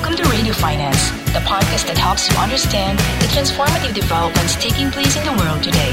Welcome 0.00 0.16
to 0.16 0.30
Radio 0.30 0.54
Finance, 0.54 1.10
the 1.36 1.44
podcast 1.44 1.84
that 1.84 1.98
helps 1.98 2.24
you 2.24 2.34
understand 2.40 2.98
the 3.20 3.28
transformative 3.36 3.92
developments 3.92 4.56
taking 4.56 4.90
place 4.90 5.14
in 5.14 5.28
the 5.28 5.36
world 5.36 5.62
today. 5.62 5.92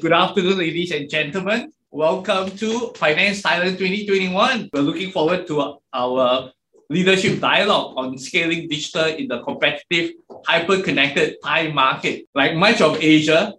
Good 0.00 0.12
afternoon, 0.12 0.58
ladies 0.58 0.92
and 0.92 1.10
gentlemen. 1.10 1.72
Welcome 1.90 2.54
to 2.58 2.92
Finance 2.94 3.42
Thailand 3.42 3.82
2021. 3.82 4.70
We're 4.72 4.82
looking 4.82 5.10
forward 5.10 5.48
to 5.48 5.78
our 5.92 6.52
leadership 6.88 7.40
dialogue 7.40 7.94
on 7.96 8.16
scaling 8.18 8.68
digital 8.68 9.06
in 9.06 9.26
the 9.26 9.42
competitive, 9.42 10.12
hyper-connected 10.46 11.38
Thai 11.42 11.72
market. 11.72 12.26
Like 12.36 12.54
much 12.54 12.80
of 12.80 13.02
Asia, 13.02 13.54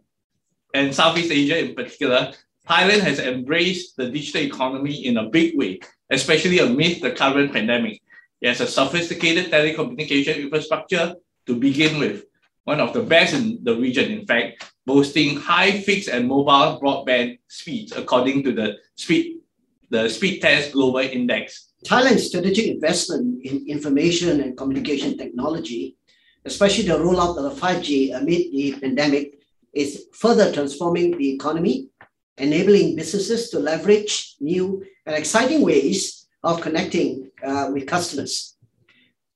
and 0.74 0.96
Southeast 0.96 1.32
Asia 1.32 1.60
in 1.60 1.76
particular, 1.76 2.32
Thailand 2.70 3.02
has 3.02 3.18
embraced 3.18 3.98
the 3.98 4.10
digital 4.12 4.44
economy 4.44 5.08
in 5.08 5.18
a 5.18 5.28
big 5.28 5.58
way, 5.58 5.80
especially 6.12 6.60
amid 6.60 7.02
the 7.02 7.12
current 7.12 7.52
pandemic. 7.52 8.00
It 8.42 8.50
has 8.50 8.62
a 8.62 8.68
sophisticated 8.68 9.52
telecommunication 9.52 10.38
infrastructure 10.38 11.16
to 11.48 11.56
begin 11.56 11.98
with, 12.00 12.26
one 12.66 12.80
of 12.80 12.94
the 12.94 13.02
best 13.02 13.34
in 13.34 13.58
the 13.64 13.76
region, 13.76 14.12
in 14.12 14.28
fact, 14.28 14.72
boasting 14.86 15.38
high 15.38 15.82
fixed 15.82 16.10
and 16.10 16.28
mobile 16.28 16.80
broadband 16.80 17.40
speeds 17.48 17.92
according 17.94 18.44
to 18.44 18.54
the 18.54 18.78
speed, 18.96 19.40
the 19.90 20.08
Speed 20.08 20.40
Test 20.40 20.74
Global 20.74 21.00
Index. 21.00 21.74
Thailand's 21.84 22.28
strategic 22.28 22.68
investment 22.68 23.44
in 23.44 23.66
information 23.68 24.42
and 24.42 24.56
communication 24.56 25.18
technology, 25.18 25.98
especially 26.46 26.86
the 26.86 27.00
rollout 27.00 27.36
of 27.36 27.44
the 27.50 27.62
5G 27.62 28.16
amid 28.16 28.52
the 28.54 28.76
pandemic, 28.80 29.40
is 29.74 30.06
further 30.14 30.54
transforming 30.54 31.18
the 31.18 31.34
economy 31.34 31.90
enabling 32.40 32.96
businesses 32.96 33.50
to 33.50 33.60
leverage 33.60 34.36
new 34.40 34.84
and 35.06 35.16
exciting 35.16 35.62
ways 35.62 36.28
of 36.44 36.62
connecting 36.62 37.30
uh, 37.46 37.70
with 37.72 37.88
customers. 37.88 38.56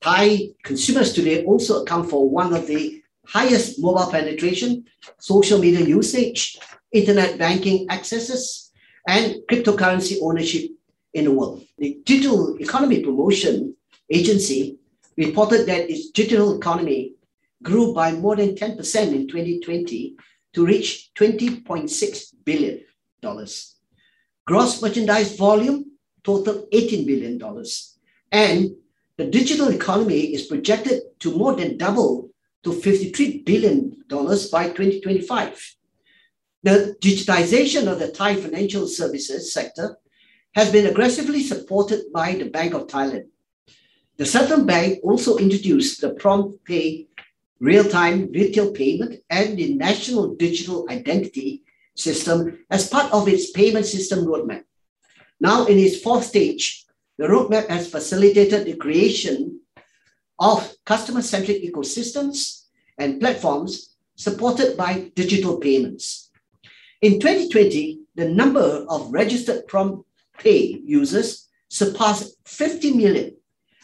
Thai 0.02 0.50
consumers 0.64 1.14
today 1.14 1.46
also 1.46 1.84
account 1.84 2.10
for 2.10 2.30
one 2.30 2.54
of 2.54 2.68
the 2.68 3.02
highest 3.26 3.82
mobile 3.82 4.12
penetration, 4.12 4.86
social 5.20 5.60
media 5.60 5.82
usage, 5.86 6.58
internet 6.92 7.38
banking 7.38 7.88
accesses, 7.90 8.72
and 9.08 9.36
cryptocurrency 9.50 10.18
ownership 10.22 10.70
in 11.14 11.26
the 11.26 11.32
world. 11.32 11.64
The 11.78 12.00
Digital 12.04 12.58
Economy 12.58 13.02
Promotion 13.02 13.76
Agency 14.10 14.78
reported 15.18 15.66
that 15.68 15.90
its 15.90 16.10
digital 16.12 16.58
economy 16.58 17.14
grew 17.62 17.94
by 17.94 18.12
more 18.12 18.36
than 18.36 18.56
10% 18.56 18.78
in 19.14 19.28
2020 19.28 20.16
to 20.54 20.66
reach 20.66 21.12
20.6 21.16 22.34
billion. 22.44 22.82
Gross 24.46 24.82
merchandise 24.82 25.36
volume 25.36 25.92
total 26.24 26.68
$18 26.74 27.06
billion. 27.06 27.42
And 28.32 28.76
the 29.18 29.26
digital 29.26 29.70
economy 29.70 30.34
is 30.34 30.48
projected 30.48 31.02
to 31.20 31.38
more 31.38 31.56
than 31.56 31.78
double 31.78 32.30
to 32.64 32.72
$53 32.72 33.46
billion 33.46 34.04
by 34.10 34.70
2025. 34.70 35.76
The 36.64 36.96
digitization 37.02 37.92
of 37.92 38.00
the 38.00 38.12
Thai 38.12 38.36
financial 38.36 38.88
services 38.88 39.54
sector 39.54 39.98
has 40.56 40.72
been 40.72 40.86
aggressively 40.86 41.44
supported 41.44 42.12
by 42.14 42.34
the 42.34 42.50
Bank 42.50 42.74
of 42.74 42.88
Thailand. 42.88 43.28
The 44.18 44.26
Southern 44.26 44.66
Bank 44.66 45.00
also 45.04 45.38
introduced 45.38 46.00
the 46.00 46.12
Prompt 46.12 46.64
Pay 46.64 47.08
real-time 47.60 48.30
retail 48.32 48.72
payment 48.72 49.22
and 49.30 49.58
the 49.58 49.74
National 49.76 50.36
Digital 50.36 50.86
Identity 50.90 51.63
system 51.96 52.66
as 52.70 52.90
part 52.90 53.12
of 53.12 53.28
its 53.28 53.52
payment 53.52 53.86
system 53.86 54.26
roadmap. 54.26 54.64
Now, 55.40 55.66
in 55.66 55.78
its 55.78 56.02
fourth 56.02 56.26
stage, 56.26 56.86
the 57.18 57.26
roadmap 57.28 57.68
has 57.70 57.90
facilitated 57.90 58.66
the 58.66 58.76
creation 58.76 59.60
of 60.40 60.74
customer 60.86 61.22
centric 61.22 61.64
ecosystems 61.64 62.66
and 62.98 63.20
platforms 63.20 63.96
supported 64.16 64.78
by 64.78 65.12
digital 65.16 65.58
payments. 65.58 66.32
In 67.02 67.20
2020, 67.20 68.00
the 68.16 68.30
number 68.30 68.86
of 68.90 69.12
registered 69.12 69.68
prompt 69.68 70.08
pay 70.38 70.80
users 70.84 71.50
surpassed 71.70 72.36
50 72.46 72.94
million, 72.94 73.36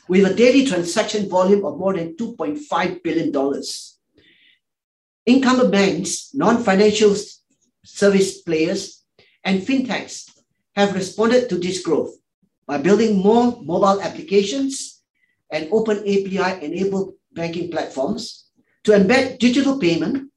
with 0.08 0.26
a 0.26 0.34
daily 0.34 0.66
transaction 0.66 1.30
volume 1.30 1.66
of 1.66 1.78
more 1.78 1.94
than 1.94 2.16
$2.5 2.16 3.04
billion. 3.04 3.64
Incumbent 5.26 5.72
banks, 5.72 6.30
non 6.34 6.64
financial 6.64 7.16
service 7.96 8.42
players, 8.42 9.04
and 9.44 9.62
fintechs 9.62 10.30
have 10.76 10.96
responded 10.96 11.50
to 11.50 11.58
this 11.58 11.82
growth 11.82 12.16
by 12.68 12.78
building 12.78 13.18
more 13.18 13.58
mobile 13.62 14.02
applications 14.02 15.02
and 15.52 15.68
open 15.72 15.98
API 16.00 16.64
enabled 16.64 17.16
banking 17.34 17.72
platforms 17.72 18.50
to 18.84 18.92
embed 18.92 19.40
digital 19.40 19.80
payment 19.80 20.32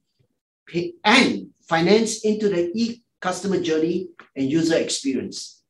and 1.03 1.47
finance 1.67 2.25
into 2.25 2.49
the 2.49 2.71
e 2.73 3.03
customer 3.21 3.59
journey 3.59 4.09
and 4.35 4.51
user 4.51 4.77
experience. 4.77 5.63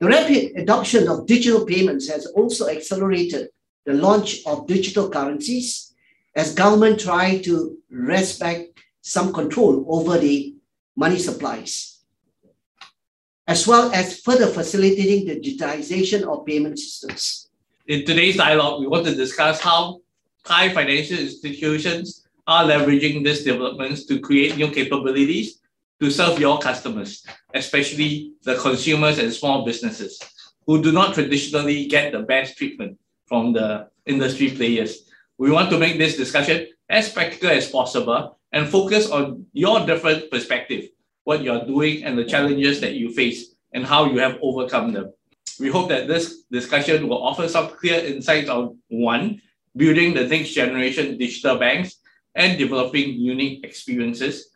The 0.00 0.06
rapid 0.06 0.52
adoption 0.56 1.08
of 1.08 1.26
digital 1.26 1.66
payments 1.66 2.08
has 2.08 2.26
also 2.26 2.68
accelerated 2.68 3.48
the 3.84 3.94
launch 3.94 4.46
of 4.46 4.66
digital 4.66 5.10
currencies 5.10 5.92
as 6.36 6.54
government 6.54 7.00
try 7.00 7.38
to 7.38 7.78
respect 7.90 8.77
some 9.08 9.32
control 9.32 9.86
over 9.88 10.18
the 10.18 10.54
money 10.94 11.18
supplies, 11.18 12.04
as 13.46 13.66
well 13.66 13.90
as 13.94 14.20
further 14.20 14.46
facilitating 14.46 15.26
the 15.26 15.40
digitization 15.40 16.24
of 16.24 16.44
payment 16.44 16.78
systems. 16.78 17.48
In 17.86 18.04
today's 18.04 18.36
dialogue, 18.36 18.80
we 18.80 18.86
want 18.86 19.06
to 19.06 19.14
discuss 19.14 19.62
how 19.62 20.02
Thai 20.44 20.74
financial 20.74 21.18
institutions 21.18 22.28
are 22.46 22.64
leveraging 22.64 23.24
these 23.24 23.44
developments 23.44 24.04
to 24.06 24.20
create 24.20 24.58
new 24.58 24.70
capabilities 24.70 25.62
to 26.00 26.10
serve 26.10 26.38
your 26.38 26.58
customers, 26.58 27.24
especially 27.54 28.32
the 28.42 28.56
consumers 28.56 29.18
and 29.18 29.32
small 29.32 29.64
businesses 29.64 30.20
who 30.66 30.82
do 30.82 30.92
not 30.92 31.14
traditionally 31.14 31.86
get 31.86 32.12
the 32.12 32.20
best 32.20 32.58
treatment 32.58 32.98
from 33.24 33.54
the 33.54 33.88
industry 34.04 34.50
players. 34.50 35.10
We 35.38 35.50
want 35.50 35.70
to 35.70 35.78
make 35.78 35.96
this 35.96 36.18
discussion 36.18 36.66
as 36.90 37.08
practical 37.08 37.48
as 37.48 37.70
possible 37.70 38.37
and 38.52 38.68
focus 38.68 39.10
on 39.10 39.46
your 39.52 39.84
different 39.86 40.30
perspective, 40.30 40.88
what 41.24 41.42
you're 41.42 41.64
doing 41.64 42.04
and 42.04 42.18
the 42.18 42.24
challenges 42.24 42.80
that 42.80 42.94
you 42.94 43.12
face 43.12 43.54
and 43.72 43.84
how 43.84 44.06
you 44.06 44.18
have 44.18 44.38
overcome 44.42 44.92
them. 44.92 45.12
We 45.60 45.68
hope 45.68 45.88
that 45.88 46.08
this 46.08 46.44
discussion 46.50 47.08
will 47.08 47.22
offer 47.22 47.48
some 47.48 47.68
clear 47.68 48.04
insights 48.04 48.48
on 48.48 48.78
one, 48.88 49.42
building 49.76 50.14
the 50.14 50.26
next 50.26 50.50
generation 50.50 51.18
digital 51.18 51.58
banks 51.58 51.96
and 52.34 52.56
developing 52.58 53.14
unique 53.14 53.64
experiences. 53.64 54.50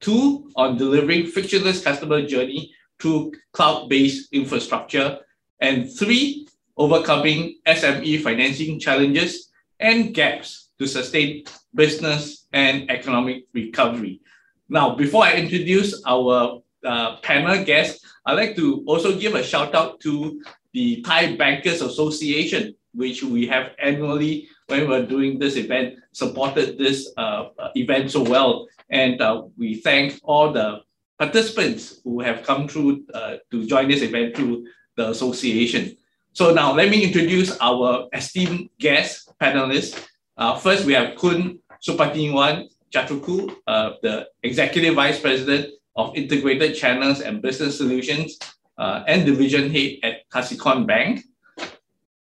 Two, 0.00 0.50
on 0.56 0.76
delivering 0.76 1.26
frictionless 1.26 1.82
customer 1.82 2.26
journey 2.26 2.74
through 3.00 3.32
cloud-based 3.52 4.32
infrastructure. 4.32 5.18
And 5.60 5.90
three, 5.90 6.48
overcoming 6.76 7.58
SME 7.66 8.22
financing 8.22 8.78
challenges 8.78 9.50
and 9.80 10.14
gaps 10.14 10.70
to 10.78 10.86
sustain 10.86 11.44
business 11.78 12.48
and 12.52 12.90
economic 12.90 13.46
recovery. 13.54 14.20
Now, 14.68 14.96
before 14.96 15.22
I 15.22 15.34
introduce 15.34 16.02
our 16.04 16.60
uh, 16.84 17.16
panel 17.22 17.64
guests, 17.64 18.04
I'd 18.26 18.34
like 18.34 18.56
to 18.56 18.82
also 18.86 19.16
give 19.16 19.34
a 19.34 19.42
shout 19.42 19.74
out 19.74 20.00
to 20.00 20.42
the 20.74 21.00
Thai 21.02 21.36
Bankers 21.36 21.80
Association, 21.80 22.74
which 22.92 23.22
we 23.22 23.46
have 23.46 23.72
annually 23.78 24.48
when 24.66 24.88
we're 24.88 25.06
doing 25.06 25.38
this 25.38 25.56
event, 25.56 25.96
supported 26.12 26.76
this 26.76 27.10
uh, 27.16 27.48
event 27.76 28.10
so 28.10 28.22
well. 28.22 28.66
And 28.90 29.22
uh, 29.22 29.44
we 29.56 29.76
thank 29.76 30.20
all 30.24 30.52
the 30.52 30.82
participants 31.18 32.00
who 32.04 32.20
have 32.20 32.42
come 32.42 32.68
through 32.68 33.04
uh, 33.14 33.36
to 33.50 33.66
join 33.66 33.88
this 33.88 34.02
event 34.02 34.36
through 34.36 34.66
the 34.96 35.10
association. 35.10 35.96
So 36.32 36.52
now 36.52 36.74
let 36.74 36.90
me 36.90 37.02
introduce 37.02 37.56
our 37.60 38.08
esteemed 38.12 38.68
guest 38.78 39.32
panelists. 39.40 39.96
Uh, 40.36 40.58
first, 40.58 40.84
we 40.84 40.92
have 40.92 41.16
Kun 41.16 41.58
Supatiwan 41.82 42.68
Chatruku, 42.92 43.54
uh, 43.66 43.92
the 44.02 44.28
Executive 44.42 44.94
Vice 44.94 45.20
President 45.20 45.74
of 45.96 46.16
Integrated 46.16 46.74
Channels 46.74 47.20
and 47.20 47.42
Business 47.42 47.76
Solutions 47.76 48.38
uh, 48.78 49.04
and 49.06 49.26
Division 49.26 49.70
Head 49.70 49.98
at 50.02 50.28
Kasikorn 50.30 50.86
Bank. 50.86 51.24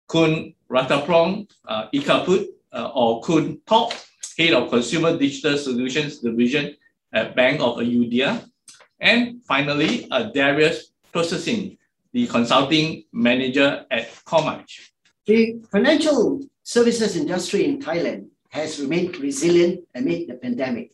Kun 0.08 0.54
Rataprong 0.70 1.48
uh, 1.66 1.88
Ikaput, 1.92 2.46
uh, 2.72 2.90
or 2.94 3.22
Kun 3.22 3.60
Top, 3.66 3.92
Head 4.38 4.52
of 4.52 4.68
Consumer 4.68 5.16
Digital 5.16 5.56
Solutions 5.56 6.18
Division 6.18 6.76
at 7.12 7.34
Bank 7.34 7.60
of 7.60 7.76
Ayudhya. 7.76 8.44
And 9.00 9.42
finally, 9.44 10.06
uh, 10.10 10.30
Darius 10.30 10.92
Processing, 11.12 11.76
the 12.12 12.26
Consulting 12.26 13.04
Manager 13.12 13.84
at 13.90 14.12
Comarch. 14.24 14.92
The 15.26 15.60
financial 15.70 16.40
services 16.62 17.16
industry 17.16 17.64
in 17.64 17.80
Thailand 17.80 18.31
has 18.52 18.78
remained 18.78 19.16
resilient 19.18 19.80
amid 19.94 20.28
the 20.28 20.34
pandemic, 20.34 20.92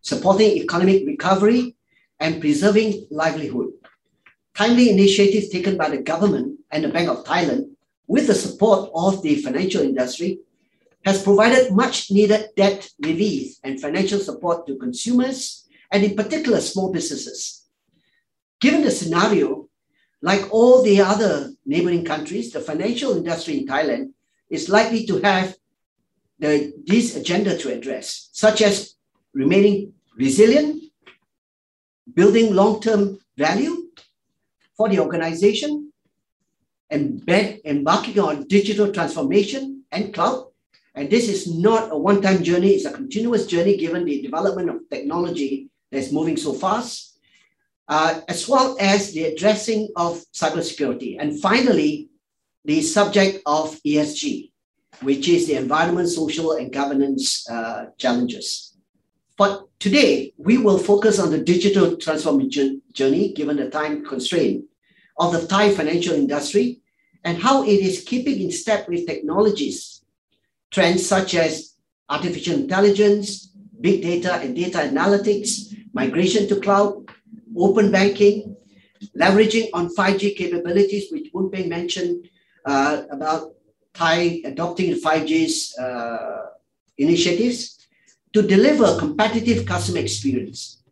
supporting 0.00 0.52
economic 0.58 1.06
recovery 1.06 1.76
and 2.20 2.40
preserving 2.40 3.06
livelihood. 3.10 3.72
timely 4.54 4.88
initiatives 4.88 5.48
taken 5.48 5.76
by 5.76 5.88
the 5.90 5.98
government 5.98 6.58
and 6.70 6.84
the 6.84 6.88
Bank 6.88 7.08
of 7.08 7.24
Thailand 7.24 7.74
with 8.06 8.28
the 8.28 8.34
support 8.34 8.90
of 8.94 9.20
the 9.22 9.34
financial 9.42 9.82
industry 9.82 10.38
has 11.04 11.22
provided 11.22 11.72
much 11.72 12.10
needed 12.10 12.50
debt 12.56 12.88
relief 13.00 13.56
and 13.64 13.80
financial 13.80 14.20
support 14.20 14.66
to 14.66 14.76
consumers 14.76 15.66
and 15.90 16.04
in 16.04 16.14
particular 16.14 16.60
small 16.60 16.92
businesses. 16.92 17.66
Given 18.60 18.82
the 18.82 18.90
scenario, 18.90 19.68
like 20.22 20.48
all 20.52 20.82
the 20.82 21.00
other 21.00 21.50
neighboring 21.66 22.04
countries, 22.04 22.52
the 22.52 22.60
financial 22.60 23.16
industry 23.16 23.58
in 23.58 23.66
Thailand 23.66 24.12
is 24.48 24.68
likely 24.68 25.04
to 25.06 25.20
have 25.20 25.56
the, 26.44 26.74
this 26.84 27.16
agenda 27.16 27.56
to 27.56 27.72
address, 27.72 28.28
such 28.32 28.60
as 28.60 28.94
remaining 29.32 29.94
resilient, 30.16 30.82
building 32.12 32.54
long-term 32.54 33.18
value 33.36 33.88
for 34.76 34.90
the 34.90 35.00
organization, 35.00 35.90
embed, 36.92 37.64
embarking 37.64 38.18
on 38.18 38.46
digital 38.46 38.92
transformation 38.92 39.84
and 39.90 40.12
cloud. 40.12 40.48
And 40.94 41.08
this 41.08 41.28
is 41.28 41.52
not 41.52 41.90
a 41.90 41.96
one-time 41.96 42.42
journey, 42.42 42.72
it's 42.72 42.84
a 42.84 42.92
continuous 42.92 43.46
journey 43.46 43.78
given 43.78 44.04
the 44.04 44.20
development 44.20 44.68
of 44.68 44.88
technology 44.90 45.70
that's 45.90 46.12
moving 46.12 46.36
so 46.36 46.52
fast, 46.52 47.18
uh, 47.88 48.20
as 48.28 48.46
well 48.46 48.76
as 48.78 49.12
the 49.12 49.24
addressing 49.24 49.88
of 49.96 50.22
cybersecurity. 50.32 51.16
And 51.18 51.40
finally, 51.40 52.10
the 52.64 52.82
subject 52.82 53.40
of 53.46 53.80
ESG, 53.82 54.52
which 55.02 55.28
is 55.28 55.46
the 55.46 55.54
environment, 55.54 56.08
social, 56.08 56.52
and 56.52 56.72
governance 56.72 57.48
uh, 57.48 57.86
challenges. 57.98 58.74
But 59.36 59.66
today, 59.80 60.32
we 60.38 60.58
will 60.58 60.78
focus 60.78 61.18
on 61.18 61.30
the 61.30 61.42
digital 61.42 61.96
transformation 61.96 62.82
journey, 62.92 63.32
given 63.32 63.56
the 63.56 63.70
time 63.70 64.04
constraint 64.04 64.64
of 65.18 65.32
the 65.32 65.46
Thai 65.46 65.70
financial 65.70 66.14
industry 66.14 66.80
and 67.24 67.38
how 67.38 67.64
it 67.64 67.80
is 67.80 68.04
keeping 68.04 68.40
in 68.40 68.50
step 68.52 68.88
with 68.88 69.06
technologies, 69.06 70.04
trends 70.70 71.06
such 71.06 71.34
as 71.34 71.74
artificial 72.08 72.54
intelligence, 72.54 73.50
big 73.80 74.02
data 74.02 74.34
and 74.34 74.54
data 74.54 74.78
analytics, 74.78 75.74
migration 75.92 76.46
to 76.48 76.60
cloud, 76.60 77.08
open 77.56 77.90
banking, 77.90 78.56
leveraging 79.16 79.68
on 79.72 79.94
5G 79.94 80.36
capabilities, 80.36 81.10
which 81.10 81.32
Boon 81.32 81.50
Peng 81.50 81.68
mentioned 81.68 82.28
uh, 82.64 83.02
about 83.10 83.53
Thai 83.94 84.42
adopting 84.44 84.94
5G's 84.94 85.78
uh, 85.78 86.46
initiatives 86.98 87.78
to 88.32 88.42
deliver 88.42 88.98
competitive 88.98 89.64
customer 89.64 89.98
experience. 89.98 90.82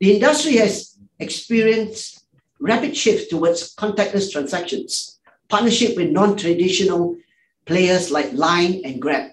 The 0.00 0.14
industry 0.14 0.56
has 0.56 0.96
experienced 1.18 2.24
rapid 2.60 2.96
shift 2.96 3.30
towards 3.30 3.74
contactless 3.74 4.32
transactions, 4.32 5.20
partnership 5.48 5.96
with 5.96 6.10
non-traditional 6.10 7.16
players 7.66 8.10
like 8.10 8.32
Line 8.32 8.80
and 8.84 9.00
Grab, 9.00 9.32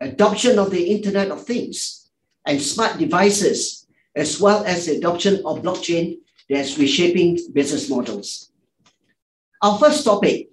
adoption 0.00 0.58
of 0.58 0.70
the 0.70 0.84
Internet 0.84 1.30
of 1.30 1.44
Things 1.44 2.08
and 2.46 2.62
smart 2.62 2.98
devices, 2.98 3.86
as 4.14 4.40
well 4.40 4.64
as 4.64 4.86
the 4.86 4.96
adoption 4.96 5.36
of 5.44 5.62
blockchain 5.62 6.18
that's 6.48 6.78
reshaping 6.78 7.38
business 7.52 7.90
models. 7.90 8.52
Our 9.62 9.78
first 9.78 10.04
topic 10.04 10.50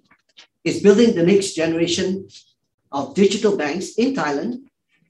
is 0.64 0.82
building 0.82 1.14
the 1.14 1.22
next 1.22 1.54
generation 1.54 2.28
of 2.90 3.14
digital 3.14 3.56
banks 3.56 3.94
in 3.96 4.14
Thailand 4.14 4.62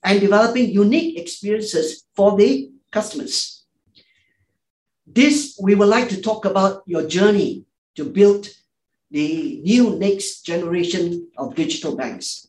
and 0.02 0.20
developing 0.20 0.70
unique 0.70 1.18
experiences 1.18 2.04
for 2.14 2.36
the 2.36 2.70
customers. 2.90 3.64
This, 5.06 5.58
we 5.62 5.74
would 5.74 5.88
like 5.88 6.08
to 6.08 6.20
talk 6.20 6.44
about 6.44 6.82
your 6.86 7.06
journey 7.06 7.64
to 7.94 8.04
build 8.04 8.48
the 9.10 9.60
new 9.62 9.96
next 9.96 10.42
generation 10.42 11.28
of 11.38 11.54
digital 11.54 11.94
banks. 11.94 12.48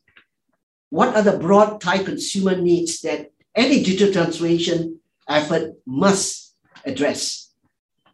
What 0.89 1.15
are 1.15 1.21
the 1.21 1.37
broad 1.37 1.81
Thai 1.81 2.03
consumer 2.03 2.55
needs 2.55 3.01
that 3.01 3.31
any 3.53 3.83
digital 3.83 4.13
transformation 4.13 4.99
effort 5.29 5.73
must 5.85 6.55
address? 6.85 7.51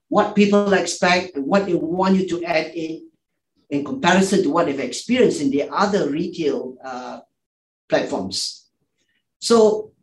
What 0.10 0.36
people 0.36 0.74
expect 0.74 1.38
what 1.38 1.66
they 1.66 1.76
want 1.76 2.18
you 2.18 2.28
to 2.28 2.44
add 2.44 2.74
in 2.76 3.11
in 3.72 3.86
comparison 3.86 4.44
to 4.44 4.50
what 4.50 4.66
they've 4.68 4.80
experienced 4.80 5.42
in 5.42 5.50
the 5.50 5.68
other 5.70 6.10
retail 6.10 6.78
uh, 6.84 7.22
platforms. 7.90 8.70
So 9.40 9.94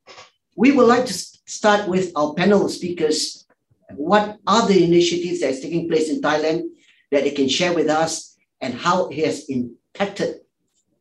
we 0.56 0.72
would 0.72 0.88
like 0.88 1.06
to 1.06 1.12
start 1.12 1.86
with 1.86 2.10
our 2.16 2.34
panel 2.34 2.68
speakers. 2.68 3.46
What 3.94 4.38
are 4.46 4.66
the 4.66 4.82
initiatives 4.82 5.40
that's 5.40 5.60
taking 5.60 5.88
place 5.88 6.10
in 6.10 6.20
Thailand 6.20 6.64
that 7.12 7.24
they 7.24 7.30
can 7.30 7.48
share 7.48 7.74
with 7.74 7.88
us 7.88 8.36
and 8.60 8.74
how 8.74 9.08
it 9.08 9.24
has 9.24 9.48
impacted 9.48 10.40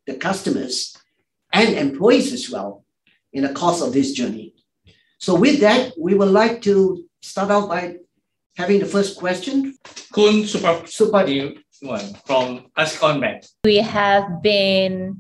the 0.06 0.16
customers 0.16 0.96
and 1.54 1.76
employees 1.76 2.34
as 2.34 2.50
well 2.50 2.86
in 3.34 3.44
the 3.44 3.54
course 3.54 3.82
of 3.82 3.94
this 3.94 4.14
journey. 4.14 4.54
So 5.20 5.36
with 5.36 5.60
that, 5.62 5.94
we 6.00 6.14
would 6.14 6.30
like 6.30 6.62
to 6.64 7.06
start 7.22 7.50
out 7.50 7.68
by 7.68 7.98
having 8.56 8.80
the 8.80 8.86
first 8.86 9.18
question. 9.18 9.78
Kun 10.14 10.46
Super, 10.46 10.86
Super 10.86 11.26
one 11.82 12.14
from 12.26 12.66
Ascon 12.78 13.22
Bank. 13.22 13.46
We 13.64 13.78
have 13.78 14.42
been 14.42 15.20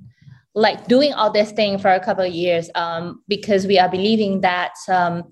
like 0.56 0.88
doing 0.88 1.14
all 1.14 1.32
this 1.32 1.52
thing 1.52 1.78
for 1.78 1.92
a 1.92 2.00
couple 2.00 2.26
of 2.26 2.34
years 2.34 2.70
um, 2.76 3.22
because 3.28 3.68
we 3.68 3.78
are 3.78 3.90
believing 3.90 4.42
that 4.42 4.74
um, 4.90 5.32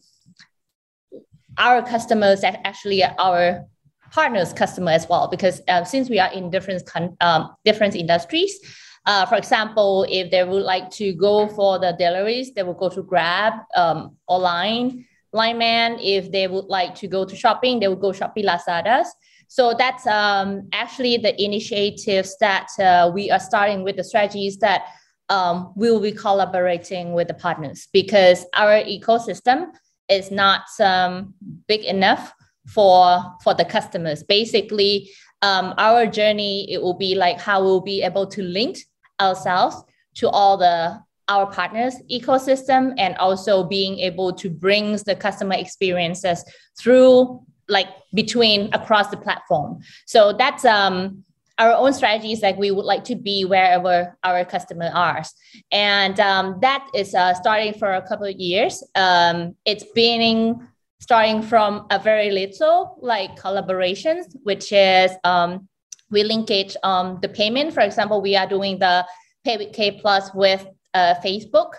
our 1.58 1.82
customers 1.82 2.44
are 2.44 2.58
actually 2.64 3.04
our 3.04 3.66
partners 4.12 4.54
customer 4.54 4.92
as 4.92 5.08
well 5.10 5.28
because 5.28 5.62
uh, 5.68 5.84
since 5.84 6.10
we 6.10 6.20
are 6.20 6.32
in 6.32 6.50
different 6.50 6.86
con- 6.86 7.18
um, 7.22 7.56
different 7.66 7.96
industries 7.96 8.60
uh, 9.08 9.26
for 9.26 9.36
example 9.36 10.06
if 10.10 10.30
they 10.32 10.44
would 10.44 10.64
like 10.64 10.90
to 10.92 11.12
go 11.14 11.48
for 11.48 11.80
the 11.80 11.94
deliveries 11.98 12.54
they 12.54 12.64
will 12.64 12.76
go 12.76 12.88
to 12.88 13.02
grab 13.02 13.54
um, 13.76 14.16
or 14.28 14.40
line 14.40 15.06
line 15.34 15.58
man 15.58 15.98
if 16.00 16.32
they 16.32 16.48
would 16.48 16.66
like 16.66 16.94
to 16.96 17.08
go 17.08 17.26
to 17.26 17.36
shopping 17.36 17.80
they 17.80 17.88
will 17.88 17.96
go 17.96 18.12
shopee 18.12 18.46
lazadas 18.46 19.08
so 19.48 19.74
that's 19.78 20.06
um, 20.08 20.68
actually 20.74 21.18
the 21.18 21.42
initiatives 21.42 22.36
that 22.40 22.68
uh, 22.80 23.12
we 23.14 23.32
are 23.32 23.40
starting 23.40 23.84
with 23.84 23.96
the 23.96 24.04
strategies 24.04 24.58
that 24.58 24.84
um, 25.30 25.74
we 25.76 25.90
will 25.90 26.02
be 26.02 26.12
collaborating 26.12 27.14
with 27.14 27.28
the 27.28 27.34
partners 27.34 27.88
because 27.92 28.46
our 28.54 28.84
ecosystem 28.84 29.68
is 30.10 30.32
not 30.32 30.62
um, 30.80 31.34
big 31.68 31.84
enough 31.84 32.34
for 32.68 33.22
for 33.44 33.54
the 33.54 33.66
customers. 33.66 34.24
Basically, 34.24 35.10
um, 35.42 35.74
our 35.78 36.06
journey 36.06 36.72
it 36.72 36.82
will 36.82 36.98
be 36.98 37.16
like 37.16 37.40
how 37.40 37.62
we'll 37.62 37.82
be 37.82 38.02
able 38.02 38.28
to 38.28 38.42
link 38.44 38.78
ourselves 39.20 39.84
to 40.16 40.30
all 40.30 40.58
the 40.58 41.00
our 41.28 41.52
partners 41.52 41.96
ecosystem 42.12 42.94
and 43.00 43.18
also 43.18 43.64
being 43.64 43.98
able 44.00 44.32
to 44.32 44.50
bring 44.50 44.96
the 45.06 45.16
customer 45.16 45.56
experiences 45.56 46.44
through 46.80 47.42
like 47.68 47.88
between 48.14 48.74
across 48.74 49.10
the 49.10 49.18
platform. 49.18 49.80
So 50.06 50.34
that's 50.34 50.66
um, 50.66 51.24
our 51.58 51.72
own 51.72 51.94
strategies 51.94 52.42
like 52.42 52.58
we 52.58 52.72
would 52.72 52.86
like 52.86 53.04
to 53.06 53.16
be 53.16 53.46
wherever 53.46 54.18
our 54.24 54.46
customer 54.46 54.92
are. 54.94 55.24
And 55.72 56.20
um, 56.20 56.60
that 56.62 56.88
is 56.94 57.16
uh, 57.16 57.34
starting 57.34 57.74
for 57.74 57.94
a 57.94 58.08
couple 58.08 58.26
of 58.26 58.36
years. 58.36 58.84
Um, 58.96 59.56
it's 59.66 59.86
been 59.94 60.68
starting 61.00 61.42
from 61.42 61.88
a 61.92 62.00
very 62.00 62.32
little 62.32 62.98
like 63.02 63.36
collaborations 63.36 64.36
which 64.44 64.72
is 64.72 65.12
um, 65.24 65.68
we 66.10 66.24
linkage 66.24 66.76
um, 66.84 67.20
the 67.22 67.30
payment. 67.30 67.74
For 67.74 67.82
example 67.82 68.22
we 68.22 68.36
are 68.36 68.48
doing 68.48 68.80
the 68.80 69.06
pay 69.44 69.58
with 69.58 69.74
k 69.74 69.92
plus 69.92 70.34
with 70.34 70.66
uh, 70.94 71.14
facebook 71.24 71.74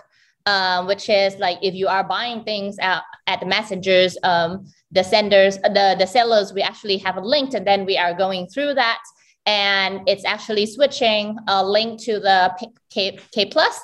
um, 0.47 0.87
which 0.87 1.09
is 1.09 1.37
like 1.37 1.59
if 1.61 1.75
you 1.75 1.87
are 1.87 2.03
buying 2.03 2.43
things 2.43 2.77
at, 2.79 3.03
at 3.27 3.41
the 3.41 3.45
messengers 3.45 4.17
um, 4.23 4.65
the 4.91 5.03
senders, 5.03 5.57
the, 5.57 5.95
the 5.97 6.05
sellers, 6.05 6.53
we 6.53 6.61
actually 6.61 6.97
have 6.97 7.17
a 7.17 7.21
link 7.21 7.53
and 7.53 7.67
then 7.67 7.85
we 7.85 7.97
are 7.97 8.13
going 8.13 8.47
through 8.47 8.73
that. 8.75 9.01
And 9.45 10.01
it's 10.07 10.25
actually 10.25 10.65
switching 10.65 11.37
a 11.47 11.65
link 11.65 12.01
to 12.03 12.19
the 12.19 12.53
K, 12.89 13.17
K 13.31 13.45
plus 13.45 13.79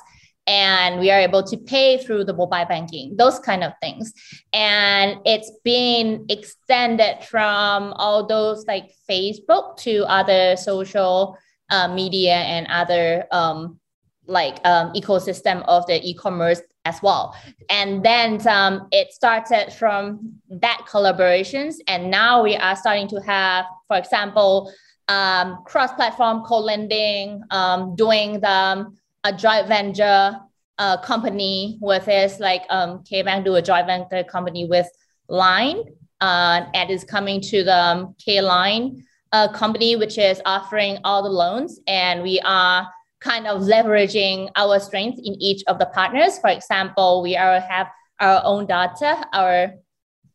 and 0.47 0.99
we 0.99 1.09
are 1.09 1.19
able 1.19 1.43
to 1.43 1.57
pay 1.57 1.97
through 1.97 2.25
the 2.25 2.33
mobile 2.33 2.65
banking, 2.65 3.15
those 3.17 3.39
kind 3.39 3.63
of 3.63 3.73
things. 3.81 4.13
And 4.51 5.19
it's 5.25 5.51
been 5.63 6.25
extended 6.29 7.23
from 7.23 7.93
all 7.93 8.25
those 8.25 8.65
like 8.67 8.91
Facebook 9.09 9.77
to 9.77 10.03
other 10.05 10.57
social 10.57 11.37
uh, 11.69 11.87
media 11.87 12.35
and 12.35 12.67
other 12.67 13.25
um, 13.31 13.79
like 14.25 14.59
um, 14.65 14.91
ecosystem 14.93 15.63
of 15.67 15.85
the 15.87 16.01
e-commerce 16.03 16.61
as 16.85 17.01
well. 17.01 17.35
And 17.69 18.03
then 18.03 18.45
um, 18.47 18.87
it 18.91 19.13
started 19.13 19.71
from 19.73 20.33
that 20.49 20.85
collaborations. 20.89 21.75
And 21.87 22.11
now 22.11 22.43
we 22.43 22.55
are 22.55 22.75
starting 22.75 23.07
to 23.09 23.21
have, 23.21 23.65
for 23.87 23.97
example, 23.97 24.71
um, 25.07 25.59
cross-platform 25.65 26.43
co-lending, 26.43 27.41
um, 27.51 27.95
doing 27.95 28.39
the 28.39 28.49
um, 28.49 28.97
a 29.25 29.31
joint 29.31 29.67
venture 29.67 30.37
uh, 30.77 30.97
company 30.97 31.77
with 31.81 32.05
this 32.05 32.39
like 32.39 32.63
um, 32.69 33.03
K-Bank 33.03 33.45
do 33.45 33.55
a 33.55 33.61
joint 33.61 33.87
venture 33.87 34.23
company 34.23 34.65
with 34.65 34.87
Line. 35.29 35.83
Uh, 36.19 36.65
and 36.73 36.89
is 36.89 37.03
coming 37.03 37.41
to 37.41 37.65
the 37.65 37.77
um, 37.77 38.15
K-Line 38.23 39.03
a 39.33 39.49
company 39.49 39.95
which 39.95 40.17
is 40.17 40.39
offering 40.45 40.99
all 41.03 41.23
the 41.23 41.29
loans, 41.29 41.79
and 41.87 42.21
we 42.21 42.39
are 42.41 42.87
kind 43.23 43.47
of 43.47 43.61
leveraging 43.61 44.49
our 44.55 44.79
strengths 44.79 45.19
in 45.19 45.33
each 45.41 45.63
of 45.67 45.79
the 45.79 45.85
partners. 45.87 46.37
For 46.39 46.49
example, 46.49 47.21
we 47.21 47.37
are 47.37 47.59
have 47.61 47.87
our 48.19 48.41
own 48.43 48.65
data. 48.65 49.25
Our 49.33 49.73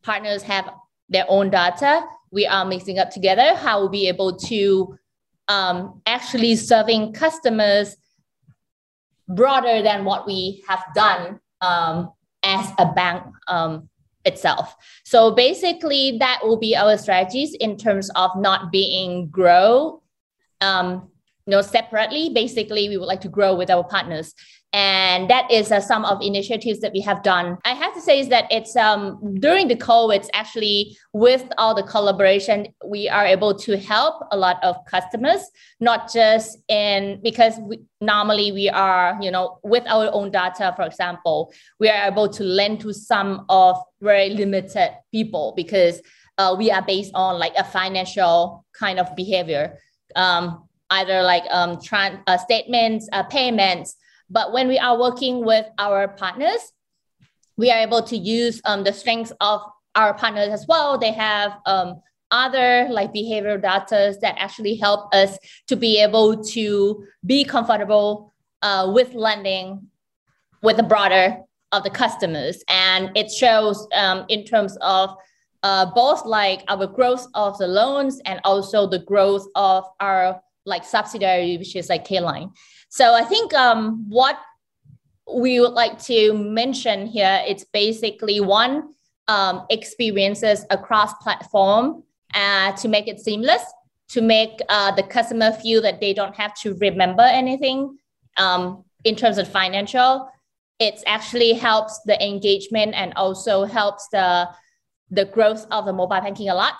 partners 0.01 0.41
have 0.43 0.69
their 1.07 1.25
own 1.27 1.49
data. 1.49 2.01
We 2.31 2.47
are 2.47 2.65
mixing 2.65 2.99
up 2.99 3.11
together 3.11 3.55
how 3.55 3.79
we'll 3.79 3.89
be 3.89 4.07
able 4.07 4.37
to 4.37 4.97
um, 5.47 6.01
actually 6.05 6.55
serving 6.55 7.13
customers 7.13 7.95
broader 9.27 9.81
than 9.81 10.05
what 10.05 10.25
we 10.25 10.63
have 10.67 10.83
done 10.95 11.39
um, 11.61 12.11
as 12.43 12.71
a 12.79 12.91
bank 12.93 13.23
um, 13.47 13.89
itself. 14.25 14.75
So 15.03 15.31
basically, 15.31 16.17
that 16.19 16.39
will 16.43 16.57
be 16.57 16.75
our 16.75 16.97
strategies 16.97 17.53
in 17.55 17.77
terms 17.77 18.09
of 18.15 18.31
not 18.37 18.71
being 18.71 19.29
grow, 19.29 20.01
um, 20.61 21.08
you 21.49 21.55
know, 21.55 21.63
separately. 21.63 22.29
Basically, 22.29 22.89
we 22.89 22.97
would 22.97 23.07
like 23.07 23.21
to 23.21 23.27
grow 23.27 23.55
with 23.55 23.71
our 23.71 23.83
partners 23.83 24.35
and 24.71 25.27
that 25.31 25.49
is 25.49 25.71
uh, 25.71 25.81
some 25.81 26.05
of 26.05 26.21
initiatives 26.21 26.79
that 26.81 26.93
we 26.93 27.01
have 27.01 27.23
done 27.23 27.57
i 27.65 27.69
have 27.69 27.91
to 27.91 27.99
say 27.99 28.19
is 28.19 28.29
that 28.29 28.45
it's 28.51 28.75
um, 28.75 29.35
during 29.39 29.67
the 29.67 29.75
covid 29.75 30.27
actually 30.33 30.95
with 31.11 31.43
all 31.57 31.73
the 31.73 31.81
collaboration 31.81 32.67
we 32.85 33.09
are 33.09 33.25
able 33.25 33.55
to 33.55 33.77
help 33.77 34.23
a 34.31 34.37
lot 34.37 34.63
of 34.63 34.75
customers 34.85 35.41
not 35.79 36.13
just 36.13 36.59
in 36.67 37.19
because 37.23 37.57
we, 37.61 37.81
normally 37.99 38.51
we 38.51 38.69
are 38.69 39.17
you 39.19 39.31
know 39.31 39.57
with 39.63 39.83
our 39.87 40.07
own 40.13 40.29
data 40.29 40.71
for 40.75 40.85
example 40.85 41.51
we 41.79 41.89
are 41.89 42.07
able 42.07 42.29
to 42.29 42.43
lend 42.43 42.79
to 42.79 42.93
some 42.93 43.47
of 43.49 43.75
very 44.01 44.29
limited 44.29 44.91
people 45.11 45.51
because 45.55 45.99
uh, 46.37 46.55
we 46.55 46.69
are 46.69 46.83
based 46.83 47.11
on 47.15 47.39
like 47.39 47.55
a 47.57 47.63
financial 47.63 48.63
kind 48.73 48.99
of 48.99 49.15
behavior 49.15 49.79
um, 50.15 50.68
either 50.91 51.21
like 51.23 51.43
um, 51.51 51.79
trans- 51.81 52.19
uh, 52.27 52.37
statements 52.37 53.07
uh, 53.11 53.23
payments 53.23 53.95
but 54.29 54.53
when 54.53 54.67
we 54.67 54.77
are 54.77 54.99
working 54.99 55.43
with 55.43 55.65
our 55.77 56.07
partners, 56.07 56.71
we 57.57 57.71
are 57.71 57.79
able 57.79 58.03
to 58.03 58.15
use 58.15 58.61
um, 58.65 58.83
the 58.83 58.93
strengths 58.93 59.33
of 59.41 59.61
our 59.95 60.13
partners 60.13 60.49
as 60.49 60.65
well. 60.67 60.97
They 60.97 61.11
have 61.11 61.57
um, 61.65 62.01
other 62.31 62.87
like 62.91 63.13
behavioral 63.13 63.61
data 63.61 64.15
that 64.21 64.35
actually 64.37 64.75
help 64.75 65.13
us 65.13 65.37
to 65.67 65.75
be 65.75 65.99
able 66.01 66.43
to 66.43 67.03
be 67.25 67.43
comfortable 67.43 68.33
uh, 68.61 68.91
with 68.93 69.13
lending 69.13 69.87
with 70.61 70.77
the 70.77 70.83
broader 70.83 71.37
of 71.71 71.83
the 71.83 71.89
customers. 71.89 72.63
And 72.67 73.11
it 73.15 73.31
shows 73.31 73.87
um, 73.93 74.25
in 74.29 74.43
terms 74.43 74.77
of 74.81 75.15
uh, 75.63 75.87
both 75.87 76.25
like 76.25 76.63
our 76.67 76.85
growth 76.85 77.25
of 77.33 77.57
the 77.57 77.67
loans 77.67 78.21
and 78.25 78.39
also 78.43 78.87
the 78.87 78.99
growth 78.99 79.47
of 79.55 79.85
our 79.99 80.41
like 80.69 80.85
subsidiary, 80.85 81.57
which 81.57 81.75
is 81.75 81.89
like 81.89 82.05
K-Line. 82.05 82.51
So 82.89 83.13
I 83.13 83.23
think 83.23 83.53
um, 83.53 84.05
what 84.09 84.37
we 85.31 85.59
would 85.59 85.73
like 85.73 86.01
to 86.03 86.33
mention 86.33 87.05
here, 87.05 87.43
it's 87.47 87.63
basically 87.65 88.39
one 88.39 88.93
um, 89.27 89.65
experiences 89.69 90.65
across 90.69 91.13
platform 91.15 92.03
uh, 92.33 92.71
to 92.73 92.87
make 92.87 93.07
it 93.07 93.19
seamless, 93.19 93.63
to 94.09 94.21
make 94.21 94.59
uh, 94.69 94.91
the 94.95 95.03
customer 95.03 95.51
feel 95.51 95.81
that 95.81 95.99
they 95.99 96.13
don't 96.13 96.35
have 96.35 96.53
to 96.61 96.73
remember 96.75 97.21
anything 97.21 97.97
um, 98.37 98.83
in 99.03 99.15
terms 99.15 99.37
of 99.37 99.47
financial. 99.47 100.29
It 100.79 101.03
actually 101.05 101.53
helps 101.53 101.99
the 102.05 102.17
engagement 102.25 102.93
and 102.95 103.13
also 103.15 103.65
helps 103.65 104.07
the 104.09 104.49
the 105.11 105.25
growth 105.25 105.65
of 105.71 105.85
the 105.85 105.93
mobile 105.93 106.21
banking 106.21 106.49
a 106.49 106.53
lot 106.53 106.75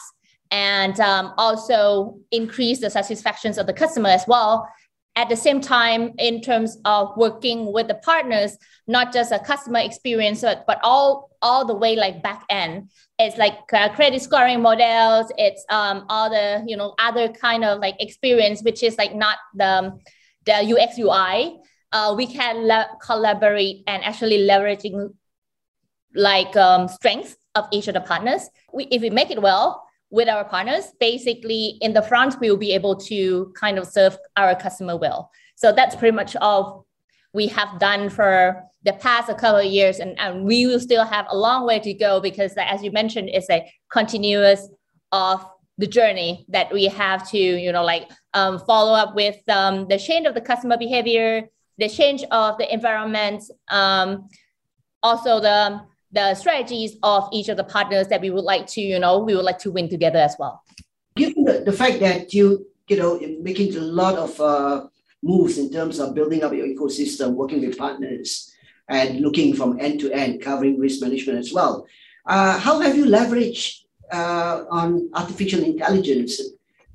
and 0.52 1.00
um, 1.00 1.34
also 1.38 2.18
increase 2.32 2.80
the 2.80 2.90
satisfactions 2.90 3.58
of 3.58 3.68
the 3.68 3.74
customer 3.74 4.10
as 4.10 4.26
well. 4.28 4.68
At 5.16 5.28
the 5.28 5.36
same 5.36 5.60
time 5.60 6.14
in 6.18 6.42
terms 6.42 6.78
of 6.86 7.12
working 7.18 7.74
with 7.74 7.88
the 7.88 7.96
partners 7.96 8.58
not 8.88 9.12
just 9.12 9.32
a 9.32 9.40
customer 9.40 9.80
experience 9.80 10.42
but 10.42 10.64
but 10.66 10.80
all 10.82 11.30
all 11.42 11.66
the 11.66 11.76
way 11.76 11.96
like 11.96 12.24
back 12.24 12.44
end. 12.50 12.90
It's 13.18 13.38
like 13.38 13.58
uh, 13.74 13.90
credit 13.90 14.22
scoring 14.22 14.62
models 14.62 15.32
it's 15.38 15.66
um, 15.70 16.06
all 16.10 16.30
the 16.30 16.64
you 16.66 16.78
know 16.78 16.96
other 17.00 17.28
kind 17.30 17.66
of 17.66 17.80
like 17.80 17.96
experience 18.00 18.64
which 18.64 18.82
is 18.82 18.98
like 18.98 19.14
not 19.14 19.38
the 19.56 19.98
the 20.46 20.74
ux 20.74 20.98
ui 20.98 21.60
uh, 21.92 22.14
we 22.16 22.28
can 22.28 22.86
collaborate 23.02 23.84
and 23.88 24.04
actually 24.04 24.48
leveraging 24.48 25.14
like 26.16 26.56
um, 26.56 26.88
strengths 26.88 27.36
of 27.56 27.66
each 27.72 27.88
of 27.88 27.94
the 27.94 28.02
partners. 28.02 28.50
We, 28.74 28.86
if 28.86 29.02
we 29.02 29.10
make 29.10 29.32
it 29.32 29.42
well 29.42 29.84
with 30.10 30.28
our 30.28 30.44
partners, 30.44 30.92
basically 31.00 31.78
in 31.82 31.94
the 31.94 32.02
front, 32.02 32.40
we 32.40 32.50
will 32.50 32.58
be 32.58 32.74
able 32.74 32.96
to 32.96 33.54
kind 33.60 33.78
of 33.78 33.88
serve 33.88 34.18
our 34.36 34.56
customer 34.56 34.98
well. 34.98 35.32
So 35.56 35.72
that's 35.72 35.96
pretty 35.96 36.16
much 36.16 36.36
all 36.36 36.86
we 37.34 37.48
have 37.48 37.80
done 37.80 38.10
for 38.10 38.64
the 38.84 38.94
past 38.94 39.30
a 39.30 39.36
couple 39.36 39.60
of 39.60 39.66
years. 39.66 40.00
And, 40.00 40.18
and 40.20 40.46
we 40.46 40.66
will 40.66 40.80
still 40.80 41.06
have 41.06 41.28
a 41.30 41.38
long 41.38 41.66
way 41.66 41.80
to 41.80 41.94
go 41.94 42.20
because 42.20 42.54
as 42.58 42.82
you 42.84 42.92
mentioned, 42.92 43.30
it's 43.30 43.50
a 43.50 43.72
continuous 43.92 44.68
of 45.12 45.46
the 45.78 45.88
journey 45.88 46.46
that 46.50 46.72
we 46.74 46.86
have 46.86 47.30
to, 47.30 47.38
you 47.38 47.72
know, 47.72 47.84
like 47.84 48.10
um, 48.34 48.60
follow 48.60 48.94
up 48.94 49.16
with 49.16 49.38
um, 49.48 49.88
the 49.88 49.98
change 49.98 50.26
of 50.26 50.34
the 50.34 50.42
customer 50.42 50.78
behavior, 50.78 51.48
the 51.78 51.88
change 51.88 52.24
of 52.32 52.58
the 52.58 52.72
environment, 52.74 53.44
um, 53.70 54.28
also 55.02 55.40
the 55.40 55.82
the 56.12 56.34
strategies 56.36 56.98
of 57.04 57.30
each 57.32 57.50
of 57.50 57.58
the 57.58 57.64
partners 57.64 58.08
that 58.08 58.22
we 58.22 58.30
would 58.30 58.44
like 58.44 58.68
to, 58.68 58.82
you 58.82 59.00
know, 59.00 59.20
we 59.20 59.36
would 59.36 59.46
like 59.46 59.60
to 59.60 59.72
win 59.72 59.90
together 59.90 60.20
as 60.20 60.36
well. 60.40 60.64
Given 61.16 61.44
the, 61.44 61.64
the 61.66 61.74
fact 61.74 62.00
that 62.00 62.34
you, 62.34 62.66
you 62.88 62.98
know, 62.98 63.20
making 63.42 63.76
a 63.76 63.80
lot 63.80 64.16
of 64.16 64.40
uh, 64.42 64.88
moves 65.22 65.58
in 65.58 65.72
terms 65.72 66.00
of 66.00 66.16
building 66.16 66.44
up 66.44 66.54
your 66.54 66.68
ecosystem, 66.68 67.34
working 67.34 67.62
with 67.62 67.78
partners, 67.78 68.52
and 68.90 69.22
looking 69.22 69.56
from 69.56 69.80
end 69.80 70.00
to 70.00 70.12
end, 70.12 70.42
covering 70.42 70.80
risk 70.80 71.02
management 71.02 71.38
as 71.38 71.54
well. 71.54 71.86
Uh, 72.26 72.58
how 72.58 72.80
have 72.80 72.96
you 72.96 73.06
leveraged 73.06 73.82
uh, 74.12 74.64
on 74.72 75.10
artificial 75.14 75.64
intelligence 75.64 76.42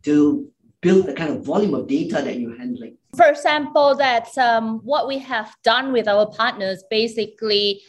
to 0.03 0.51
build 0.81 1.07
the 1.07 1.15
kind 1.15 1.31
of 1.31 1.45
volume 1.45 1.75
of 1.75 1.87
data 1.87 2.21
that 2.23 2.39
you're 2.39 2.59
handling? 2.59 2.97
For 3.17 3.27
example, 3.27 3.95
that 3.95 4.37
um, 4.39 4.81
what 4.83 5.07
we 5.07 5.19
have 5.19 5.55
done 5.63 5.93
with 5.93 6.09
our 6.09 6.27
partners 6.27 6.83
basically 6.91 7.83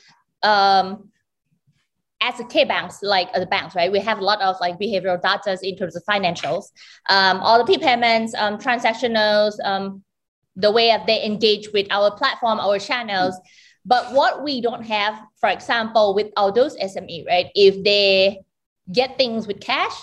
um, 0.44 1.10
as 2.22 2.40
a 2.40 2.46
K 2.46 2.64
banks, 2.64 3.00
like 3.02 3.32
the 3.34 3.46
banks, 3.46 3.76
right? 3.76 3.92
We 3.92 4.00
have 4.00 4.20
a 4.20 4.24
lot 4.24 4.42
of 4.42 4.56
like 4.60 4.80
behavioral 4.80 5.22
data 5.22 5.58
in 5.62 5.78
terms 5.78 5.96
of 5.96 6.04
financials, 6.04 6.66
um, 7.10 7.40
all 7.40 7.64
the 7.64 7.66
P 7.66 7.78
payments, 7.78 8.34
um, 8.36 8.58
transactionals, 8.58 9.54
um, 9.64 10.04
the 10.56 10.72
way 10.72 10.88
that 10.88 11.06
they 11.06 11.24
engage 11.26 11.72
with 11.74 11.88
our 11.92 12.12
platform, 12.12 12.60
our 12.60 12.80
channels. 12.80 13.36
But 13.86 14.14
what 14.14 14.44
we 14.44 14.62
don't 14.62 14.84
have, 14.84 15.22
for 15.40 15.50
example, 15.50 16.16
with 16.16 16.28
all 16.38 16.52
those 16.52 16.76
SME, 16.78 17.28
right? 17.28 17.48
If 17.54 17.84
they 17.84 18.42
get 18.92 19.18
things 19.18 19.48
with 19.48 19.60
cash 19.60 19.94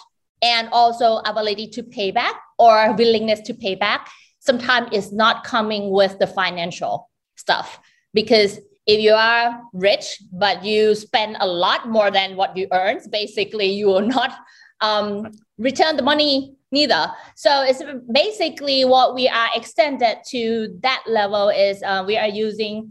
and 0.41 0.69
also 0.71 1.17
ability 1.25 1.69
to 1.69 1.83
pay 1.83 2.11
back 2.11 2.35
or 2.59 2.93
willingness 2.93 3.41
to 3.43 3.55
pay 3.55 3.75
back, 3.75 4.09
sometimes 4.39 4.89
it's 4.93 5.13
not 5.13 5.45
coming 5.45 5.91
with 5.91 6.19
the 6.19 6.27
financial 6.27 7.11
stuff 7.37 7.81
because 8.13 8.61
if 8.87 9.01
you 9.01 9.13
are 9.13 9.61
rich 9.73 10.21
but 10.33 10.65
you 10.65 10.95
spend 10.95 11.37
a 11.41 11.47
lot 11.47 11.89
more 11.89 12.11
than 12.11 12.37
what 12.37 12.57
you 12.57 12.67
earn 12.73 12.99
basically 13.11 13.67
you 13.67 13.87
will 13.87 14.07
not 14.19 14.33
um, 14.81 15.31
return 15.59 15.97
the 15.97 16.03
money 16.03 16.57
neither. 16.73 17.13
So 17.37 17.63
it's 17.63 17.83
basically 18.11 18.85
what 18.85 19.15
we 19.15 19.29
are 19.29 19.49
extended 19.55 20.19
to 20.31 20.77
that 20.83 21.05
level 21.07 21.51
is 21.51 21.83
uh, 21.83 22.03
we 22.07 22.17
are 22.17 22.29
using 22.29 22.91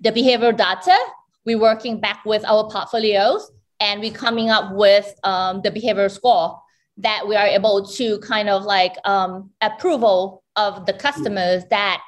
the 0.00 0.10
behavioral 0.10 0.56
data. 0.56 0.96
We're 1.46 1.58
working 1.58 2.00
back 2.00 2.24
with 2.24 2.44
our 2.44 2.68
portfolios 2.68 3.50
and 3.80 4.00
we're 4.00 4.12
coming 4.12 4.50
up 4.50 4.74
with 4.74 5.14
um, 5.22 5.62
the 5.62 5.70
behavioral 5.70 6.10
score 6.10 6.60
that 6.98 7.26
we 7.26 7.36
are 7.36 7.46
able 7.46 7.86
to 7.86 8.18
kind 8.18 8.48
of 8.48 8.64
like 8.64 8.96
um, 9.04 9.50
approval 9.60 10.42
of 10.56 10.86
the 10.86 10.92
customers 10.92 11.62
that 11.70 12.02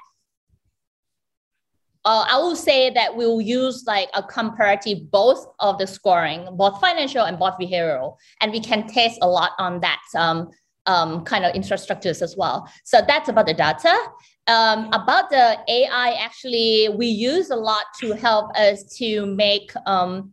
uh, 2.08 2.24
I 2.26 2.38
will 2.38 2.56
say 2.56 2.88
that 2.88 3.14
we'll 3.14 3.42
use 3.42 3.84
like 3.86 4.08
a 4.14 4.22
comparative 4.22 5.10
both 5.10 5.46
of 5.60 5.76
the 5.76 5.86
scoring, 5.86 6.48
both 6.52 6.80
financial 6.80 7.26
and 7.26 7.38
both 7.38 7.58
behavioral, 7.60 8.16
and 8.40 8.50
we 8.50 8.60
can 8.60 8.88
test 8.88 9.18
a 9.20 9.28
lot 9.28 9.50
on 9.58 9.80
that 9.80 10.00
um, 10.16 10.48
um, 10.86 11.22
kind 11.24 11.44
of 11.44 11.52
infrastructures 11.52 12.22
as 12.22 12.34
well. 12.34 12.66
So 12.84 13.02
that's 13.06 13.28
about 13.28 13.46
the 13.46 13.52
data. 13.52 13.94
Um, 14.46 14.88
about 14.94 15.28
the 15.28 15.58
AI, 15.68 16.16
actually, 16.18 16.88
we 16.96 17.08
use 17.08 17.50
a 17.50 17.56
lot 17.56 17.84
to 18.00 18.12
help 18.12 18.56
us 18.56 18.84
to 18.96 19.26
make 19.26 19.70
um, 19.84 20.32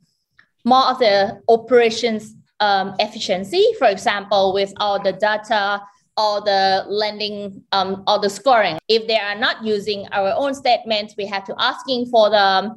more 0.64 0.86
of 0.86 1.00
the 1.00 1.42
operations 1.50 2.36
um, 2.62 2.96
efficiency. 3.00 3.66
For 3.78 3.88
example, 3.88 4.54
with 4.54 4.74
all 4.78 5.04
the 5.04 5.12
data 5.12 5.82
all 6.18 6.42
the 6.42 6.86
lending, 6.88 7.64
um, 7.72 8.04
all 8.08 8.20
the 8.20 8.30
scoring. 8.30 8.78
If 8.88 9.08
they 9.08 9.18
are 9.18 9.36
not 9.36 9.64
using 9.64 10.08
our 10.12 10.34
own 10.36 10.54
statements, 10.54 11.16
we 11.18 11.26
have 11.28 11.44
to 11.46 11.56
asking 11.60 12.08
for 12.08 12.30
the 12.30 12.76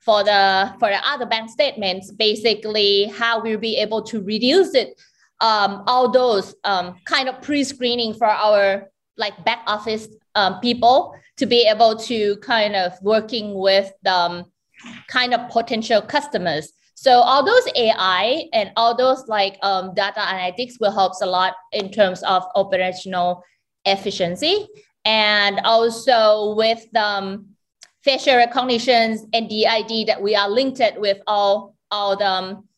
for 0.00 0.24
the 0.24 0.74
for 0.78 0.88
the 0.88 1.00
other 1.06 1.26
bank 1.26 1.50
statements. 1.50 2.10
Basically, 2.12 3.06
how 3.06 3.42
we'll 3.42 3.58
be 3.58 3.76
able 3.76 4.02
to 4.02 4.22
reduce 4.22 4.74
it 4.74 5.00
um, 5.40 5.84
all 5.86 6.10
those 6.10 6.54
um, 6.64 6.96
kind 7.04 7.28
of 7.28 7.40
pre-screening 7.42 8.14
for 8.14 8.26
our 8.26 8.90
like 9.16 9.44
back 9.44 9.62
office 9.66 10.08
um, 10.34 10.60
people 10.60 11.14
to 11.36 11.46
be 11.46 11.66
able 11.66 11.96
to 11.96 12.36
kind 12.36 12.74
of 12.74 12.92
working 13.02 13.54
with 13.54 13.92
the 14.02 14.12
um, 14.12 14.44
kind 15.08 15.34
of 15.34 15.50
potential 15.50 16.00
customers. 16.02 16.72
So 17.00 17.12
all 17.12 17.44
those 17.44 17.62
AI 17.76 18.48
and 18.52 18.72
all 18.74 18.96
those 18.96 19.28
like 19.28 19.56
um, 19.62 19.94
data 19.94 20.18
analytics 20.18 20.80
will 20.80 20.90
help 20.90 21.12
a 21.22 21.26
lot 21.26 21.54
in 21.70 21.92
terms 21.92 22.24
of 22.24 22.42
operational 22.56 23.44
efficiency. 23.84 24.66
And 25.04 25.60
also 25.62 26.56
with 26.56 26.84
um, 26.96 27.50
facial 28.02 28.34
recognitions 28.34 29.24
and 29.32 29.48
DID 29.48 30.08
that 30.08 30.20
we 30.20 30.34
are 30.34 30.50
linked 30.50 30.82
with 30.96 31.18
all 31.28 31.76
all 31.92 32.16
the 32.16 32.26
um, 32.26 32.68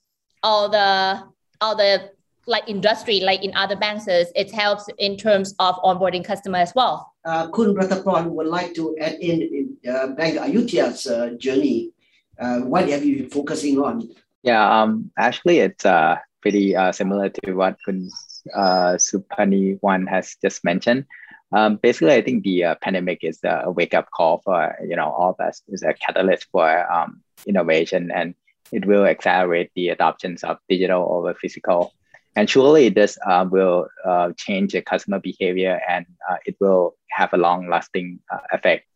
all 0.42 0.68
the 0.68 1.24
all 1.62 1.74
the 1.74 2.10
like 2.46 2.68
industry 2.68 3.20
like 3.20 3.42
in 3.42 3.56
other 3.56 3.76
banks 3.76 4.04
it 4.06 4.52
helps 4.52 4.84
in 4.98 5.16
terms 5.16 5.54
of 5.58 5.76
onboarding 5.76 6.22
customer 6.22 6.58
as 6.58 6.74
well. 6.74 7.10
Uh, 7.24 7.48
kun 7.48 7.74
Ratapon 7.74 8.26
would 8.32 8.48
like 8.48 8.74
to 8.74 8.94
add 9.00 9.14
in, 9.14 9.40
in 9.40 9.90
uh, 9.90 10.08
bank 10.08 10.36
Ayudhya's 10.36 11.06
uh, 11.06 11.30
journey 11.38 11.92
uh, 12.40 12.60
what 12.60 12.88
have 12.88 13.04
you 13.04 13.18
been 13.18 13.30
focusing 13.30 13.78
on 13.78 14.08
yeah 14.42 14.82
um 14.82 15.10
actually 15.18 15.58
it's 15.58 15.84
uh 15.84 16.16
pretty 16.40 16.74
uh, 16.74 16.90
similar 16.90 17.28
to 17.28 17.52
what 17.52 17.76
kun 17.84 18.08
uh, 18.54 18.96
supani 18.96 19.76
one 19.80 20.06
has 20.06 20.36
just 20.42 20.64
mentioned 20.64 21.04
um, 21.52 21.76
basically, 21.76 22.14
I 22.14 22.22
think 22.22 22.44
the 22.44 22.64
uh, 22.64 22.74
pandemic 22.80 23.24
is 23.24 23.40
a 23.44 23.70
wake 23.70 23.94
up 23.94 24.10
call 24.10 24.40
for 24.44 24.76
you 24.86 24.96
know 24.96 25.10
all 25.10 25.30
of 25.30 25.40
us. 25.40 25.62
Is 25.68 25.82
a 25.82 25.94
catalyst 25.94 26.46
for 26.52 26.92
um, 26.92 27.22
innovation, 27.46 28.10
and 28.14 28.34
it 28.70 28.86
will 28.86 29.04
accelerate 29.04 29.70
the 29.74 29.88
adoptions 29.88 30.44
of 30.44 30.58
digital 30.68 31.08
over 31.10 31.34
physical. 31.34 31.92
And 32.36 32.48
surely 32.48 32.88
this 32.88 33.18
uh, 33.26 33.44
will 33.50 33.88
uh, 34.04 34.30
change 34.36 34.72
the 34.72 34.82
customer 34.82 35.18
behavior, 35.18 35.80
and 35.88 36.06
uh, 36.30 36.36
it 36.46 36.56
will 36.60 36.94
have 37.10 37.32
a 37.32 37.36
long 37.36 37.68
lasting 37.68 38.20
uh, 38.32 38.38
effect. 38.52 38.86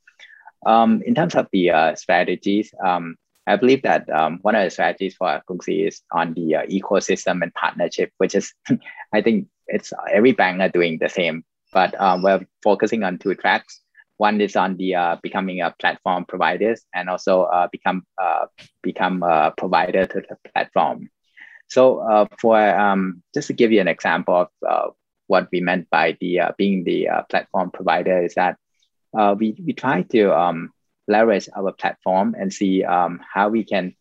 Um, 0.64 1.02
in 1.02 1.14
terms 1.14 1.34
of 1.34 1.48
the 1.52 1.70
uh, 1.70 1.94
strategies, 1.96 2.72
um, 2.82 3.16
I 3.46 3.56
believe 3.56 3.82
that 3.82 4.08
um, 4.10 4.38
one 4.42 4.54
of 4.54 4.64
the 4.64 4.70
strategies 4.70 5.14
for 5.16 5.42
Krungsri 5.48 5.86
is 5.86 6.00
on 6.10 6.34
the 6.34 6.56
ecosystem 6.70 7.42
and 7.42 7.52
partnership, 7.54 8.10
which 8.18 8.34
is 8.34 8.52
I 9.12 9.22
think 9.22 9.48
it's 9.66 9.92
every 10.12 10.32
bank 10.32 10.60
are 10.60 10.68
doing 10.68 10.98
the 10.98 11.08
same 11.08 11.44
but 11.74 12.00
um, 12.00 12.22
we're 12.22 12.46
focusing 12.62 13.02
on 13.02 13.18
two 13.18 13.34
tracks. 13.34 13.80
One 14.16 14.40
is 14.40 14.54
on 14.56 14.76
the 14.76 14.94
uh, 14.94 15.16
becoming 15.22 15.60
a 15.60 15.74
platform 15.78 16.24
providers 16.24 16.82
and 16.94 17.10
also 17.10 17.42
uh, 17.42 17.66
become 17.70 18.06
uh, 18.16 18.46
become 18.80 19.24
a 19.24 19.52
provider 19.58 20.06
to 20.06 20.20
the 20.20 20.36
platform. 20.52 21.10
So 21.66 21.98
uh, 21.98 22.26
for 22.40 22.56
um, 22.56 23.22
just 23.34 23.48
to 23.48 23.52
give 23.52 23.72
you 23.72 23.80
an 23.80 23.88
example 23.88 24.34
of 24.34 24.48
uh, 24.66 24.90
what 25.26 25.48
we 25.50 25.60
meant 25.60 25.90
by 25.90 26.16
the 26.20 26.40
uh, 26.40 26.52
being 26.56 26.84
the 26.84 27.08
platform 27.28 27.72
provider 27.72 28.22
is 28.22 28.34
that 28.34 28.56
we, 29.12 29.56
we 29.64 29.72
try 29.72 30.02
to 30.02 30.38
um, 30.38 30.70
leverage 31.08 31.48
our 31.56 31.72
platform 31.72 32.34
and 32.38 32.52
see 32.52 32.84
um, 32.84 33.20
how 33.32 33.48
we 33.48 33.64
can 33.64 33.94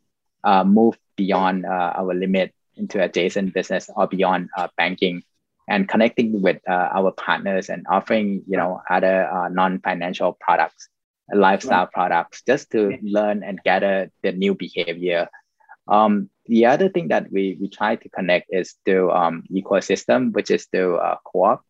move 0.65 0.98
beyond 1.15 1.65
our 1.65 2.13
limit 2.13 2.53
into 2.75 3.01
adjacent 3.01 3.53
business 3.53 3.89
or 3.95 4.07
beyond 4.07 4.50
banking 4.77 5.24
and 5.67 5.88
connecting 5.88 6.41
with 6.41 6.57
uh, 6.67 6.89
our 6.93 7.12
partners 7.12 7.69
and 7.69 7.86
offering 7.89 8.43
you 8.48 8.57
know 8.57 8.81
other 8.89 9.29
uh, 9.29 9.50
non-financial 9.50 10.38
products 10.39 10.89
lifestyle 11.33 11.86
right. 11.86 11.91
products 11.91 12.43
just 12.45 12.69
to 12.72 12.98
learn 13.01 13.43
and 13.43 13.60
gather 13.63 14.12
the 14.24 14.31
new 14.31 14.53
behavior. 14.53 15.29
Um, 15.88 16.29
the 16.45 16.65
other 16.65 16.89
thing 16.89 17.10
that 17.10 17.31
we, 17.31 17.57
we 17.60 17.69
try 17.69 17.95
to 17.95 18.10
connect 18.10 18.48
is 18.50 18.75
to 18.86 19.10
um, 19.12 19.43
ecosystem 19.51 20.33
which 20.33 20.51
is 20.51 20.67
to 20.67 20.95
uh, 20.95 21.15
co-op. 21.25 21.63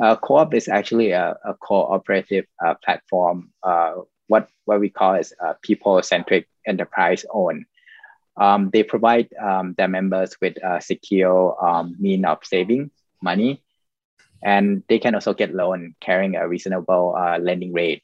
Uh, 0.00 0.16
co-op 0.16 0.54
is 0.54 0.68
actually 0.68 1.10
a, 1.10 1.36
a 1.44 1.54
cooperative 1.54 2.46
uh, 2.64 2.74
platform 2.82 3.50
uh, 3.62 3.92
what, 4.30 4.48
what 4.64 4.80
we 4.80 4.88
call 4.88 5.14
is 5.14 5.34
people-centric 5.62 6.48
enterprise 6.66 7.24
owned 7.30 7.66
um, 8.40 8.70
they 8.72 8.82
provide 8.82 9.28
um, 9.34 9.74
their 9.76 9.88
members 9.88 10.34
with 10.40 10.56
a 10.64 10.80
secure 10.80 11.56
um, 11.64 11.94
mean 11.98 12.24
of 12.24 12.38
saving 12.42 12.90
money. 13.22 13.62
And 14.42 14.82
they 14.88 14.98
can 14.98 15.14
also 15.14 15.34
get 15.34 15.54
loan 15.54 15.94
carrying 16.00 16.36
a 16.36 16.48
reasonable 16.48 17.14
uh, 17.16 17.38
lending 17.38 17.74
rate. 17.74 18.02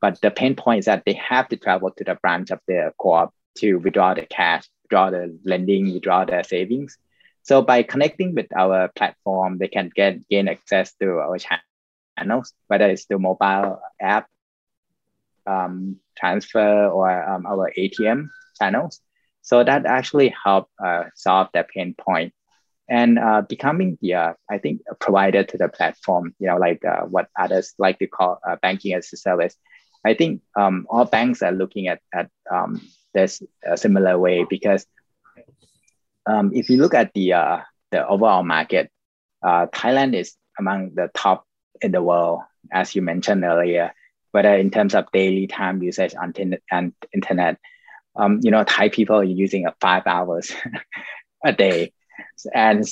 But 0.00 0.20
the 0.20 0.30
pain 0.30 0.54
point 0.54 0.78
is 0.78 0.84
that 0.84 1.02
they 1.04 1.14
have 1.14 1.48
to 1.48 1.56
travel 1.56 1.90
to 1.90 2.04
the 2.04 2.14
branch 2.14 2.50
of 2.50 2.60
the 2.68 2.92
co-op 2.98 3.34
to 3.58 3.76
withdraw 3.76 4.14
the 4.14 4.22
cash, 4.22 4.64
withdraw 4.84 5.10
the 5.10 5.36
lending, 5.44 5.92
withdraw 5.92 6.24
their 6.24 6.44
savings. 6.44 6.96
So 7.42 7.60
by 7.60 7.82
connecting 7.82 8.34
with 8.34 8.46
our 8.56 8.88
platform, 8.94 9.58
they 9.58 9.68
can 9.68 9.90
get 9.92 10.28
gain 10.28 10.46
access 10.46 10.94
to 11.00 11.18
our 11.18 11.38
channels, 12.16 12.52
whether 12.68 12.88
it's 12.88 13.06
the 13.06 13.18
mobile 13.18 13.80
app, 14.00 14.28
um, 15.46 15.96
transfer, 16.18 16.86
or 16.86 17.10
um, 17.28 17.46
our 17.46 17.72
ATM 17.76 18.28
channels. 18.58 19.00
So 19.42 19.64
that 19.64 19.86
actually 19.86 20.34
help 20.44 20.68
uh, 20.84 21.04
solve 21.14 21.48
that 21.54 21.68
pain 21.68 21.94
point 21.98 22.32
and 22.88 23.18
uh, 23.18 23.42
becoming 23.48 23.96
the 24.02 24.14
uh, 24.14 24.32
I 24.50 24.58
think 24.58 24.82
provider 25.00 25.44
to 25.44 25.56
the 25.56 25.68
platform. 25.68 26.34
You 26.38 26.48
know, 26.48 26.56
like 26.56 26.84
uh, 26.84 27.02
what 27.06 27.28
others 27.38 27.72
like 27.78 27.98
to 28.00 28.06
call 28.06 28.38
uh, 28.46 28.56
banking 28.60 28.94
as 28.94 29.12
a 29.12 29.16
service. 29.16 29.56
I 30.04 30.14
think 30.14 30.42
um, 30.56 30.86
all 30.90 31.04
banks 31.04 31.42
are 31.42 31.52
looking 31.52 31.88
at 31.88 32.00
at 32.12 32.30
um, 32.50 32.80
this 33.14 33.42
a 33.64 33.76
similar 33.76 34.18
way 34.18 34.44
because 34.48 34.86
um, 36.26 36.50
if 36.54 36.68
you 36.68 36.78
look 36.78 36.94
at 36.94 37.12
the 37.14 37.32
uh, 37.34 37.58
the 37.90 38.06
overall 38.06 38.42
market, 38.42 38.90
uh, 39.42 39.66
Thailand 39.66 40.14
is 40.14 40.34
among 40.58 40.94
the 40.94 41.10
top 41.14 41.46
in 41.80 41.92
the 41.92 42.02
world, 42.02 42.40
as 42.72 42.94
you 42.94 43.02
mentioned 43.02 43.44
earlier. 43.44 43.92
Whether 44.32 44.54
in 44.54 44.70
terms 44.70 44.94
of 44.94 45.10
daily 45.12 45.46
time 45.46 45.82
usage 45.82 46.14
on 46.14 46.32
and 46.70 46.92
internet, 47.12 47.58
um, 48.16 48.40
you 48.42 48.50
know, 48.50 48.64
Thai 48.64 48.88
people 48.88 49.16
are 49.16 49.24
using 49.24 49.66
five 49.80 50.06
hours 50.06 50.52
a 51.44 51.52
day 51.52 51.92
and 52.54 52.84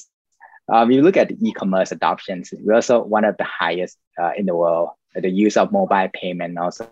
um, 0.71 0.91
you 0.91 1.03
look 1.03 1.17
at 1.17 1.33
e-commerce 1.33 1.93
adoptions, 1.93 2.53
we're 2.61 2.75
also 2.75 3.03
one 3.03 3.25
of 3.25 3.37
the 3.39 3.45
highest 3.45 3.99
uh, 4.21 4.33
in 4.37 4.47
the 4.47 4.55
world. 4.55 4.91
The 5.15 5.31
use 5.31 5.57
of 5.57 5.73
mobile 5.73 6.09
payment 6.13 6.59
also 6.59 6.89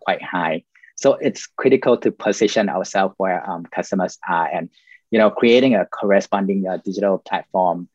quite 0.00 0.22
high. 0.22 0.64
So 0.96 1.14
it's 1.14 1.46
critical 1.46 1.96
to 1.98 2.10
position 2.10 2.68
ourselves 2.68 3.14
where 3.18 3.48
um, 3.48 3.64
customers 3.66 4.18
are 4.28 4.46
and 4.46 4.70
you 5.10 5.18
know 5.18 5.30
creating 5.30 5.74
a 5.74 5.86
corresponding 5.86 6.66
uh, 6.66 6.78
digital 6.78 7.18
platform 7.18 7.88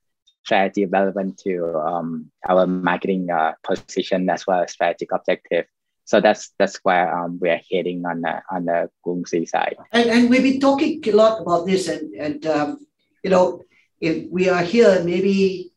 strategy 0.49 0.85
relevant 0.85 1.37
to 1.45 1.53
um, 1.77 2.31
our 2.49 2.65
marketing 2.65 3.29
uh, 3.29 3.53
position 3.63 4.29
as 4.29 4.47
well 4.47 4.63
as 4.63 4.71
strategic 4.71 5.11
objective. 5.11 5.65
So 6.05 6.19
that's 6.19 6.53
that's 6.57 6.77
where 6.81 7.05
um, 7.15 7.37
we're 7.39 7.61
heading 7.71 8.03
on 8.05 8.21
the 8.21 8.41
on 8.49 8.65
the 8.65 8.89
Krungsri 9.05 9.47
side. 9.47 9.77
And, 9.91 10.09
and 10.09 10.29
we've 10.29 10.47
been 10.49 10.59
talking 10.59 11.01
a 11.07 11.11
lot 11.11 11.41
about 11.41 11.67
this, 11.67 11.87
and 11.87 12.13
and 12.15 12.45
um, 12.47 12.87
you 13.23 13.29
know, 13.29 13.61
if 14.01 14.25
we 14.31 14.49
are 14.49 14.63
here 14.63 15.03
maybe 15.03 15.71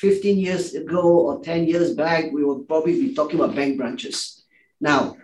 15 0.00 0.38
years 0.38 0.74
ago 0.74 1.02
or 1.26 1.42
10 1.44 1.68
years 1.68 1.94
back, 1.94 2.32
we 2.32 2.42
would 2.42 2.66
probably 2.66 2.94
be 3.00 3.14
talking 3.14 3.38
about 3.38 3.54
bank 3.54 3.76
branches. 3.76 4.42
Now, 4.80 5.14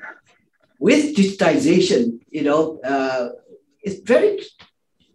with 0.79 1.16
digitization, 1.16 2.20
you 2.29 2.42
know, 2.42 2.79
uh, 2.85 3.31
it's 3.83 4.01
very, 4.07 4.38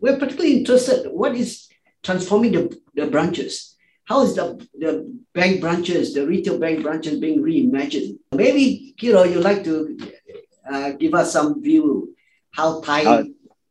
we're 0.01 0.17
particularly 0.17 0.57
interested, 0.57 1.07
what 1.11 1.35
is 1.35 1.69
transforming 2.01 2.53
the, 2.53 2.80
the 2.93 3.07
branches? 3.07 3.75
How 4.05 4.21
is 4.21 4.35
the, 4.35 4.67
the 4.77 5.19
bank 5.33 5.61
branches, 5.61 6.13
the 6.13 6.27
retail 6.27 6.59
bank 6.59 6.83
branches 6.83 7.19
being 7.19 7.41
reimagined? 7.41 8.17
Maybe, 8.33 8.95
you 8.99 9.13
know, 9.13 9.23
you'd 9.23 9.43
like 9.43 9.63
to 9.63 9.97
uh, 10.69 10.91
give 10.91 11.13
us 11.13 11.31
some 11.31 11.61
view 11.61 12.15
how 12.51 12.81
Thai 12.81 13.05
uh, 13.05 13.23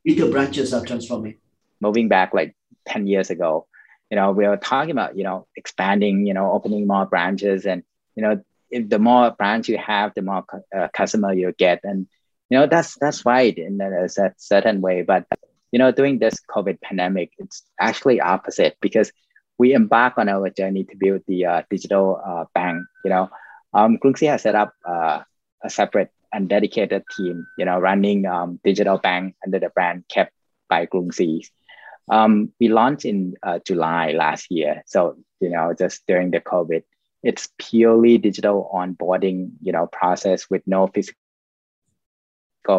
retail 0.04 0.30
branches 0.30 0.72
are 0.72 0.84
transforming. 0.84 1.38
Moving 1.80 2.08
back 2.08 2.32
like 2.32 2.54
10 2.86 3.06
years 3.06 3.30
ago 3.30 3.66
you 4.10 4.16
know 4.16 4.32
we 4.32 4.46
were 4.46 4.56
talking 4.56 4.90
about 4.90 5.16
you 5.16 5.24
know 5.24 5.46
expanding 5.56 6.26
you 6.26 6.34
know 6.34 6.52
opening 6.52 6.86
more 6.86 7.06
branches 7.06 7.64
and 7.64 7.82
you 8.16 8.22
know 8.22 8.42
if 8.70 8.88
the 8.88 8.98
more 8.98 9.30
branch 9.30 9.68
you 9.68 9.78
have 9.78 10.12
the 10.14 10.22
more 10.22 10.44
uh, 10.76 10.88
customer 10.92 11.32
you 11.32 11.52
get 11.56 11.80
and 11.84 12.06
you 12.50 12.58
know 12.58 12.66
that's 12.66 12.96
that's 12.98 13.24
right 13.24 13.56
in 13.56 13.80
a 13.80 14.08
certain 14.36 14.80
way 14.80 15.02
but 15.02 15.26
you 15.72 15.78
know 15.78 15.92
during 15.92 16.18
this 16.18 16.40
covid 16.54 16.80
pandemic 16.80 17.30
it's 17.38 17.62
actually 17.80 18.20
opposite 18.20 18.76
because 18.80 19.12
we 19.58 19.72
embark 19.74 20.16
on 20.16 20.28
our 20.28 20.48
journey 20.50 20.84
to 20.84 20.96
build 20.96 21.22
the 21.26 21.44
uh, 21.44 21.62
digital 21.70 22.20
uh, 22.24 22.44
bank 22.54 22.82
you 23.04 23.10
know 23.10 23.28
um, 23.72 23.98
Krungsri 23.98 24.28
has 24.28 24.42
set 24.42 24.54
up 24.54 24.74
uh, 24.84 25.20
a 25.62 25.70
separate 25.70 26.10
and 26.32 26.48
dedicated 26.48 27.04
team 27.16 27.46
you 27.58 27.64
know 27.64 27.78
running 27.78 28.26
um, 28.26 28.60
digital 28.64 28.98
bank 28.98 29.34
under 29.44 29.58
the 29.58 29.70
brand 29.70 30.04
kept 30.08 30.32
by 30.68 30.86
Krungsri 30.86 31.42
um, 32.10 32.52
we 32.58 32.68
launched 32.68 33.04
in 33.04 33.34
uh, 33.42 33.60
July 33.64 34.12
last 34.12 34.50
year. 34.50 34.82
So, 34.86 35.16
you 35.40 35.50
know, 35.50 35.72
just 35.78 36.04
during 36.08 36.32
the 36.32 36.40
COVID, 36.40 36.82
it's 37.22 37.48
purely 37.58 38.18
digital 38.18 38.68
onboarding, 38.74 39.52
you 39.62 39.72
know, 39.72 39.86
process 39.86 40.50
with 40.50 40.62
no 40.66 40.88
physical 40.88 41.14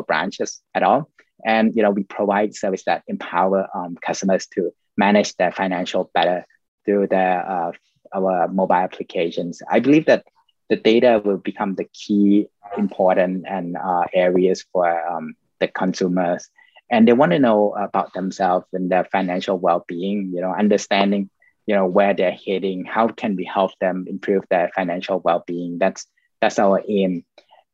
branches 0.06 0.62
at 0.76 0.84
all. 0.84 1.10
And, 1.46 1.76
you 1.76 1.84
know, 1.84 1.92
we 1.92 2.04
provide 2.04 2.56
service 2.56 2.84
that 2.86 3.04
empower 3.08 3.68
um, 3.74 3.98
customers 4.06 4.48
to 4.54 4.72
manage 4.98 5.36
their 5.36 5.52
financial 5.52 6.12
better 6.14 6.46
through 6.86 7.08
their 7.08 7.50
uh, 7.50 7.72
our 8.14 8.48
mobile 8.48 8.76
applications. 8.76 9.62
I 9.70 9.80
believe 9.80 10.06
that 10.06 10.26
the 10.70 10.76
data 10.76 11.22
will 11.24 11.38
become 11.38 11.76
the 11.76 11.86
key 11.86 12.48
important 12.78 13.46
and 13.48 13.78
uh, 13.78 14.04
areas 14.14 14.66
for 14.72 14.88
um, 15.08 15.36
the 15.60 15.68
consumers. 15.68 16.50
And 16.90 17.08
they 17.08 17.14
want 17.14 17.32
to 17.32 17.40
know 17.40 17.74
about 17.74 18.14
themselves 18.14 18.66
and 18.74 18.92
their 18.92 19.06
financial 19.06 19.58
well-being 19.58 20.32
you 20.34 20.42
know 20.42 20.54
understanding 20.54 21.30
you 21.66 21.76
know 21.76 21.86
where 21.86 22.14
they're 22.14 22.38
heading 22.46 22.84
how 22.84 23.08
can 23.08 23.36
we 23.36 23.46
help 23.46 23.72
them 23.80 24.06
improve 24.08 24.44
their 24.50 24.72
financial 24.76 25.20
well-being. 25.20 25.78
That's 25.78 26.06
that's 26.42 26.60
our 26.60 26.82
aim 26.88 27.24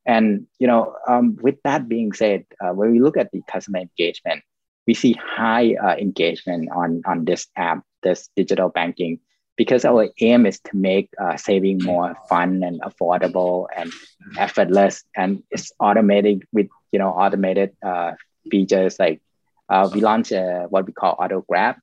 and 0.07 0.47
you 0.57 0.67
know 0.67 0.95
um, 1.07 1.37
with 1.41 1.61
that 1.63 1.87
being 1.87 2.13
said 2.13 2.45
uh, 2.61 2.71
when 2.71 2.91
we 2.91 2.99
look 2.99 3.17
at 3.17 3.31
the 3.31 3.41
customer 3.47 3.79
engagement 3.79 4.43
we 4.87 4.93
see 4.93 5.13
high 5.13 5.75
uh, 5.75 5.95
engagement 5.97 6.69
on 6.71 7.01
on 7.05 7.25
this 7.25 7.47
app 7.55 7.83
this 8.01 8.29
digital 8.35 8.69
banking 8.69 9.19
because 9.57 9.83
our 9.83 10.07
aim 10.21 10.45
is 10.45 10.59
to 10.61 10.77
make 10.77 11.09
uh, 11.19 11.35
saving 11.35 11.79
more 11.83 12.15
fun 12.29 12.63
and 12.63 12.79
affordable 12.81 13.65
and 13.75 13.91
effortless. 14.37 15.03
And 15.15 15.43
it's 15.51 15.71
automated 15.79 16.43
with 16.53 16.67
you 16.91 16.99
know 16.99 17.09
automated 17.09 17.75
uh, 17.83 18.13
features 18.49 18.97
like 18.99 19.21
uh, 19.67 19.89
we 19.93 19.99
launched 19.99 20.31
uh, 20.31 20.67
what 20.67 20.85
we 20.85 20.93
call 20.93 21.17
auto 21.19 21.41
grab 21.41 21.75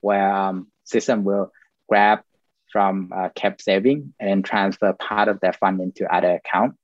where 0.00 0.32
um, 0.34 0.68
system 0.84 1.22
will 1.22 1.52
grab 1.88 2.20
from 2.72 3.12
uh, 3.14 3.28
kept 3.34 3.62
saving 3.62 4.14
and 4.18 4.44
transfer 4.44 4.92
part 4.94 5.28
of 5.28 5.38
their 5.40 5.52
fund 5.52 5.80
into 5.80 6.12
other 6.12 6.34
account 6.34 6.74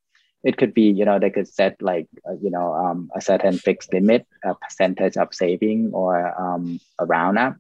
it 0.44 0.56
could 0.56 0.74
be 0.74 0.82
you 0.82 1.04
know 1.04 1.18
they 1.18 1.30
could 1.30 1.48
set 1.48 1.80
like 1.82 2.06
uh, 2.28 2.34
you 2.40 2.50
know 2.50 2.74
um, 2.74 3.10
a 3.16 3.20
certain 3.20 3.56
fixed 3.58 3.92
limit 3.92 4.26
a 4.44 4.54
percentage 4.54 5.16
of 5.16 5.34
saving 5.34 5.90
or 5.92 6.14
um, 6.40 6.78
a 6.98 7.06
round 7.06 7.38
up 7.38 7.56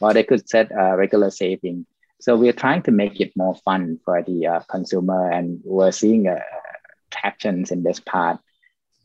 or 0.00 0.12
they 0.12 0.22
could 0.22 0.48
set 0.48 0.70
a 0.70 0.96
regular 0.96 1.30
saving 1.30 1.86
so 2.20 2.36
we're 2.36 2.52
trying 2.52 2.82
to 2.82 2.90
make 2.90 3.20
it 3.20 3.36
more 3.36 3.54
fun 3.54 4.00
for 4.04 4.22
the 4.22 4.46
uh, 4.46 4.60
consumer, 4.68 5.30
and 5.30 5.60
we're 5.64 5.92
seeing 5.92 6.26
uh, 6.26 6.40
tractions 7.10 7.70
in 7.70 7.84
this 7.84 8.00
part. 8.00 8.38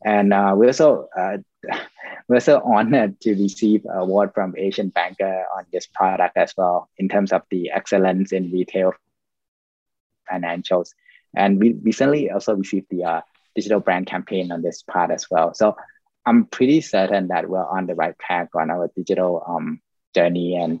And 0.04 0.32
uh, 0.32 0.54
we're 0.56 0.72
so 0.72 1.08
uh, 1.16 1.38
we're 2.28 2.40
so 2.40 2.60
honored 2.60 3.20
to 3.20 3.34
receive 3.34 3.84
an 3.84 3.96
award 3.96 4.32
from 4.34 4.54
Asian 4.58 4.88
Banker 4.88 5.44
on 5.56 5.64
this 5.72 5.86
product 5.86 6.36
as 6.36 6.54
well 6.56 6.90
in 6.98 7.08
terms 7.08 7.32
of 7.32 7.42
the 7.50 7.70
excellence 7.70 8.32
in 8.32 8.50
retail 8.50 8.92
financials. 10.30 10.90
And 11.36 11.58
we 11.58 11.74
recently 11.82 12.30
also 12.30 12.54
received 12.54 12.86
the 12.90 13.04
uh, 13.04 13.20
digital 13.54 13.80
brand 13.80 14.06
campaign 14.06 14.52
on 14.52 14.62
this 14.62 14.82
part 14.82 15.10
as 15.10 15.30
well. 15.30 15.54
So 15.54 15.76
I'm 16.26 16.46
pretty 16.46 16.80
certain 16.80 17.28
that 17.28 17.48
we're 17.48 17.64
on 17.64 17.86
the 17.86 17.94
right 17.94 18.14
track 18.18 18.50
on 18.54 18.70
our 18.70 18.90
digital 18.96 19.44
um, 19.46 19.80
journey 20.14 20.56
and 20.56 20.80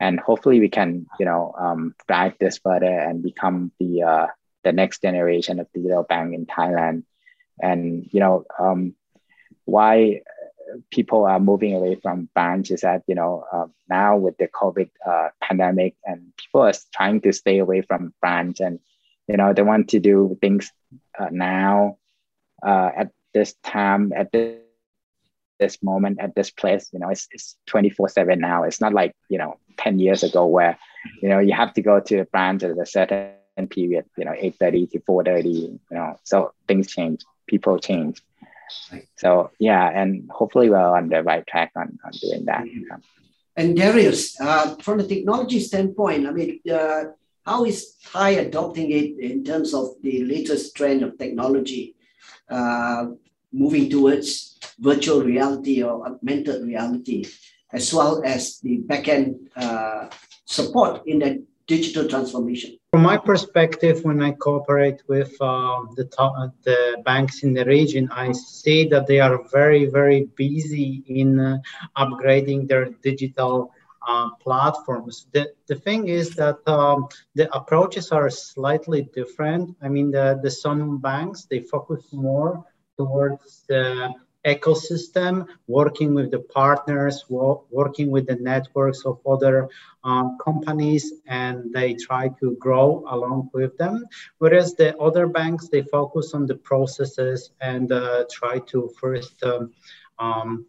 and 0.00 0.20
hopefully 0.20 0.60
we 0.60 0.68
can 0.68 1.06
you 1.18 1.26
know 1.26 1.54
um, 1.58 1.94
drive 2.06 2.34
this 2.38 2.58
further 2.58 2.98
and 2.98 3.22
become 3.22 3.72
the 3.80 4.02
uh, 4.02 4.26
the 4.62 4.72
next 4.72 5.02
generation 5.02 5.60
of 5.60 5.72
digital 5.72 6.02
bank 6.02 6.34
in 6.34 6.46
Thailand 6.46 7.04
and 7.60 8.08
you 8.12 8.20
know 8.20 8.44
um, 8.58 8.94
why 9.64 10.20
people 10.90 11.24
are 11.24 11.40
moving 11.40 11.74
away 11.74 11.96
from 11.96 12.28
banks 12.34 12.70
is 12.70 12.80
that 12.82 13.02
you 13.06 13.14
know 13.14 13.44
uh, 13.52 13.66
now 13.88 14.16
with 14.16 14.36
the 14.38 14.48
COVID 14.48 14.90
uh, 15.06 15.28
pandemic 15.40 15.94
and 16.04 16.32
people 16.36 16.62
are 16.62 16.74
trying 16.94 17.20
to 17.22 17.32
stay 17.32 17.58
away 17.58 17.82
from 17.82 18.14
branch 18.20 18.60
and 18.60 18.80
you 19.28 19.36
know 19.36 19.52
they 19.52 19.62
want 19.62 19.88
to 19.88 20.00
do 20.00 20.36
things 20.40 20.70
uh, 21.18 21.28
now 21.30 21.96
uh, 22.66 22.90
at 22.96 23.10
this 23.32 23.54
time 23.62 24.12
at 24.14 24.30
this 24.32 24.60
this 25.60 25.82
moment 25.82 26.18
at 26.20 26.34
this 26.34 26.50
place 26.50 26.90
you 26.92 26.98
know 26.98 27.08
it's, 27.08 27.28
it's 27.30 27.56
24 27.66 28.08
7 28.08 28.38
now. 28.38 28.64
It's 28.64 28.80
not 28.80 28.92
like 28.92 29.14
you 29.28 29.38
know 29.38 29.58
10 29.78 29.98
years 29.98 30.22
ago 30.22 30.46
where 30.46 30.78
you 31.22 31.28
know 31.28 31.38
you 31.38 31.52
have 31.52 31.72
to 31.74 31.82
go 31.82 32.00
to 32.00 32.18
a 32.18 32.24
branch 32.24 32.62
at 32.62 32.78
a 32.78 32.86
certain 32.86 33.68
period 33.70 34.04
you 34.16 34.24
know 34.24 34.32
8.30 34.32 34.90
to 34.90 34.98
4.30 35.00 35.44
you 35.44 35.80
know 35.90 36.18
so 36.24 36.52
things 36.66 36.88
change 36.88 37.20
people 37.46 37.78
change. 37.78 38.22
So 39.16 39.50
yeah 39.58 39.88
and 39.88 40.28
hopefully 40.30 40.70
we're 40.70 40.78
on 40.78 41.08
the 41.08 41.22
right 41.22 41.46
track 41.46 41.72
on, 41.76 41.98
on 42.04 42.12
doing 42.20 42.44
that. 42.46 42.64
And 43.56 43.76
darius 43.76 44.40
uh, 44.40 44.74
from 44.76 44.98
a 45.00 45.04
technology 45.04 45.60
standpoint 45.60 46.26
i 46.26 46.32
mean 46.32 46.60
uh, 46.68 47.04
how 47.44 47.64
is 47.64 47.96
thai 48.12 48.30
adopting 48.30 48.90
it 48.90 49.18
in 49.18 49.44
terms 49.44 49.74
of 49.74 49.94
the 50.02 50.24
latest 50.24 50.74
trend 50.74 51.02
of 51.02 51.18
technology 51.18 51.94
uh, 52.48 53.06
moving 53.52 53.88
towards 53.88 54.58
virtual 54.78 55.22
reality 55.22 55.82
or 55.82 56.06
augmented 56.06 56.64
reality, 56.64 57.24
as 57.72 57.92
well 57.94 58.22
as 58.24 58.58
the 58.60 58.78
backend 58.86 59.36
uh, 59.56 60.08
support 60.44 61.02
in 61.06 61.18
that 61.20 61.36
digital 61.66 62.08
transformation? 62.08 62.76
From 62.92 63.02
my 63.02 63.16
perspective, 63.16 64.04
when 64.04 64.22
I 64.22 64.32
cooperate 64.32 65.02
with 65.08 65.32
uh, 65.40 65.82
the, 65.96 66.06
the 66.62 67.02
banks 67.04 67.42
in 67.42 67.54
the 67.54 67.64
region, 67.64 68.08
I 68.12 68.32
see 68.32 68.86
that 68.88 69.06
they 69.06 69.20
are 69.20 69.40
very, 69.52 69.86
very 69.86 70.28
busy 70.36 71.02
in 71.06 71.40
uh, 71.40 71.58
upgrading 71.96 72.68
their 72.68 72.86
digital 73.02 73.72
uh, 74.06 74.30
platforms. 74.40 75.26
The, 75.32 75.52
the 75.66 75.76
thing 75.76 76.08
is 76.08 76.30
that 76.36 76.58
um, 76.68 77.08
the 77.34 77.54
approaches 77.54 78.12
are 78.12 78.30
slightly 78.30 79.08
different. 79.14 79.76
I 79.82 79.88
mean, 79.88 80.10
the, 80.10 80.40
the 80.42 80.50
some 80.50 80.98
banks, 80.98 81.44
they 81.44 81.60
focus 81.60 82.04
more 82.12 82.64
towards 82.96 83.64
the 83.68 84.12
ecosystem, 84.46 85.46
working 85.66 86.14
with 86.14 86.30
the 86.30 86.40
partners, 86.40 87.24
working 87.28 88.10
with 88.10 88.26
the 88.26 88.36
networks 88.36 89.04
of 89.06 89.18
other 89.26 89.68
um, 90.04 90.36
companies, 90.44 91.14
and 91.26 91.72
they 91.72 91.94
try 91.94 92.28
to 92.40 92.56
grow 92.60 93.04
along 93.08 93.50
with 93.54 93.76
them. 93.78 94.04
Whereas 94.38 94.74
the 94.74 94.96
other 94.98 95.26
banks, 95.26 95.68
they 95.68 95.82
focus 95.82 96.34
on 96.34 96.46
the 96.46 96.56
processes 96.56 97.50
and 97.60 97.90
uh, 97.90 98.24
try 98.30 98.58
to 98.70 98.92
first 99.00 99.42
um, 99.42 99.72
um, 100.18 100.66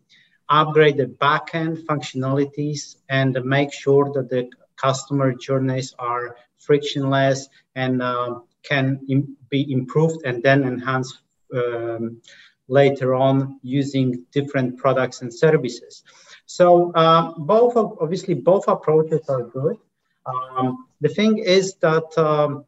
upgrade 0.49 0.97
the 0.97 1.05
backend 1.05 1.85
functionalities 1.85 2.97
and 3.09 3.37
make 3.43 3.73
sure 3.73 4.11
that 4.13 4.29
the 4.29 4.49
customer 4.75 5.33
journeys 5.33 5.93
are 5.99 6.35
frictionless 6.57 7.49
and 7.75 8.01
uh, 8.01 8.39
can 8.63 8.99
Im- 9.09 9.37
be 9.49 9.71
improved 9.71 10.25
and 10.25 10.41
then 10.43 10.63
enhanced 10.63 11.19
um, 11.53 12.21
later 12.67 13.13
on 13.15 13.59
using 13.61 14.25
different 14.31 14.77
products 14.77 15.21
and 15.21 15.33
services. 15.33 16.03
So 16.45 16.91
uh, 16.93 17.33
both 17.37 17.75
obviously 17.75 18.33
both 18.33 18.67
approaches 18.67 19.29
are 19.29 19.43
good. 19.43 19.77
Um, 20.25 20.87
the 21.01 21.09
thing 21.09 21.37
is 21.37 21.75
that 21.75 22.17
um, 22.17 22.65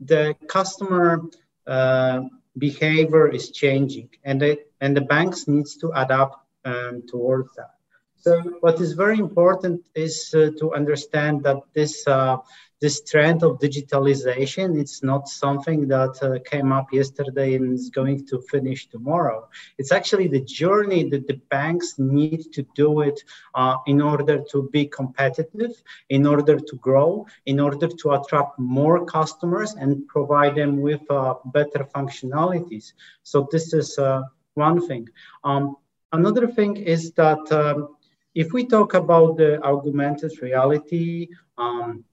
the 0.00 0.34
customer 0.48 1.22
uh, 1.66 2.22
behavior 2.58 3.28
is 3.28 3.50
changing, 3.50 4.08
and 4.24 4.40
the 4.40 4.58
and 4.80 4.96
the 4.96 5.02
banks 5.02 5.46
needs 5.46 5.76
to 5.76 5.90
adapt 5.94 6.36
um, 6.64 7.02
towards 7.08 7.54
that. 7.56 7.74
So 8.22 8.40
what 8.60 8.80
is 8.80 8.92
very 8.92 9.18
important 9.18 9.82
is 9.96 10.32
uh, 10.32 10.50
to 10.60 10.72
understand 10.74 11.42
that 11.42 11.56
this 11.74 12.06
uh, 12.06 12.36
this 12.80 13.02
trend 13.02 13.42
of 13.42 13.58
digitalization 13.58 14.80
it's 14.80 15.02
not 15.02 15.28
something 15.28 15.88
that 15.88 16.14
uh, 16.22 16.38
came 16.48 16.70
up 16.70 16.92
yesterday 16.92 17.54
and 17.56 17.72
is 17.72 17.90
going 17.90 18.24
to 18.26 18.40
finish 18.42 18.86
tomorrow. 18.86 19.48
It's 19.76 19.90
actually 19.90 20.28
the 20.28 20.44
journey 20.62 21.10
that 21.10 21.26
the 21.26 21.40
banks 21.50 21.98
need 21.98 22.52
to 22.52 22.62
do 22.76 23.00
it 23.00 23.18
uh, 23.56 23.76
in 23.88 24.00
order 24.00 24.36
to 24.52 24.68
be 24.72 24.86
competitive 24.86 25.74
in 26.08 26.24
order 26.24 26.60
to 26.60 26.76
grow 26.76 27.26
in 27.46 27.58
order 27.58 27.88
to 27.88 28.12
attract 28.12 28.56
more 28.56 29.04
customers 29.04 29.74
and 29.74 30.06
provide 30.06 30.54
them 30.54 30.80
with 30.80 31.02
uh, 31.10 31.34
better 31.46 31.82
functionalities. 31.96 32.92
So 33.24 33.48
this 33.50 33.72
is 33.72 33.98
uh, 33.98 34.22
one 34.54 34.86
thing. 34.86 35.08
Um, 35.42 35.76
another 36.12 36.46
thing 36.46 36.76
is 36.76 37.12
that 37.12 37.50
um, 37.52 37.96
if 38.34 38.52
we 38.52 38.66
talk 38.66 38.94
about 38.94 39.36
the 39.36 39.62
augmented 39.62 40.32
reality 40.40 41.28
um, 41.58 42.04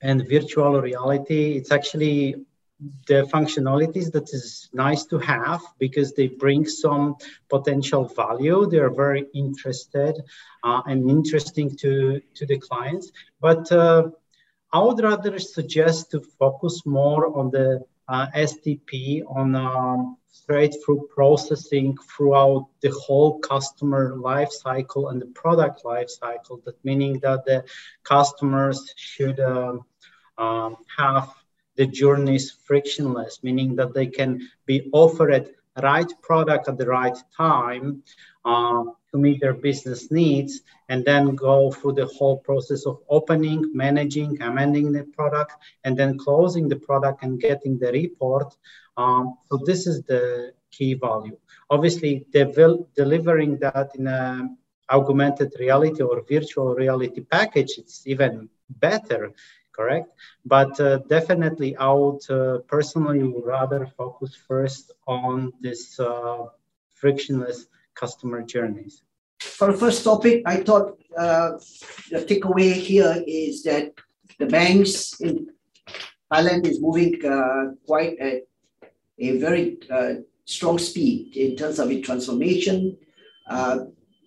and 0.00 0.28
virtual 0.28 0.80
reality, 0.80 1.56
it's 1.56 1.70
actually 1.72 2.36
the 3.06 3.22
functionalities 3.32 4.10
that 4.12 4.28
is 4.32 4.68
nice 4.72 5.04
to 5.04 5.18
have 5.18 5.60
because 5.78 6.14
they 6.14 6.26
bring 6.26 6.66
some 6.66 7.16
potential 7.48 8.04
value. 8.06 8.66
They 8.66 8.78
are 8.78 8.90
very 8.90 9.26
interested 9.34 10.20
uh, 10.64 10.82
and 10.86 11.08
interesting 11.08 11.76
to, 11.76 12.20
to 12.34 12.46
the 12.46 12.58
clients. 12.58 13.12
But 13.40 13.70
uh, 13.70 14.10
I 14.72 14.82
would 14.82 15.00
rather 15.00 15.38
suggest 15.38 16.10
to 16.12 16.20
focus 16.38 16.82
more 16.86 17.38
on 17.38 17.50
the 17.50 17.82
STP, 18.10 19.22
on 19.28 19.54
um, 19.54 20.16
straight 20.28 20.74
through 20.84 21.08
processing 21.14 21.96
throughout 22.10 22.68
the 22.80 22.90
whole 22.90 23.38
customer 23.40 24.16
life 24.16 24.50
cycle 24.50 25.08
and 25.08 25.20
the 25.20 25.26
product 25.26 25.84
life 25.84 26.10
cycle. 26.10 26.60
That 26.64 26.82
meaning 26.84 27.18
that 27.20 27.44
the 27.44 27.64
customers 28.02 28.92
should 28.96 29.40
um, 29.40 29.84
um, 30.38 30.76
have 30.96 31.32
the 31.76 31.86
journeys 31.86 32.50
frictionless, 32.50 33.40
meaning 33.42 33.76
that 33.76 33.94
they 33.94 34.06
can 34.06 34.48
be 34.66 34.90
offered 34.92 35.50
right 35.82 36.12
product 36.22 36.68
at 36.68 36.76
the 36.76 36.86
right 36.86 37.16
time 37.36 38.02
uh, 38.44 38.84
to 39.12 39.18
meet 39.18 39.40
their 39.40 39.54
business 39.54 40.10
needs 40.10 40.62
and 40.88 41.04
then 41.04 41.34
go 41.34 41.70
through 41.70 41.92
the 41.92 42.06
whole 42.06 42.38
process 42.38 42.86
of 42.86 43.00
opening, 43.08 43.70
managing, 43.74 44.40
amending 44.42 44.92
the 44.92 45.04
product, 45.04 45.52
and 45.84 45.96
then 45.96 46.18
closing 46.18 46.68
the 46.68 46.76
product 46.76 47.22
and 47.22 47.40
getting 47.40 47.78
the 47.78 47.92
report. 47.92 48.54
Um, 48.96 49.36
so 49.48 49.58
this 49.64 49.86
is 49.86 50.02
the 50.02 50.52
key 50.70 50.94
value. 50.94 51.36
Obviously, 51.70 52.26
delivering 52.32 53.58
that 53.58 53.90
in 53.94 54.06
a 54.06 54.48
augmented 54.90 55.54
reality 55.58 56.02
or 56.02 56.22
virtual 56.28 56.74
reality 56.74 57.20
package, 57.20 57.72
it's 57.78 58.06
even 58.06 58.48
better, 58.68 59.32
correct? 59.72 60.10
But 60.44 60.78
uh, 60.80 60.98
definitely, 61.08 61.76
I 61.76 61.92
would 61.92 62.30
uh, 62.30 62.58
personally 62.68 63.22
rather 63.44 63.86
focus 63.96 64.34
first 64.34 64.92
on 65.06 65.52
this 65.60 65.98
uh, 65.98 66.44
frictionless 66.94 67.66
customer 67.94 68.42
journeys. 68.42 69.02
For 69.40 69.72
the 69.72 69.78
first 69.78 70.04
topic, 70.04 70.42
I 70.46 70.56
thought 70.56 70.98
uh, 71.18 71.52
the 72.10 72.24
takeaway 72.24 72.72
here 72.72 73.22
is 73.26 73.62
that 73.64 73.92
the 74.38 74.46
banks 74.46 75.20
in 75.20 75.48
Thailand 76.32 76.66
is 76.66 76.80
moving 76.80 77.24
uh, 77.24 77.74
quite 77.86 78.18
at 78.18 78.42
a 79.18 79.38
very 79.38 79.78
uh, 79.90 80.14
strong 80.44 80.78
speed 80.78 81.36
in 81.36 81.56
terms 81.56 81.78
of 81.78 81.90
its 81.90 82.06
transformation, 82.06 82.96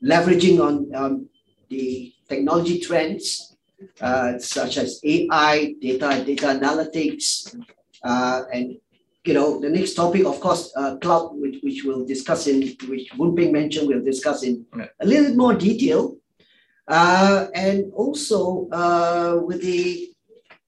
leveraging 0.04 0.60
on 0.62 0.94
um, 0.94 1.30
the 1.70 2.14
technology 2.30 2.80
trends 2.80 3.56
uh, 4.02 4.38
such 4.40 4.78
as 4.78 5.00
AI, 5.04 5.76
data, 5.82 6.24
data 6.26 6.48
analytics, 6.48 7.56
uh, 8.04 8.44
and 8.54 8.78
you 9.26 9.34
know 9.34 9.60
the 9.60 9.70
next 9.70 9.94
topic, 9.96 10.26
of 10.26 10.40
course, 10.40 10.72
uh, 10.76 10.98
cloud, 10.98 11.32
which, 11.34 11.58
which 11.62 11.84
we'll 11.84 12.06
discuss 12.06 12.48
in, 12.48 12.76
which 12.88 13.12
Boon 13.18 13.36
Peng 13.36 13.52
mentioned, 13.52 13.88
we'll 13.88 14.04
discuss 14.04 14.44
in 14.44 14.66
a 15.00 15.06
little 15.06 15.28
bit 15.30 15.38
more 15.38 15.54
detail, 15.54 16.18
uh, 16.88 17.48
and 17.54 17.92
also 17.94 18.70
uh, 18.72 19.40
with 19.44 19.62
the 19.62 20.10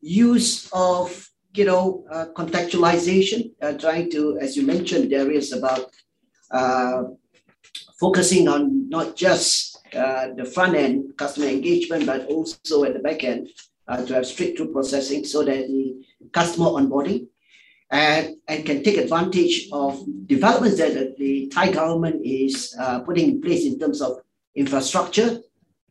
use 0.02 0.70
of 0.74 1.30
you 1.54 1.66
know 1.66 2.06
uh, 2.12 2.26
contextualization, 2.36 3.52
trying 3.80 4.10
to, 4.12 4.38
as 4.40 4.58
you 4.58 4.66
mentioned, 4.66 5.10
Darius, 5.10 5.54
about 5.54 5.92
focusing 8.00 8.48
on 8.48 8.88
not 8.90 9.16
just 9.16 9.78
uh, 9.94 10.30
the 10.36 10.46
front 10.46 10.76
end 10.76 11.18
customer 11.18 11.48
engagement, 11.48 12.06
but 12.06 12.26
also 12.28 12.84
at 12.84 12.94
the 12.94 13.00
back 13.00 13.24
end 13.24 13.50
uh, 13.88 14.06
to 14.06 14.14
have 14.14 14.26
straight 14.26 14.58
through 14.58 14.72
processing 14.72 15.24
so 15.24 15.44
that 15.44 15.68
the 15.68 15.96
customer 16.32 16.68
onboarding 16.68 17.28
and, 17.90 18.36
and 18.48 18.66
can 18.66 18.84
take 18.84 18.98
advantage 18.98 19.70
of 19.72 20.04
developments 20.28 20.78
that 20.78 21.18
the 21.18 21.48
Thai 21.48 21.72
government 21.72 22.26
is 22.26 22.76
uh, 22.80 23.00
putting 23.00 23.30
in 23.30 23.42
place 23.42 23.66
in 23.66 23.80
terms 23.80 24.02
of 24.02 24.20
infrastructure, 24.56 25.40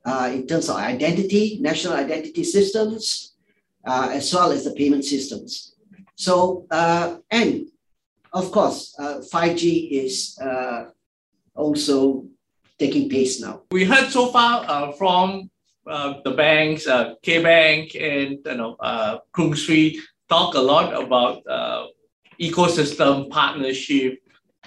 uh, 0.04 0.30
in 0.32 0.46
terms 0.46 0.68
of 0.68 0.76
identity, 0.76 1.58
national 1.60 1.94
identity 1.94 2.44
systems, 2.44 3.34
uh, 3.84 4.10
as 4.12 4.32
well 4.34 4.52
as 4.52 4.64
the 4.64 4.72
payment 4.72 5.04
systems. 5.04 5.74
So, 6.16 6.66
uh, 6.70 7.18
and 7.30 7.68
of 8.32 8.50
course, 8.52 8.94
5G 8.98 9.90
is 9.90 10.38
also 11.54 12.26
taking 12.78 13.08
place 13.08 13.40
now. 13.40 13.62
We 13.70 13.84
heard 13.84 14.10
so 14.10 14.28
far 14.28 14.64
uh, 14.68 14.92
from 14.92 15.50
uh, 15.86 16.20
the 16.24 16.32
banks, 16.32 16.86
uh, 16.86 17.14
K 17.22 17.42
Bank 17.42 17.94
and 17.94 18.38
you 18.44 18.54
know 18.54 18.76
uh, 18.80 19.18
Krung 19.32 19.56
talk 20.28 20.54
a 20.54 20.60
lot 20.60 20.92
about 20.92 21.46
uh, 21.46 21.86
ecosystem 22.40 23.30
partnership 23.30 24.18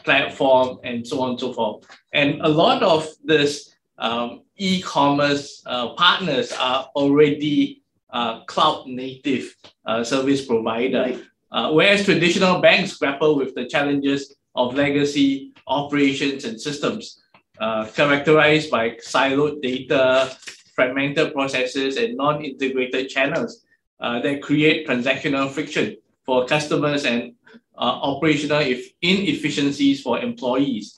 platform 0.04 0.80
and 0.84 1.06
so 1.06 1.22
on 1.22 1.32
and 1.32 1.40
so 1.40 1.54
forth. 1.54 1.86
And 2.14 2.42
a 2.42 2.48
lot 2.48 2.82
of 2.84 3.08
this 3.24 3.76
um, 3.98 4.44
e-commerce 4.58 5.62
uh, 5.66 5.94
partners 5.94 6.52
are 6.54 6.90
already 6.96 7.84
uh, 8.12 8.44
cloud 8.46 8.88
native 8.88 9.56
uh, 9.86 10.04
service 10.04 10.46
provider. 10.46 11.20
Uh, 11.52 11.72
whereas 11.72 12.06
traditional 12.06 12.62
banks 12.62 12.98
grapple 12.98 13.36
with 13.36 13.56
the 13.56 13.66
challenges 13.66 14.36
of 14.56 14.76
legacy 14.76 15.52
operations 15.68 16.46
and 16.46 16.60
systems 16.60 17.22
uh, 17.60 17.86
characterized 17.88 18.72
by 18.72 18.92
siloed 18.92 19.62
data, 19.62 20.36
fragmented 20.74 21.34
processes, 21.34 21.98
and 21.98 22.16
non-integrated 22.16 23.10
channels 23.10 23.66
uh, 24.00 24.20
that 24.22 24.42
create 24.42 24.88
transactional 24.88 25.50
friction 25.50 25.98
for 26.26 26.46
customers 26.46 27.06
and 27.06 27.34
uh, 27.78 28.00
operational 28.02 28.62
inefficiencies 29.02 30.02
for 30.02 30.20
employees. 30.20 30.96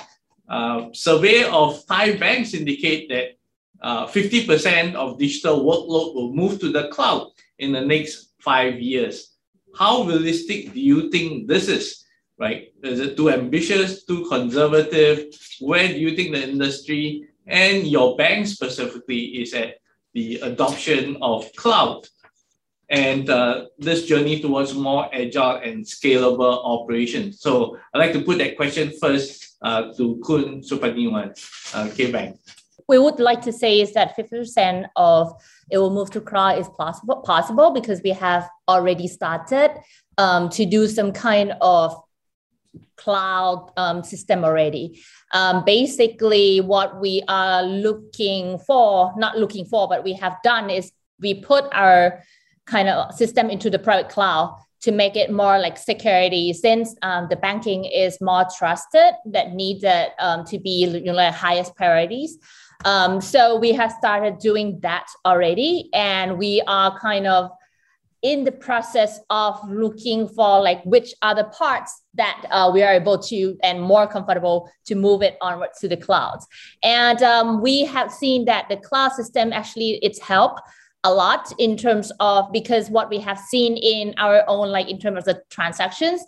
Uh, 0.49 0.87
survey 0.93 1.43
of 1.43 1.85
Thai 1.87 2.17
banks 2.17 2.53
indicate 2.53 3.09
that 3.09 3.37
50% 3.83 4.93
uh, 4.93 4.97
of 4.97 5.17
digital 5.17 5.63
workload 5.63 6.13
will 6.13 6.33
move 6.33 6.59
to 6.59 6.71
the 6.71 6.87
cloud 6.89 7.31
in 7.59 7.71
the 7.71 7.81
next 7.81 8.33
five 8.39 8.79
years. 8.79 9.37
How 9.75 10.03
realistic 10.03 10.73
do 10.73 10.79
you 10.79 11.09
think 11.09 11.47
this 11.47 11.67
is? 11.67 12.01
right? 12.41 12.73
Is 12.81 12.99
it 12.99 13.15
too 13.15 13.29
ambitious, 13.29 14.03
too 14.03 14.25
conservative? 14.27 15.29
Where 15.59 15.87
do 15.87 15.99
you 15.99 16.15
think 16.15 16.33
the 16.33 16.41
industry 16.41 17.29
and 17.45 17.85
your 17.85 18.17
bank 18.17 18.47
specifically 18.47 19.41
is 19.45 19.53
at 19.53 19.75
the 20.13 20.39
adoption 20.41 21.17
of 21.21 21.53
cloud 21.55 22.07
and 22.91 23.29
uh, 23.29 23.65
this 23.79 24.05
journey 24.05 24.41
towards 24.41 24.73
more 24.73 25.09
agile 25.13 25.55
and 25.63 25.83
scalable 25.83 26.61
operations? 26.63 27.39
So 27.39 27.77
I'd 27.93 27.99
like 27.99 28.13
to 28.13 28.21
put 28.21 28.37
that 28.39 28.57
question 28.57 28.91
first 29.01 29.57
uh, 29.61 29.93
to 29.93 30.21
Kun 30.25 30.61
Supaniwan, 30.61 31.31
uh, 31.73 31.87
KBank. 31.87 32.37
We 32.87 32.99
would 32.99 33.19
like 33.19 33.41
to 33.43 33.53
say 33.53 33.79
is 33.79 33.93
that 33.93 34.17
50% 34.17 34.85
of 34.97 35.33
it 35.69 35.77
will 35.77 35.93
move 35.93 36.11
to 36.11 36.19
cloud 36.19 36.59
is 36.59 36.67
possible, 36.77 37.21
possible 37.21 37.71
because 37.71 38.01
we 38.03 38.09
have 38.09 38.49
already 38.67 39.07
started 39.07 39.71
um, 40.17 40.49
to 40.49 40.65
do 40.65 40.87
some 40.87 41.13
kind 41.13 41.53
of 41.61 41.95
cloud 42.97 43.71
um, 43.77 44.03
system 44.03 44.43
already. 44.43 45.01
Um, 45.33 45.63
basically, 45.63 46.59
what 46.59 46.99
we 46.99 47.23
are 47.29 47.63
looking 47.63 48.59
for, 48.59 49.13
not 49.15 49.37
looking 49.37 49.65
for, 49.65 49.87
but 49.87 50.03
we 50.03 50.13
have 50.13 50.35
done 50.43 50.69
is 50.69 50.91
we 51.21 51.35
put 51.35 51.65
our 51.71 52.21
kind 52.65 52.89
of 52.89 53.13
system 53.13 53.49
into 53.49 53.69
the 53.69 53.79
private 53.79 54.09
cloud 54.09 54.57
to 54.81 54.91
make 54.91 55.15
it 55.15 55.31
more 55.31 55.59
like 55.59 55.77
security 55.77 56.53
since 56.53 56.95
um, 57.03 57.27
the 57.29 57.35
banking 57.35 57.85
is 57.85 58.19
more 58.19 58.45
trusted 58.57 59.13
that 59.25 59.53
needed 59.53 60.07
um, 60.19 60.43
to 60.45 60.59
be 60.59 60.85
you 60.87 61.13
know, 61.13 61.31
highest 61.31 61.75
priorities. 61.75 62.37
Um, 62.83 63.21
so 63.21 63.59
we 63.59 63.73
have 63.73 63.91
started 63.91 64.39
doing 64.39 64.79
that 64.81 65.05
already, 65.23 65.89
and 65.93 66.39
we 66.39 66.63
are 66.65 66.97
kind 66.99 67.27
of 67.27 67.51
in 68.23 68.43
the 68.43 68.51
process 68.51 69.19
of 69.29 69.59
looking 69.69 70.27
for 70.27 70.61
like 70.61 70.83
which 70.83 71.13
other 71.21 71.43
parts 71.45 72.03
that 72.13 72.45
uh, 72.51 72.69
we 72.71 72.83
are 72.83 72.93
able 72.93 73.17
to 73.17 73.57
and 73.63 73.81
more 73.81 74.05
comfortable 74.05 74.69
to 74.85 74.93
move 74.93 75.23
it 75.23 75.37
onwards 75.41 75.79
to 75.79 75.87
the 75.87 75.97
clouds 75.97 76.45
and 76.83 77.23
um, 77.23 77.63
we 77.63 77.83
have 77.83 78.11
seen 78.11 78.45
that 78.45 78.69
the 78.69 78.77
cloud 78.77 79.11
system 79.11 79.51
actually 79.51 79.97
it's 80.03 80.19
helped 80.19 80.61
a 81.03 81.11
lot 81.11 81.51
in 81.57 81.75
terms 81.75 82.11
of 82.19 82.51
because 82.51 82.89
what 82.89 83.09
we 83.09 83.19
have 83.19 83.39
seen 83.39 83.75
in 83.77 84.13
our 84.17 84.43
own 84.47 84.69
like 84.69 84.89
in 84.89 84.99
terms 84.99 85.17
of 85.17 85.25
the 85.25 85.41
transactions 85.49 86.23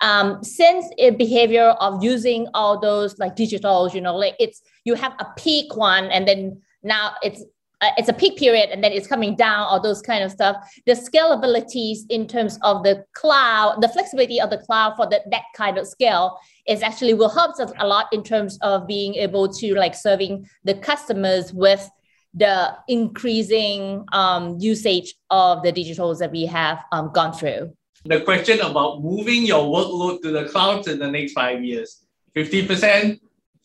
um, 0.00 0.42
since 0.44 0.86
a 0.98 1.10
behavior 1.10 1.70
of 1.80 2.02
using 2.02 2.46
all 2.54 2.78
those 2.78 3.18
like 3.18 3.34
digitals 3.34 3.94
you 3.94 4.00
know 4.00 4.16
like 4.16 4.34
it's 4.38 4.62
you 4.84 4.94
have 4.94 5.12
a 5.18 5.26
peak 5.36 5.76
one 5.76 6.04
and 6.06 6.28
then 6.28 6.60
now 6.82 7.14
it's 7.22 7.42
uh, 7.80 7.90
it's 7.96 8.08
a 8.08 8.12
peak 8.12 8.36
period 8.36 8.70
and 8.70 8.82
then 8.82 8.90
it's 8.90 9.06
coming 9.06 9.36
down 9.36 9.60
all 9.60 9.80
those 9.80 10.02
kind 10.02 10.24
of 10.24 10.32
stuff. 10.32 10.56
The 10.86 10.94
scalabilities 10.94 11.98
in 12.08 12.26
terms 12.26 12.58
of 12.62 12.82
the 12.82 13.04
cloud 13.14 13.80
the 13.80 13.88
flexibility 13.88 14.40
of 14.40 14.50
the 14.50 14.58
cloud 14.58 14.96
for 14.96 15.06
the, 15.06 15.20
that 15.30 15.44
kind 15.54 15.78
of 15.78 15.86
scale 15.86 16.38
is 16.66 16.82
actually 16.82 17.14
will 17.14 17.28
help 17.28 17.58
us 17.60 17.72
a 17.78 17.86
lot 17.86 18.06
in 18.12 18.24
terms 18.24 18.58
of 18.62 18.88
being 18.88 19.14
able 19.14 19.48
to 19.48 19.74
like 19.74 19.94
serving 19.94 20.48
the 20.64 20.74
customers 20.74 21.52
with 21.52 21.88
the 22.34 22.76
increasing 22.88 24.04
um, 24.12 24.58
usage 24.58 25.14
of 25.30 25.62
the 25.62 25.72
digitals 25.72 26.18
that 26.18 26.30
we 26.30 26.46
have 26.46 26.80
um, 26.92 27.10
gone 27.12 27.32
through. 27.32 27.72
The 28.04 28.20
question 28.20 28.60
about 28.60 29.02
moving 29.02 29.44
your 29.44 29.64
workload 29.64 30.22
to 30.22 30.30
the 30.30 30.44
clouds 30.48 30.88
in 30.88 30.98
the 30.98 31.10
next 31.10 31.32
five 31.32 31.64
years. 31.64 32.04
50% 32.36 33.18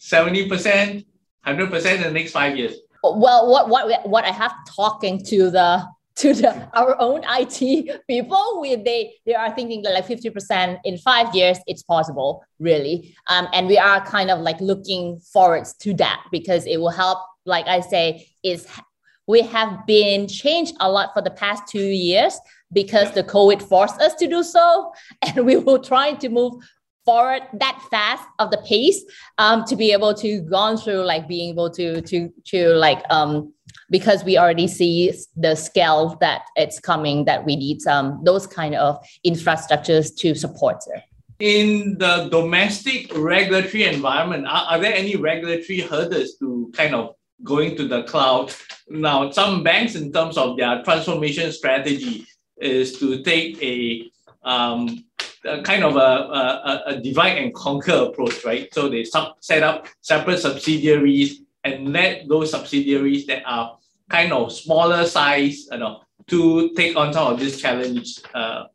70% 0.04 1.06
100% 1.45 1.95
in 1.95 2.02
the 2.02 2.12
next 2.12 2.32
five 2.32 2.58
years. 2.58 2.76
Well 3.04 3.49
what 3.49 3.67
what 3.69 4.08
what 4.08 4.23
i 4.23 4.32
have 4.32 4.54
talking 4.65 5.21
to 5.26 5.49
the 5.52 5.86
to 6.15 6.34
the 6.34 6.69
our 6.73 6.95
own 6.99 7.21
it 7.28 8.02
people 8.08 8.60
we 8.62 8.76
they 8.76 9.13
they 9.26 9.34
are 9.34 9.54
thinking 9.54 9.82
that 9.82 9.93
like 9.93 10.08
50% 10.08 10.80
in 10.86 10.97
five 10.97 11.34
years 11.36 11.58
it's 11.67 11.84
possible 11.84 12.43
really. 12.60 13.15
Um, 13.28 13.47
and 13.54 13.67
we 13.67 13.78
are 13.78 14.06
kind 14.06 14.32
of 14.32 14.39
like 14.39 14.60
looking 14.62 15.19
forwards 15.19 15.73
to 15.82 15.93
that 15.95 16.23
because 16.32 16.65
it 16.65 16.78
will 16.78 16.91
help 16.91 17.19
like 17.45 17.67
i 17.67 17.79
say 17.79 18.27
is 18.43 18.67
we 19.25 19.41
have 19.41 19.86
been 19.88 20.27
changed 20.27 20.75
a 20.82 20.91
lot 20.91 21.13
for 21.13 21.21
the 21.21 21.32
past 21.32 21.63
two 21.67 21.79
years 21.79 22.38
because 22.71 23.12
the 23.12 23.23
covid 23.23 23.62
forced 23.62 23.99
us 24.01 24.13
to 24.15 24.27
do 24.27 24.43
so 24.43 24.91
and 25.21 25.45
we 25.45 25.58
will 25.58 25.79
try 25.79 26.13
to 26.13 26.29
move 26.29 26.53
forward 27.06 27.41
that 27.53 27.82
fast 27.91 28.23
of 28.39 28.49
the 28.51 28.58
pace 28.60 29.03
um, 29.38 29.65
to 29.65 29.75
be 29.75 29.91
able 29.91 30.13
to 30.13 30.41
gone 30.41 30.77
through 30.77 31.03
like 31.03 31.27
being 31.27 31.49
able 31.49 31.69
to 31.69 32.01
to 32.01 32.29
to 32.45 32.69
like 32.69 33.03
um 33.10 33.53
because 33.89 34.23
we 34.23 34.38
already 34.38 34.67
see 34.67 35.13
the 35.36 35.56
scale 35.56 36.17
that 36.19 36.43
it's 36.56 36.79
coming 36.79 37.25
that 37.25 37.45
we 37.45 37.56
need 37.56 37.82
some 37.82 38.21
those 38.23 38.47
kind 38.47 38.75
of 38.75 39.03
infrastructures 39.25 40.15
to 40.15 40.34
support 40.34 40.77
it. 40.95 41.03
In 41.39 41.97
the 41.97 42.29
domestic 42.32 43.12
regulatory 43.17 43.84
environment 43.84 44.47
are, 44.47 44.65
are 44.71 44.79
there 44.79 44.93
any 44.93 45.15
regulatory 45.15 45.82
hurdles 45.82 46.38
to 46.39 46.71
kind 46.73 46.95
of 46.95 47.15
going 47.43 47.76
to 47.76 47.88
the 47.88 48.04
cloud 48.04 48.54
now 48.89 49.30
some 49.32 49.63
banks 49.63 49.96
in 49.96 50.12
terms 50.12 50.38
of 50.38 50.58
their 50.58 50.84
transformation 50.84 51.52
strategy 51.52 52.26
is 52.58 52.98
to 53.00 53.24
take 53.24 53.62
a 53.62 54.10
um, 54.43 55.04
a 55.46 55.62
kind 55.62 55.84
of 55.84 55.96
a, 55.96 56.00
a, 56.00 56.84
a 56.88 57.02
divide 57.02 57.38
and 57.38 57.54
conquer 57.54 57.93
approach, 57.93 58.46
right? 58.46 58.74
So 58.74 58.89
they 58.89 59.04
sub, 59.04 59.36
set 59.41 59.63
up 59.63 59.88
separate 60.02 60.39
subsidiaries 60.39 61.41
and 61.63 61.91
let 61.91 62.28
those 62.28 62.52
subsidiaries 62.52 63.26
that 63.28 63.43
are 63.46 63.78
kind 64.10 64.32
of 64.32 64.52
smaller 64.52 65.06
size, 65.06 65.67
you 65.72 65.78
know, 65.80 66.02
to 66.28 66.74
take 66.76 66.96
on 66.96 67.13
some 67.13 67.34
of 67.34 67.39
this 67.39 67.60
challenge, 67.60 68.19
uh, 68.34 68.65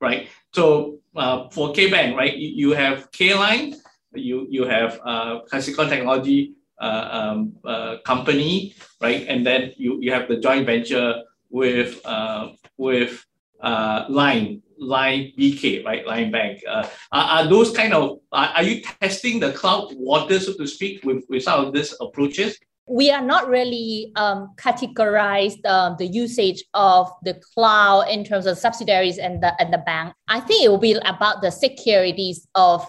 right? 0.00 0.28
So 0.52 0.98
uh, 1.14 1.48
for 1.50 1.72
K 1.72 1.90
Bank, 1.90 2.16
right, 2.16 2.36
you, 2.36 2.70
you 2.70 2.74
have 2.74 3.10
K-Line, 3.12 3.76
you, 4.14 4.46
you 4.48 4.64
have 4.64 5.00
uh, 5.04 5.40
Kasikorn 5.50 5.88
Technology 5.88 6.54
um, 6.78 7.56
uh, 7.64 7.98
company, 8.04 8.74
right? 9.00 9.26
And 9.28 9.46
then 9.46 9.72
you, 9.76 9.98
you 10.00 10.12
have 10.12 10.28
the 10.28 10.38
joint 10.38 10.66
venture 10.66 11.22
with, 11.50 12.00
uh, 12.04 12.50
with 12.76 13.24
uh, 13.60 14.04
Line, 14.08 14.62
Line 14.78 15.32
BK, 15.38 15.84
right? 15.84 16.06
Line 16.06 16.30
Bank. 16.30 16.60
Uh, 16.68 16.88
are, 17.12 17.24
are 17.24 17.48
those 17.48 17.74
kind 17.74 17.94
of, 17.94 18.18
are, 18.32 18.48
are 18.48 18.62
you 18.62 18.82
testing 19.00 19.40
the 19.40 19.52
cloud 19.52 19.94
water, 19.96 20.38
so 20.38 20.54
to 20.54 20.66
speak, 20.66 21.04
with, 21.04 21.24
with 21.28 21.42
some 21.42 21.64
of 21.64 21.72
these 21.72 21.94
approaches? 22.00 22.58
we 22.88 23.10
are 23.10 23.20
not 23.20 23.48
really 23.48 24.12
um, 24.14 24.54
categorized 24.56 25.64
um, 25.66 25.96
the 25.98 26.06
usage 26.06 26.62
of 26.74 27.10
the 27.24 27.34
cloud 27.34 28.02
in 28.08 28.24
terms 28.24 28.46
of 28.46 28.56
subsidiaries 28.56 29.18
and 29.18 29.42
the 29.42 29.52
and 29.60 29.72
the 29.72 29.78
bank. 29.78 30.14
I 30.28 30.38
think 30.40 30.64
it 30.64 30.68
will 30.68 30.78
be 30.78 30.96
about 31.04 31.42
the 31.42 31.50
securities 31.50 32.46
of 32.54 32.86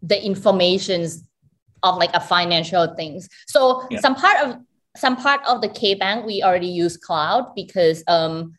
the 0.00 0.24
informations 0.24 1.24
of 1.82 1.96
like 1.96 2.10
a 2.14 2.20
financial 2.20 2.94
things. 2.94 3.28
So 3.46 3.86
yeah. 3.90 4.00
some 4.00 4.14
part 4.14 4.36
of 4.44 4.56
some 4.96 5.16
part 5.16 5.40
of 5.46 5.60
the 5.60 5.68
K 5.68 5.94
Bank 5.94 6.26
we 6.26 6.42
already 6.42 6.68
use 6.68 6.96
cloud 6.96 7.54
because 7.54 8.04
um, 8.08 8.54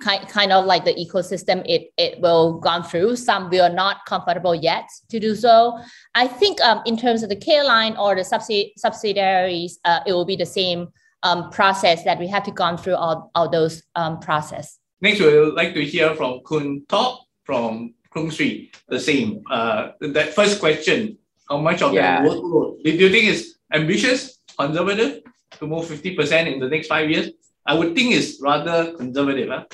kind, 0.00 0.28
kind 0.28 0.52
of 0.52 0.64
like 0.64 0.84
the 0.84 0.94
ecosystem 0.94 1.62
it, 1.66 1.92
it 1.96 2.20
will 2.20 2.58
gone 2.58 2.82
through. 2.82 3.16
Some 3.16 3.50
we 3.50 3.60
are 3.60 3.70
not 3.70 4.04
comfortable 4.06 4.54
yet 4.54 4.88
to 5.10 5.20
do 5.20 5.34
so. 5.34 5.78
I 6.14 6.26
think 6.26 6.60
um, 6.60 6.82
in 6.86 6.96
terms 6.96 7.22
of 7.22 7.28
the 7.28 7.36
K 7.36 7.62
line 7.62 7.96
or 7.96 8.14
the 8.14 8.22
subsidi- 8.22 8.72
subsidiaries, 8.76 9.78
uh, 9.84 10.00
it 10.06 10.12
will 10.12 10.24
be 10.24 10.36
the 10.36 10.46
same 10.46 10.88
um, 11.22 11.50
process 11.50 12.04
that 12.04 12.18
we 12.18 12.28
have 12.28 12.42
to 12.44 12.50
gone 12.50 12.78
through 12.78 12.96
all, 12.96 13.30
all 13.34 13.48
those 13.48 13.82
um, 13.94 14.18
process. 14.18 14.78
Next, 15.00 15.20
we 15.20 15.26
would 15.26 15.54
like 15.54 15.74
to 15.74 15.84
hear 15.84 16.14
from 16.14 16.40
Kun 16.46 16.84
Top 16.88 17.20
from 17.44 17.94
Krungsri, 18.14 18.70
the 18.88 18.98
same. 18.98 19.42
Uh, 19.50 19.90
that 20.00 20.34
first 20.34 20.58
question, 20.58 21.18
how 21.48 21.58
much 21.58 21.82
of 21.82 21.92
yeah. 21.92 22.22
that 22.22 22.30
workload? 22.30 22.82
Do 22.82 22.90
you 22.90 23.10
think 23.10 23.26
is 23.26 23.56
ambitious, 23.72 24.38
conservative 24.58 25.22
to 25.58 25.66
move 25.66 25.86
50% 25.86 26.52
in 26.52 26.60
the 26.60 26.68
next 26.68 26.88
five 26.88 27.10
years? 27.10 27.30
I 27.64 27.74
would 27.74 27.94
think 27.94 28.14
is 28.14 28.38
rather 28.40 28.92
conservative, 28.96 29.48
huh? 29.48 29.64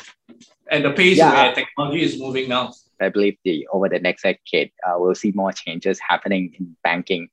and 0.71 0.85
the 0.85 0.93
pace 0.93 1.19
yeah. 1.19 1.33
where 1.33 1.55
technology 1.55 2.03
is 2.03 2.19
moving 2.19 2.49
now. 2.49 2.73
I 3.01 3.09
believe 3.09 3.37
the 3.45 3.69
over 3.73 3.89
the 3.89 3.99
next 3.99 4.23
decade, 4.23 4.73
uh, 4.87 4.95
we'll 4.97 5.15
see 5.15 5.33
more 5.33 5.53
changes 5.53 5.99
happening 5.99 6.55
in 6.59 6.77
banking 6.85 7.29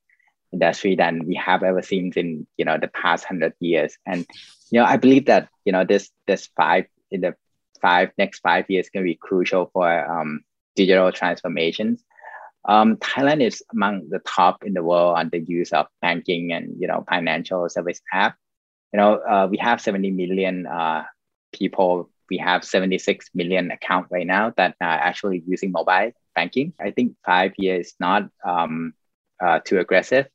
industry 0.52 0.96
than 0.96 1.26
we 1.26 1.34
have 1.36 1.62
ever 1.62 1.80
seen 1.80 2.12
in 2.16 2.46
you 2.56 2.64
know 2.64 2.76
the 2.76 2.88
past 2.88 3.24
hundred 3.24 3.54
years. 3.60 3.96
And 4.04 4.26
you 4.70 4.80
know, 4.80 4.84
I 4.84 4.96
believe 4.96 5.26
that 5.26 5.48
you 5.64 5.72
know 5.72 5.84
this 5.84 6.10
this 6.26 6.48
five 6.56 6.86
in 7.10 7.20
the 7.20 7.34
five 7.80 8.10
next 8.18 8.40
five 8.40 8.68
years 8.68 8.90
going 8.90 9.04
to 9.04 9.10
be 9.10 9.14
crucial 9.14 9.70
for 9.72 9.88
um, 10.10 10.42
digital 10.76 11.10
transformations. 11.12 12.02
Um, 12.64 12.96
Thailand 12.96 13.42
is 13.42 13.62
among 13.72 14.08
the 14.10 14.20
top 14.20 14.64
in 14.64 14.74
the 14.74 14.82
world 14.82 15.16
on 15.18 15.30
the 15.30 15.40
use 15.40 15.72
of 15.72 15.86
banking 16.02 16.52
and 16.52 16.74
you 16.78 16.88
know 16.88 17.04
financial 17.08 17.68
service 17.68 18.00
app 18.12 18.36
you 18.92 18.98
know, 18.98 19.14
uh, 19.18 19.48
we 19.50 19.58
have 19.58 19.80
70 19.80 20.10
million 20.10 20.66
uh, 20.66 21.04
people. 21.52 22.10
We 22.28 22.38
have 22.38 22.64
76 22.64 23.30
million 23.34 23.70
account 23.70 24.08
right 24.10 24.26
now 24.26 24.52
that 24.56 24.76
are 24.80 24.86
actually 24.88 25.42
using 25.46 25.72
mobile 25.72 26.12
banking. 26.34 26.72
I 26.80 26.90
think 26.90 27.14
five 27.24 27.52
years 27.56 27.88
is 27.88 27.94
not 28.00 28.28
um, 28.44 28.94
uh, 29.44 29.60
too 29.64 29.78
aggressive. 29.78 30.26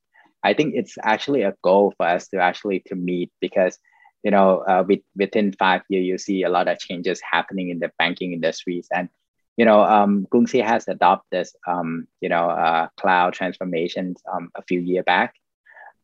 I 0.44 0.54
think 0.54 0.76
it's 0.76 0.98
actually 1.02 1.42
a 1.44 1.56
goal 1.64 1.94
for 1.98 2.06
us 2.06 2.28
to 2.30 2.40
actually 2.40 2.84
to 2.88 2.96
meet 2.96 3.32
because 3.42 3.80
you 4.24 4.32
know 4.32 4.60
uh, 4.60 4.84
with, 4.88 5.00
within 5.16 5.54
five 5.54 5.82
years 5.90 6.06
you 6.06 6.18
see 6.18 6.44
a 6.44 6.50
lot 6.50 6.68
of 6.68 6.80
changes 6.80 7.20
happening 7.22 7.70
in 7.70 7.80
the 7.80 7.92
banking 7.98 8.34
industries 8.34 8.88
and 8.94 9.10
you 9.58 9.66
know 9.66 9.82
um, 9.82 10.28
Krungsri 10.32 10.64
has 10.64 10.88
adopted 10.88 11.28
this 11.32 11.56
um, 11.68 12.08
you 12.22 12.30
know 12.30 12.50
uh, 12.50 12.88
cloud 12.98 13.34
transformations 13.34 14.22
um, 14.32 14.52
a 14.56 14.62
few 14.64 14.80
years 14.80 15.06
back 15.06 15.36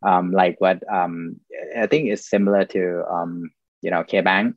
um, 0.03 0.31
like 0.31 0.59
what 0.59 0.81
um, 0.91 1.39
I 1.77 1.87
think 1.87 2.09
is 2.09 2.27
similar 2.27 2.65
to 2.65 3.03
um, 3.09 3.51
you 3.81 3.91
know 3.91 4.03
KBank. 4.03 4.55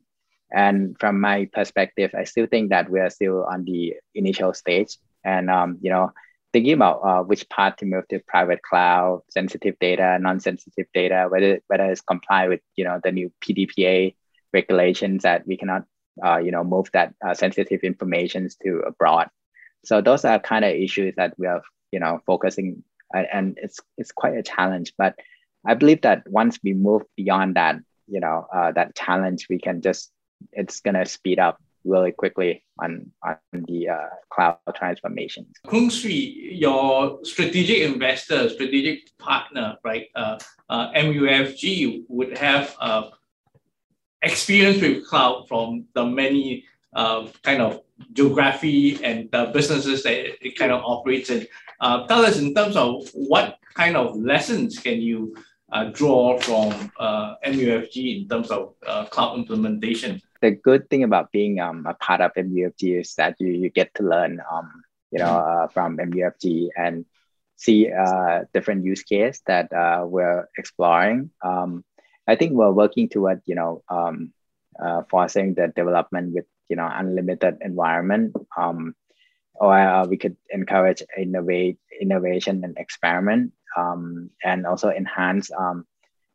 And 0.51 0.95
from 0.99 1.19
my 1.19 1.49
perspective, 1.51 2.11
I 2.17 2.23
still 2.23 2.45
think 2.45 2.69
that 2.69 2.89
we 2.89 2.99
are 2.99 3.09
still 3.09 3.45
on 3.45 3.65
the 3.65 3.95
initial 4.13 4.53
stage, 4.53 4.97
and 5.23 5.49
um, 5.49 5.77
you 5.81 5.89
know 5.89 6.11
thinking 6.53 6.73
about 6.73 6.99
uh, 7.03 7.21
which 7.21 7.49
part 7.49 7.77
to 7.77 7.85
move 7.85 8.07
to 8.07 8.19
private 8.27 8.61
cloud, 8.61 9.21
sensitive 9.29 9.75
data, 9.79 10.17
non-sensitive 10.21 10.85
data, 10.93 11.27
whether 11.29 11.59
whether 11.67 11.85
it's 11.91 12.01
comply 12.01 12.47
with 12.47 12.61
you 12.75 12.85
know 12.85 12.99
the 13.03 13.11
new 13.11 13.31
PDPA 13.43 14.15
regulations 14.53 15.23
that 15.23 15.45
we 15.45 15.57
cannot 15.57 15.83
uh, 16.23 16.37
you 16.37 16.51
know 16.51 16.63
move 16.63 16.89
that 16.93 17.13
uh, 17.25 17.33
sensitive 17.33 17.81
information 17.83 18.49
to 18.63 18.79
abroad. 18.79 19.29
So 19.83 20.01
those 20.01 20.25
are 20.25 20.39
kind 20.39 20.65
of 20.65 20.71
issues 20.71 21.15
that 21.15 21.33
we 21.37 21.47
are 21.47 21.61
you 21.91 21.99
know 21.99 22.21
focusing, 22.25 22.83
and 23.13 23.57
it's 23.61 23.79
it's 23.97 24.11
quite 24.11 24.37
a 24.37 24.43
challenge, 24.43 24.93
but 24.97 25.15
I 25.65 25.73
believe 25.73 26.01
that 26.01 26.23
once 26.29 26.59
we 26.63 26.73
move 26.73 27.01
beyond 27.17 27.55
that, 27.55 27.77
you 28.07 28.19
know, 28.19 28.47
uh, 28.53 28.71
that 28.73 28.95
challenge, 28.95 29.47
we 29.49 29.57
can 29.57 29.81
just 29.81 30.11
it's 30.51 30.81
gonna 30.81 31.05
speed 31.05 31.39
up 31.39 31.59
really 31.83 32.11
quickly 32.11 32.63
on 32.79 33.11
on 33.23 33.37
the 33.53 33.89
uh, 33.89 34.09
cloud 34.29 34.57
transformations. 34.75 35.47
Krungsri, 35.65 36.59
your 36.59 37.19
strategic 37.23 37.79
investor, 37.79 38.49
strategic 38.49 39.17
partner, 39.17 39.77
right? 39.83 40.07
Uh, 40.15 40.37
uh, 40.69 40.91
MUFG 40.93 42.03
would 42.07 42.37
have 42.37 42.75
uh, 42.79 43.09
experience 44.21 44.81
with 44.81 45.07
cloud 45.07 45.47
from 45.47 45.85
the 45.93 46.05
many 46.05 46.65
uh, 46.95 47.27
kind 47.43 47.61
of 47.61 47.81
geography 48.13 49.03
and 49.03 49.29
the 49.31 49.51
businesses 49.53 50.03
that 50.03 50.45
it 50.45 50.57
kind 50.57 50.71
of 50.71 50.81
operates 50.83 51.29
in. 51.29 51.45
Uh, 51.79 52.07
tell 52.07 52.25
us 52.25 52.39
in 52.39 52.53
terms 52.53 52.75
of 52.75 53.07
what 53.13 53.57
kind 53.73 53.95
of 53.97 54.15
lessons 54.15 54.79
can 54.79 55.01
you 55.01 55.35
uh, 55.71 55.85
draw 55.85 56.39
from 56.39 56.91
uh, 56.99 57.35
MUFG 57.45 58.21
in 58.21 58.29
terms 58.29 58.49
of 58.49 58.75
uh, 58.87 59.05
cloud 59.05 59.37
implementation? 59.37 60.21
The 60.41 60.51
good 60.51 60.89
thing 60.89 61.03
about 61.03 61.31
being 61.31 61.59
um, 61.59 61.85
a 61.85 61.93
part 61.93 62.21
of 62.21 62.33
MUFG 62.33 63.01
is 63.01 63.15
that 63.15 63.35
you, 63.39 63.47
you 63.47 63.69
get 63.69 63.93
to 63.95 64.03
learn, 64.03 64.41
um, 64.51 64.83
you 65.11 65.19
know, 65.19 65.37
uh, 65.37 65.67
from 65.67 65.97
MUFG 65.97 66.69
and 66.77 67.05
see 67.57 67.91
uh, 67.91 68.43
different 68.53 68.85
use 68.85 69.03
case 69.03 69.41
that 69.47 69.69
we're 70.07 70.47
exploring. 70.57 71.31
Um, 71.41 71.83
I 72.27 72.35
think 72.35 72.53
we're 72.53 72.71
working 72.71 73.09
toward, 73.09 73.41
you 73.45 73.55
know, 73.55 73.83
um, 73.89 74.33
uh, 74.79 75.03
forcing 75.09 75.53
the 75.53 75.67
development 75.67 76.33
with, 76.33 76.45
you 76.69 76.75
know, 76.75 76.89
unlimited 76.91 77.57
environment. 77.61 78.35
Um, 78.57 78.95
or 79.55 79.77
uh, 79.77 80.05
we 80.05 80.17
could 80.17 80.35
encourage 80.49 81.01
innovate, 81.17 81.79
innovation 82.01 82.63
and 82.63 82.77
experiment 82.77 83.53
um, 83.77 84.29
and 84.43 84.65
also 84.65 84.89
enhance 84.89 85.49
um, 85.57 85.85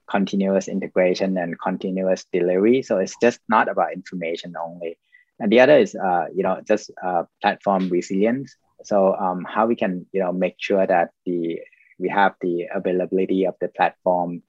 continuous 0.09 0.69
integration 0.69 1.37
and 1.39 1.61
continuous 1.61 2.25
delivery. 2.33 2.83
So 2.83 2.99
it's 2.99 3.17
just 3.21 3.41
not 3.49 3.69
about 3.69 3.93
information 3.93 4.55
only. 4.57 4.99
And 5.39 5.51
the 5.51 5.61
other 5.61 5.79
is, 5.79 5.95
uh, 5.95 6.27
you 6.35 6.43
know, 6.43 6.61
just 6.67 6.91
uh, 7.03 7.25
platform 7.41 7.89
resilience. 7.89 8.57
So 8.85 9.15
um, 9.15 9.45
how 9.45 9.67
we 9.67 9.77
can, 9.77 10.07
you 10.13 10.21
know, 10.21 10.33
make 10.33 10.57
sure 10.59 10.87
that 10.87 11.11
the 11.25 11.61
we 11.99 12.09
have 12.09 12.35
the 12.41 12.69
availability 12.75 13.45
of 13.45 13.55
the 13.61 13.69
platform, 13.69 14.43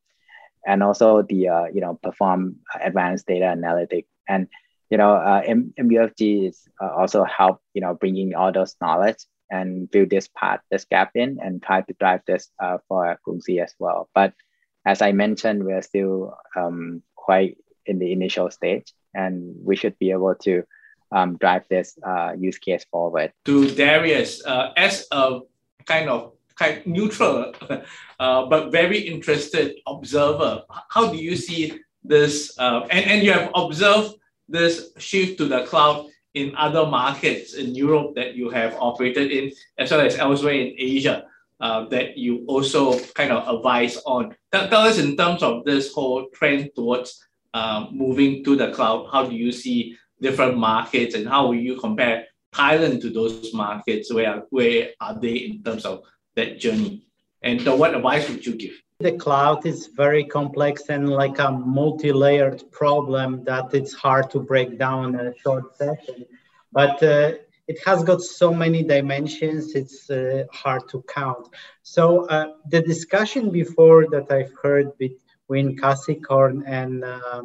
and 0.66 0.84
also 0.84 1.22
the, 1.22 1.49
uh, 1.49 1.66
you 1.74 1.82
know, 1.82 1.99
perform 2.01 2.57
advanced 2.80 3.28
data 3.28 3.45
analytic 3.45 4.05
And 4.28 4.47
you 4.91 4.97
know, 4.97 5.14
uh, 5.14 5.41
MUFG 5.43 6.49
is 6.49 6.68
uh, 6.82 6.89
also 6.89 7.24
help, 7.24 7.62
you 7.74 7.82
know, 7.82 7.93
bringing 7.95 8.36
all 8.36 8.51
those 8.51 8.76
knowledge 8.82 9.26
and 9.49 9.89
fill 9.91 10.05
this 10.05 10.28
part, 10.28 10.59
this 10.70 10.84
gap 10.84 11.12
in, 11.16 11.39
and 11.41 11.64
try 11.64 11.82
to 11.82 11.93
drive 11.93 12.22
this 12.28 12.49
uh, 12.62 12.78
for 12.88 13.18
Krungsri 13.26 13.64
as 13.64 13.74
well. 13.80 14.09
But 14.14 14.34
as 14.86 15.01
I 15.01 15.14
mentioned, 15.14 15.64
we're 15.64 15.82
still 15.82 16.36
um, 16.57 17.01
quite 17.16 17.57
in 17.86 17.99
the 17.99 18.12
initial 18.12 18.51
stage, 18.51 18.93
and 19.14 19.55
we 19.64 19.78
should 19.78 19.97
be 19.97 20.12
able 20.12 20.36
to 20.43 20.64
um, 21.12 21.38
drive 21.38 21.64
this 21.70 21.97
uh, 22.05 22.34
use 22.38 22.57
case 22.57 22.86
forward. 22.91 23.32
To 23.45 23.72
Darius, 23.72 24.45
uh, 24.45 24.74
as 24.76 25.07
a 25.12 25.39
kind 25.86 26.09
of 26.09 26.34
kind 26.56 26.86
neutral, 26.86 27.54
uh, 28.20 28.45
but 28.45 28.72
very 28.72 28.99
interested 28.99 29.76
observer, 29.88 30.64
how 30.89 31.12
do 31.12 31.18
you 31.18 31.36
see 31.36 31.80
this? 32.04 32.58
Uh, 32.58 32.82
and, 32.89 33.06
and 33.06 33.24
you 33.24 33.32
have 33.32 33.52
observed 33.56 34.16
this 34.47 34.91
shift 34.97 35.38
to 35.38 35.45
the 35.45 35.64
cloud 35.66 36.08
in 36.34 36.54
other 36.56 36.86
markets 36.86 37.56
in 37.56 37.76
Europe 37.76 38.16
that 38.16 38.36
you 38.36 38.49
have 38.49 38.76
operated 38.80 39.32
in, 39.32 39.52
as 39.78 39.91
well 39.91 40.02
as 40.02 40.18
elsewhere 40.18 40.54
in 40.54 40.74
Asia. 40.78 41.26
Uh, 41.62 41.88
that 41.89 42.18
you 42.18 42.43
also 42.47 42.99
kind 43.14 43.32
of 43.32 43.47
advise 43.47 43.95
on. 44.08 44.36
Tell, 44.52 44.68
tell 44.68 44.82
us 44.82 44.97
in 44.97 45.16
terms 45.16 45.43
of 45.43 45.64
this 45.64 45.93
whole 45.93 46.28
trend 46.34 46.72
towards 46.74 47.24
uh, 47.54 47.86
moving 47.91 48.43
to 48.43 48.56
the 48.56 48.72
cloud, 48.72 49.08
how 49.12 49.28
do 49.28 49.36
you 49.36 49.52
see 49.52 49.95
different 50.20 50.58
markets 50.58 51.14
and 51.14 51.28
how 51.28 51.45
will 51.47 51.62
you 51.62 51.80
compare 51.80 52.26
Thailand 52.52 52.99
to 53.02 53.12
those 53.12 53.54
markets? 53.54 54.12
Where, 54.12 54.43
where 54.49 54.89
are 54.99 55.20
they 55.20 55.36
in 55.36 55.62
terms 55.62 55.86
of 55.86 56.02
that 56.36 56.59
journey? 56.59 57.03
And 57.41 57.61
so 57.61 57.75
what 57.75 57.95
advice 57.95 58.29
would 58.29 58.45
you 58.45 58.55
give? 58.55 58.82
The 58.99 59.13
cloud 59.13 59.65
is 59.65 59.88
very 59.88 60.23
complex 60.23 60.89
and 60.89 61.09
like 61.09 61.39
a 61.39 61.51
multi-layered 61.51 62.71
problem 62.71 63.43
that 63.45 63.73
it's 63.73 63.93
hard 63.93 64.29
to 64.32 64.39
break 64.39 64.77
down 64.77 65.15
in 65.19 65.27
a 65.27 65.38
short 65.38 65.75
session. 65.75 66.25
But 66.71 67.01
uh, 67.01 67.32
it 67.67 67.79
has 67.86 68.03
got 68.03 68.21
so 68.21 68.53
many 68.53 68.84
dimensions, 68.84 69.75
it's 69.75 70.09
uh, 70.09 70.43
hard 70.51 70.88
to 70.89 71.03
count. 71.07 71.47
So 71.82 72.25
uh, 72.27 72.53
the 72.69 72.82
discussion 72.82 73.49
before 73.49 74.07
that 74.11 74.32
I've 74.32 74.53
heard 74.61 74.91
with 74.99 75.13
between 75.52 75.78
Kasikorn 75.78 76.64
and 76.66 77.04
uh, 77.04 77.41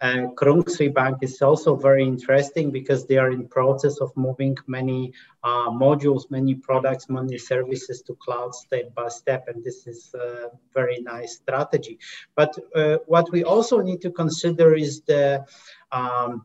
uh, 0.00 0.88
Bank 0.92 1.18
is 1.22 1.40
also 1.40 1.76
very 1.76 2.02
interesting 2.02 2.72
because 2.72 3.06
they 3.06 3.16
are 3.16 3.30
in 3.30 3.46
process 3.46 3.98
of 4.00 4.10
moving 4.16 4.56
many 4.66 5.12
uh, 5.44 5.70
modules, 5.70 6.30
many 6.30 6.56
products, 6.56 7.08
many 7.08 7.38
services 7.38 8.02
to 8.02 8.16
cloud 8.16 8.54
step 8.54 8.92
by 8.94 9.08
step, 9.08 9.44
and 9.46 9.62
this 9.62 9.86
is 9.86 10.12
a 10.14 10.48
very 10.72 11.00
nice 11.00 11.36
strategy. 11.36 11.98
But 12.34 12.58
uh, 12.74 12.98
what 13.06 13.30
we 13.30 13.44
also 13.44 13.80
need 13.80 14.00
to 14.02 14.10
consider 14.10 14.74
is 14.74 15.02
the 15.02 15.44
um, 15.92 16.44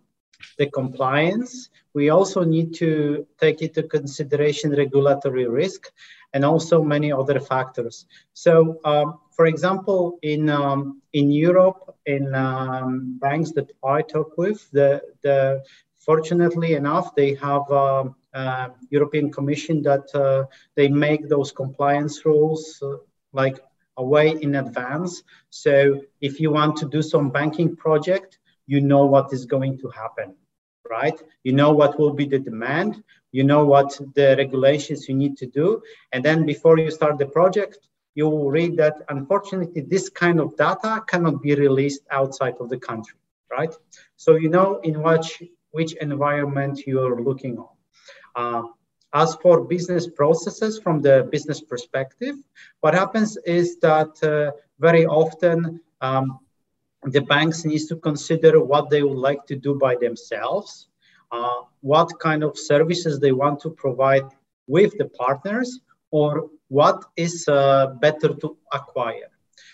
the 0.58 0.68
compliance. 0.68 1.70
We 1.94 2.12
also 2.12 2.44
need 2.44 2.74
to 2.76 3.26
take 3.40 3.62
into 3.62 3.84
consideration 3.84 4.72
regulatory 4.72 5.48
risk 5.48 5.92
and 6.34 6.46
also 6.46 6.84
many 6.84 7.12
other 7.12 7.40
factors. 7.40 8.06
So 8.34 8.80
um, 8.86 9.20
for 9.40 9.46
example, 9.46 10.20
in 10.22 10.50
um, 10.50 11.02
in 11.14 11.32
Europe, 11.32 11.96
in 12.06 12.36
um, 12.36 13.18
banks 13.22 13.52
that 13.54 13.72
I 13.86 14.02
talk 14.02 14.38
with, 14.38 14.70
the 14.72 15.02
the 15.24 15.64
fortunately 15.98 16.74
enough, 16.74 17.16
they 17.16 17.36
have 17.36 17.64
a, 17.72 17.88
um, 18.00 18.16
a 18.34 18.72
European 18.90 19.32
Commission 19.32 19.82
that 19.84 20.14
uh, 20.14 20.44
they 20.76 20.90
make 20.90 21.30
those 21.30 21.54
compliance 21.54 22.26
rules 22.26 22.84
uh, 22.84 22.98
like 23.32 23.58
away 23.96 24.28
in 24.42 24.56
advance. 24.56 25.24
So 25.52 26.02
if 26.20 26.42
you 26.42 26.52
want 26.52 26.76
to 26.82 26.90
do 26.90 27.02
some 27.02 27.30
banking 27.30 27.78
project, 27.78 28.40
you 28.68 28.82
know 28.82 29.06
what 29.06 29.32
is 29.32 29.46
going 29.46 29.78
to 29.84 29.88
happen, 30.02 30.36
right? 30.98 31.18
You 31.46 31.54
know 31.54 31.72
what 31.72 31.98
will 31.98 32.14
be 32.22 32.26
the 32.26 32.40
demand. 32.40 33.02
You 33.32 33.46
know 33.46 33.64
what 33.64 33.90
the 34.16 34.36
regulations 34.38 35.08
you 35.08 35.16
need 35.16 35.38
to 35.38 35.46
do, 35.46 35.82
and 36.12 36.26
then 36.26 36.46
before 36.46 36.78
you 36.78 36.92
start 36.92 37.18
the 37.18 37.32
project 37.40 37.89
you 38.20 38.28
will 38.34 38.52
read 38.60 38.74
that 38.84 38.96
unfortunately 39.16 39.82
this 39.94 40.06
kind 40.24 40.38
of 40.44 40.48
data 40.66 40.92
cannot 41.12 41.36
be 41.46 41.54
released 41.66 42.04
outside 42.20 42.56
of 42.60 42.68
the 42.74 42.80
country, 42.90 43.20
right? 43.58 43.74
So 44.24 44.30
you 44.44 44.50
know 44.56 44.70
in 44.90 44.96
which, 45.06 45.30
which 45.78 45.94
environment 46.10 46.76
you 46.90 46.98
are 47.06 47.22
looking 47.30 47.56
on. 47.66 47.74
Uh, 48.42 48.64
as 49.14 49.30
for 49.42 49.56
business 49.76 50.06
processes 50.22 50.74
from 50.84 51.02
the 51.02 51.16
business 51.32 51.62
perspective, 51.62 52.36
what 52.82 52.94
happens 52.94 53.32
is 53.60 53.68
that 53.88 54.12
uh, 54.24 54.52
very 54.88 55.06
often 55.22 55.80
um, 56.02 56.40
the 57.16 57.24
banks 57.34 57.66
needs 57.66 57.86
to 57.88 57.96
consider 58.10 58.54
what 58.72 58.90
they 58.90 59.02
would 59.08 59.24
like 59.30 59.44
to 59.48 59.56
do 59.56 59.72
by 59.86 59.96
themselves, 59.96 60.70
uh, 61.32 61.60
what 61.82 62.10
kind 62.20 62.44
of 62.44 62.58
services 62.72 63.20
they 63.20 63.32
want 63.32 63.58
to 63.62 63.70
provide 63.84 64.28
with 64.68 64.92
the 65.00 65.10
partners, 65.24 65.70
or 66.12 66.50
what 66.70 67.04
is 67.16 67.48
uh, 67.48 67.88
better 68.00 68.34
to 68.36 68.58
acquire. 68.72 69.30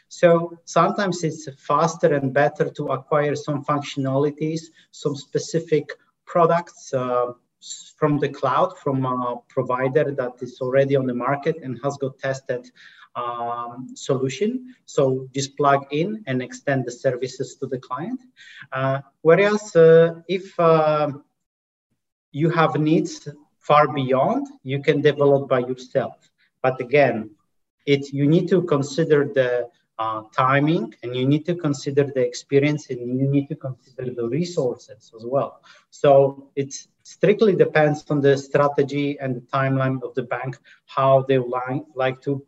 So 0.08 0.58
sometimes 0.66 1.24
it's 1.24 1.48
faster 1.58 2.14
and 2.14 2.34
better 2.34 2.70
to 2.70 2.88
acquire 2.88 3.36
some 3.36 3.64
functionalities, 3.64 4.62
some 4.92 5.16
specific 5.16 5.92
products 6.26 6.94
uh, 6.94 7.34
from 7.98 8.20
the 8.20 8.30
cloud, 8.30 8.78
from 8.78 9.06
a 9.06 9.38
provider 9.50 10.12
that 10.12 10.34
is 10.42 10.60
already 10.62 10.96
on 10.96 11.06
the 11.06 11.14
market 11.14 11.58
and 11.64 11.80
has 11.84 11.98
got 11.98 12.18
tested 12.20 12.70
um, 13.16 13.88
solution. 13.96 14.76
So 14.86 15.28
just 15.34 15.58
plug 15.58 15.86
in 15.92 16.24
and 16.28 16.42
extend 16.42 16.86
the 16.86 16.92
services 16.92 17.56
to 17.56 17.66
the 17.68 17.80
client. 17.80 18.22
Uh, 18.72 19.02
whereas 19.22 19.76
uh, 19.76 20.22
if 20.28 20.58
uh, 20.60 21.12
you 22.32 22.50
have 22.50 22.76
needs 22.76 23.28
far 23.60 23.88
beyond, 23.88 24.48
you 24.64 24.82
can 24.82 25.02
develop 25.02 25.50
by 25.50 25.60
yourself. 25.60 26.16
But 26.66 26.82
again, 26.82 27.18
it 27.86 28.12
you 28.12 28.26
need 28.26 28.48
to 28.54 28.64
consider 28.64 29.20
the 29.40 29.70
uh, 30.04 30.22
timing 30.36 30.86
and 31.04 31.16
you 31.16 31.26
need 31.34 31.46
to 31.46 31.56
consider 31.68 32.04
the 32.16 32.24
experience 32.32 32.90
and 32.90 33.00
you 33.20 33.28
need 33.36 33.48
to 33.50 33.58
consider 33.68 34.06
the 34.20 34.28
resources 34.28 35.12
as 35.16 35.24
well. 35.34 35.62
So 35.92 36.50
it 36.56 36.74
strictly 37.04 37.56
depends 37.56 38.00
on 38.10 38.20
the 38.20 38.36
strategy 38.36 39.08
and 39.22 39.36
the 39.36 39.46
timeline 39.58 40.02
of 40.02 40.16
the 40.16 40.24
bank, 40.24 40.58
how 40.88 41.14
they 41.28 41.38
like, 41.38 41.86
like 41.94 42.20
to 42.22 42.44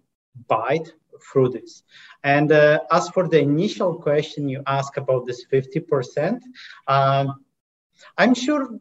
bite 0.48 0.90
through 1.26 1.50
this. 1.50 1.84
And 2.24 2.52
uh, 2.52 2.80
as 2.92 3.10
for 3.10 3.28
the 3.28 3.40
initial 3.40 3.92
question 4.08 4.50
you 4.50 4.64
ask 4.66 4.98
about 4.98 5.28
this 5.28 5.46
50%, 5.46 6.42
um, 6.88 7.46
I'm 8.18 8.34
sure 8.34 8.80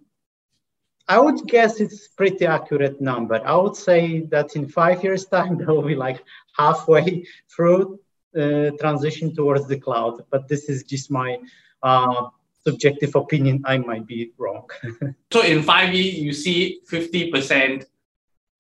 I 1.09 1.21
would 1.21 1.47
guess 1.47 1.81
it's 1.81 2.09
pretty 2.09 2.47
accurate 2.47 3.01
number. 3.01 3.41
I 3.45 3.57
would 3.57 3.77
say 3.77 4.21
that 4.33 4.57
in 4.57 4.69
five 4.69 5.05
years' 5.05 5.27
time, 5.27 5.57
they 5.59 5.65
will 5.65 5.83
be 5.83 5.95
like 5.95 6.23
halfway 6.57 7.27
through 7.55 8.01
uh, 8.37 8.71
transition 8.81 9.35
towards 9.35 9.67
the 9.67 9.79
cloud. 9.79 10.25
But 10.31 10.49
this 10.49 10.69
is 10.69 10.83
just 10.83 11.11
my 11.11 11.39
uh, 11.83 12.29
subjective 12.65 13.15
opinion. 13.15 13.63
I 13.65 13.79
might 13.79 14.07
be 14.07 14.33
wrong. 14.39 14.69
so 15.33 15.43
in 15.43 15.63
five 15.63 15.95
years, 15.95 16.15
you 16.17 16.33
see 16.33 16.81
50% 16.91 17.87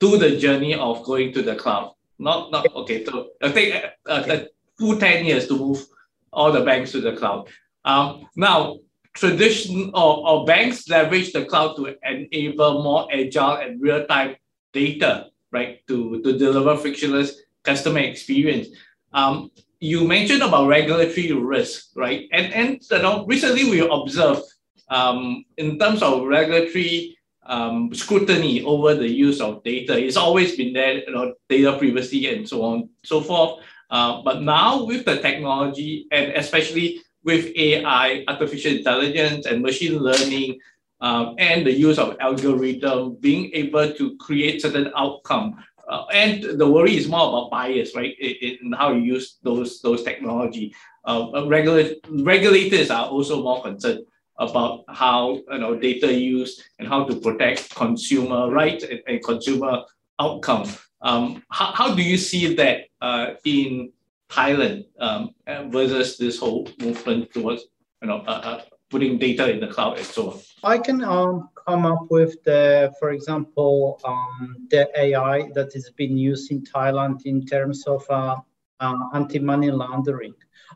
to 0.01 0.19
the 0.19 0.37
journey 0.37 0.75
of 0.75 1.03
going 1.05 1.33
to 1.33 1.43
the 1.43 1.57
cloud. 1.57 1.95
Not, 2.19 2.51
not 2.51 2.67
okay. 2.75 3.05
So 3.05 3.31
I 3.43 3.51
think 3.51 3.75
uh, 4.07 4.11
uh, 4.11 4.45
full 4.79 4.97
10 4.97 5.25
years 5.25 5.49
to 5.49 5.59
move 5.59 5.87
all 6.33 6.53
the 6.53 6.63
banks 6.63 6.93
to 6.93 7.01
the 7.01 7.17
cloud. 7.17 7.49
Um, 7.85 8.29
now, 8.37 8.79
tradition 9.17 9.91
or, 9.95 10.29
or 10.29 10.45
banks 10.45 10.89
leverage 10.89 11.33
the 11.33 11.45
cloud 11.45 11.75
to 11.77 11.95
enable 12.05 12.83
more 12.83 13.09
agile 13.13 13.57
and 13.57 13.81
real-time 13.81 14.37
data, 14.73 15.27
right, 15.51 15.81
to, 15.89 16.23
to 16.23 16.39
deliver 16.39 16.77
frictionless 16.77 17.41
customer 17.65 18.01
experience. 18.01 18.69
Um, 19.13 19.51
you 19.81 20.07
mentioned 20.07 20.43
about 20.43 20.69
regulatory 20.69 21.33
risk, 21.33 21.91
right? 21.97 22.29
And, 22.33 22.53
and 22.53 22.81
you 22.91 22.99
know, 22.99 23.27
recently 23.27 23.65
we 23.65 23.81
observed 23.81 24.43
um, 24.89 25.45
in 25.57 25.79
terms 25.79 26.03
of 26.03 26.27
regulatory 26.27 27.17
um, 27.45 27.95
scrutiny 27.95 28.63
over 28.63 28.95
the 28.95 29.09
use 29.09 29.41
of 29.41 29.63
data. 29.65 29.99
It's 29.99 30.17
always 30.17 30.57
been 30.57 30.73
there, 30.73 31.05
you 31.05 31.13
know, 31.13 31.35
data 31.49 31.77
privacy 31.79 32.29
and 32.29 32.49
so 32.49 32.63
on, 32.63 32.89
so 33.05 33.21
forth. 33.21 33.63
Uh, 33.89 34.21
but 34.23 34.43
now 34.43 34.85
with 34.85 35.05
the 35.05 35.17
technology 35.19 36.07
and 36.11 36.33
especially 36.33 37.01
with 37.27 37.53
AI, 37.57 38.25
artificial 38.29 38.73
intelligence, 38.73 39.45
and 39.47 39.61
machine 39.61 39.99
learning, 39.99 40.59
um, 41.01 41.35
and 41.39 41.67
the 41.67 41.73
use 41.73 41.99
of 41.99 42.17
algorithm, 42.21 43.17
being 43.21 43.51
able 43.53 43.93
to 43.93 44.17
create 44.17 44.63
certain 44.63 44.91
outcome. 44.97 45.63
Uh, 45.89 46.07
and 46.15 46.59
the 46.59 46.67
worry 46.67 46.97
is 46.97 47.09
more 47.09 47.29
about 47.29 47.51
bias, 47.51 47.95
right? 47.95 48.15
In, 48.19 48.59
in 48.63 48.73
how 48.73 48.93
you 48.93 49.03
use 49.03 49.39
those 49.43 49.83
those 49.83 50.03
technology. 50.03 50.75
Uh, 51.05 51.31
uh 51.35 51.47
regula- 51.47 51.95
regulators 52.23 52.91
are 52.91 53.07
also 53.07 53.43
more 53.43 53.63
concerned 53.63 54.07
about 54.39 54.85
how 54.89 55.35
you 55.51 55.59
know 55.59 55.77
data 55.77 56.13
use 56.13 56.63
and 56.79 56.89
how 56.89 57.05
to 57.05 57.17
protect 57.21 57.75
consumer 57.75 58.51
rights 58.51 58.85
and, 58.85 59.01
and 59.07 59.23
consumer 59.23 59.83
outcome. 60.19 60.65
Um, 61.03 61.43
how, 61.51 61.73
how 61.73 61.95
do 61.95 62.03
you 62.03 62.17
see 62.17 62.55
that 62.55 62.87
uh, 63.01 63.35
in 63.45 63.93
Thailand 64.29 64.87
um, 64.99 65.35
versus 65.71 66.17
this 66.19 66.39
whole 66.39 66.69
movement 66.81 67.33
towards 67.33 67.65
you 68.03 68.09
know 68.09 68.19
uh, 68.27 68.41
uh, 68.45 68.61
putting 68.91 69.19
data 69.19 69.51
in 69.51 69.61
the 69.61 69.69
cloud 69.69 69.99
and 69.99 70.07
so 70.07 70.31
on? 70.31 70.41
I 70.63 70.79
can 70.79 71.03
um, 71.03 71.49
come 71.67 71.87
up 71.87 72.07
with 72.11 72.43
the, 72.45 72.93
for 72.99 73.11
example, 73.11 74.01
um, 74.05 74.67
the 74.71 74.89
AI 74.99 75.49
that 75.55 75.75
is 75.75 75.91
being 75.91 76.17
used 76.17 76.51
in 76.51 76.63
Thailand 76.63 77.23
in 77.25 77.45
terms 77.45 77.87
of 77.87 78.05
uh, 78.11 78.37
uh, 78.81 78.95
anti-money 79.15 79.71
laundering, 79.71 80.35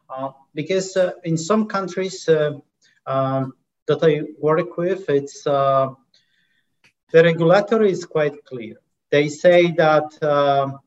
uh, 0.08 0.30
because 0.54 0.96
uh, 0.96 1.12
in 1.24 1.36
some 1.36 1.66
countries 1.66 2.28
um, 3.06 3.52
that 3.86 4.02
I 4.02 4.22
work 4.38 4.76
with, 4.76 5.08
it's 5.08 5.44
the 5.44 5.96
regulator 7.12 7.82
is 7.82 8.04
quite 8.04 8.44
clear. 8.44 8.76
They 9.10 9.28
say 9.28 9.72
that 9.72 10.78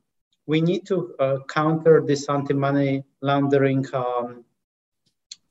we 0.46 0.62
need 0.62 0.86
to 0.88 1.16
uh, 1.20 1.38
counter 1.48 2.04
this 2.06 2.30
anti-money 2.30 3.04
laundering 3.22 3.86
um, 3.94 4.44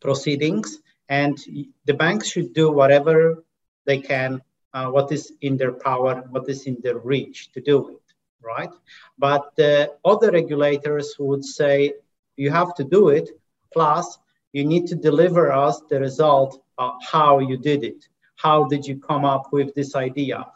proceedings, 0.01 0.79
and 1.09 1.39
the 1.85 1.95
banks 1.95 2.29
should 2.29 2.53
do 2.53 2.71
whatever 2.71 3.45
they 3.85 3.99
can, 3.99 4.41
uh, 4.75 4.89
what 4.89 5.11
is 5.13 5.33
in 5.41 5.57
their 5.57 5.73
power, 5.73 6.23
what 6.31 6.49
is 6.49 6.67
in 6.67 6.77
their 6.83 6.99
reach 6.99 7.53
to 7.53 7.61
do 7.61 7.89
it, 7.89 8.15
right? 8.43 8.71
But 9.19 9.55
the 9.57 9.95
other 10.05 10.31
regulators 10.31 11.15
would 11.19 11.45
say 11.45 11.95
you 12.37 12.51
have 12.51 12.75
to 12.77 12.85
do 12.85 13.09
it, 13.09 13.31
plus 13.73 14.19
you 14.53 14.65
need 14.65 14.87
to 14.89 14.95
deliver 14.95 15.53
us 15.53 15.81
the 15.89 16.01
result 16.01 16.63
of 16.79 16.93
how 17.03 17.39
you 17.39 17.57
did 17.57 17.85
it. 17.85 18.09
How 18.37 18.65
did 18.65 18.87
you 18.87 18.99
come 18.99 19.25
up 19.25 19.53
with 19.53 19.75
this 19.75 19.95
idea? 19.95 20.47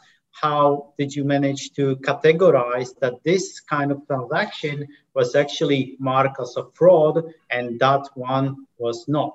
How 0.41 0.93
did 0.99 1.15
you 1.15 1.25
manage 1.25 1.73
to 1.73 1.97
categorize 1.97 2.91
that 3.01 3.15
this 3.25 3.61
kind 3.61 3.91
of 3.91 4.07
transaction 4.07 4.87
was 5.15 5.35
actually 5.35 5.97
marked 5.99 6.39
as 6.41 6.57
a 6.57 6.65
fraud 6.75 7.25
and 7.51 7.81
that 7.81 8.07
one 8.15 8.67
was 8.79 9.09
not? 9.09 9.33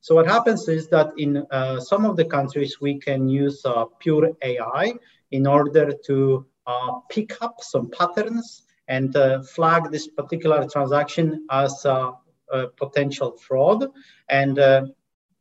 So 0.00 0.14
what 0.16 0.26
happens 0.26 0.68
is 0.68 0.88
that 0.88 1.12
in 1.16 1.46
uh, 1.50 1.80
some 1.80 2.04
of 2.04 2.16
the 2.16 2.24
countries, 2.24 2.80
we 2.80 2.98
can 2.98 3.28
use 3.28 3.62
uh, 3.64 3.86
pure 3.98 4.32
AI 4.42 4.94
in 5.30 5.46
order 5.46 5.92
to 6.06 6.44
uh, 6.66 6.92
pick 7.08 7.40
up 7.40 7.56
some 7.60 7.90
patterns 7.90 8.64
and 8.88 9.16
uh, 9.16 9.42
flag 9.42 9.90
this 9.90 10.08
particular 10.08 10.68
transaction 10.68 11.46
as 11.50 11.84
a, 11.84 12.12
a 12.50 12.66
potential 12.66 13.38
fraud 13.38 13.86
and 14.28 14.58
uh, 14.58 14.82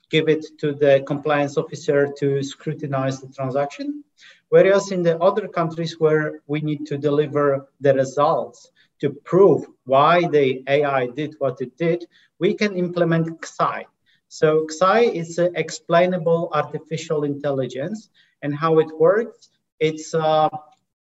give 0.10 0.30
it 0.30 0.46
to 0.60 0.74
the 0.74 1.04
compliance 1.08 1.58
officer 1.58 2.14
to 2.20 2.44
scrutinize 2.44 3.20
the 3.20 3.28
transaction. 3.34 4.04
Whereas 4.52 4.92
in 4.92 5.02
the 5.02 5.18
other 5.20 5.48
countries 5.48 5.98
where 5.98 6.42
we 6.46 6.60
need 6.60 6.86
to 6.88 6.98
deliver 6.98 7.70
the 7.80 7.94
results 7.94 8.70
to 9.00 9.10
prove 9.10 9.66
why 9.86 10.28
the 10.28 10.62
AI 10.68 11.08
did 11.08 11.36
what 11.40 11.62
it 11.62 11.78
did, 11.78 12.06
we 12.38 12.54
can 12.54 12.76
implement 12.76 13.40
XAI. 13.40 13.86
So 14.28 14.68
XAI 14.68 15.14
is 15.14 15.38
an 15.38 15.56
explainable 15.56 16.50
artificial 16.54 17.24
intelligence 17.24 18.10
and 18.42 18.54
how 18.54 18.80
it 18.80 18.92
works. 19.00 19.52
It's 19.80 20.14
uh, 20.14 20.50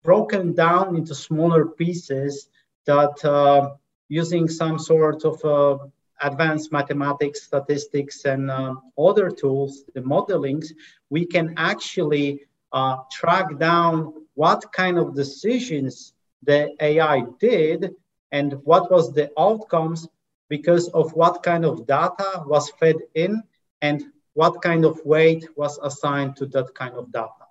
broken 0.03 0.53
down 0.53 0.97
into 0.97 1.15
smaller 1.15 1.65
pieces 1.65 2.49
that 2.87 3.23
uh, 3.23 3.75
using 4.09 4.49
some 4.49 4.77
sort 4.77 5.23
of 5.23 5.45
uh, 5.45 5.77
advanced 6.21 6.73
mathematics, 6.73 7.43
statistics, 7.43 8.25
and 8.25 8.51
uh, 8.51 8.75
other 8.97 9.29
tools, 9.29 9.85
the 9.93 10.01
modelings, 10.01 10.73
we 11.09 11.25
can 11.25 11.53
actually 11.55 12.41
uh, 12.71 12.97
track 13.11 13.57
down 13.57 14.13
what 14.35 14.71
kind 14.73 14.97
of 14.97 15.15
decisions 15.15 16.13
the 16.43 16.73
AI 16.79 17.23
did 17.39 17.91
and 18.31 18.53
what 18.63 18.91
was 18.91 19.13
the 19.13 19.29
outcomes 19.37 20.07
because 20.49 20.87
of 20.89 21.13
what 21.13 21.43
kind 21.43 21.65
of 21.65 21.85
data 21.85 22.43
was 22.45 22.69
fed 22.79 22.95
in 23.15 23.43
and 23.81 24.03
what 24.33 24.61
kind 24.61 24.85
of 24.85 24.99
weight 25.05 25.45
was 25.55 25.77
assigned 25.83 26.35
to 26.37 26.45
that 26.47 26.73
kind 26.73 26.95
of 26.95 27.11
data. 27.11 27.45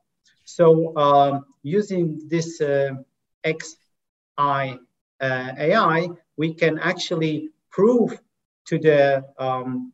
So 0.44 0.96
um, 0.96 1.44
using 1.62 2.22
this 2.28 2.60
uh, 2.60 2.94
XI 3.46 4.78
uh, 5.20 5.52
AI, 5.58 6.08
we 6.36 6.54
can 6.54 6.78
actually 6.78 7.50
prove 7.70 8.18
to 8.66 8.78
the 8.78 9.24
um, 9.38 9.92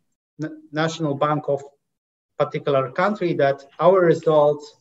national 0.73 1.15
bank 1.15 1.45
of 1.49 1.63
particular 2.39 2.91
country 2.91 3.35
that 3.35 3.65
our 3.81 4.01
results 4.01 4.77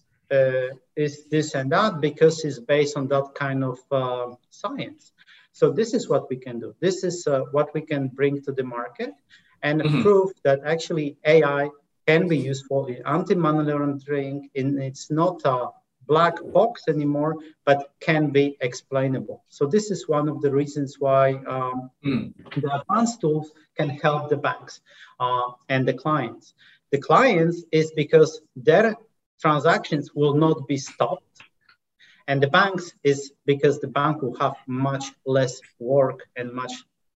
is 0.96 1.26
this 1.30 1.56
and 1.56 1.72
that 1.72 2.02
because 2.02 2.44
it's 2.46 2.60
based 2.60 2.98
on 2.98 3.08
that 3.08 3.28
kind 3.36 3.64
of 3.64 3.80
uh, 3.92 4.36
science. 4.50 5.12
So 5.52 5.72
this 5.72 5.94
is 5.94 6.10
what 6.10 6.30
we 6.30 6.38
can 6.38 6.60
do. 6.60 6.76
This 6.80 7.04
is 7.04 7.28
uh, 7.28 7.42
what 7.52 7.74
we 7.74 7.82
can 7.82 8.08
bring 8.08 8.42
to 8.44 8.52
the 8.52 8.64
market 8.64 9.14
and 9.62 9.82
mm-hmm. 9.82 10.02
prove 10.02 10.32
that 10.44 10.60
actually 10.66 11.18
AI 11.26 11.70
can 12.08 12.28
be 12.28 12.38
useful 12.38 12.88
in 12.88 13.02
anti-money 13.06 13.72
laundering. 13.72 14.50
In, 14.56 14.80
it's 14.82 15.12
not 15.12 15.42
a 15.46 15.68
black 16.08 16.36
box 16.54 16.84
anymore, 16.88 17.36
but 17.66 17.92
can 18.00 18.30
be 18.32 18.58
explainable. 18.62 19.44
So 19.50 19.66
this 19.66 19.92
is 19.92 20.08
one 20.08 20.28
of 20.28 20.42
the 20.42 20.52
reasons 20.52 20.98
why 21.00 21.34
um, 21.48 21.90
mm. 22.06 22.34
the 22.62 22.82
advanced 22.82 23.22
tools 23.22 23.52
can 23.78 23.90
help 23.90 24.30
the 24.30 24.38
banks 24.38 24.82
uh, 25.20 25.52
and 25.70 25.88
the 25.88 25.94
clients. 25.94 26.54
The 26.92 27.00
clients 27.00 27.64
is 27.72 27.92
because 27.96 28.42
their 28.56 28.96
transactions 29.44 30.06
will 30.16 30.36
not 30.46 30.58
be 30.72 30.78
stopped. 30.78 31.36
And 32.30 32.42
the 32.42 32.48
banks 32.60 32.86
is 33.04 33.34
because 33.46 33.76
the 33.84 33.92
bank 34.00 34.22
will 34.22 34.38
have 34.40 34.56
much 34.66 35.06
less 35.26 35.60
work 35.80 36.20
and 36.38 36.48
much 36.54 36.72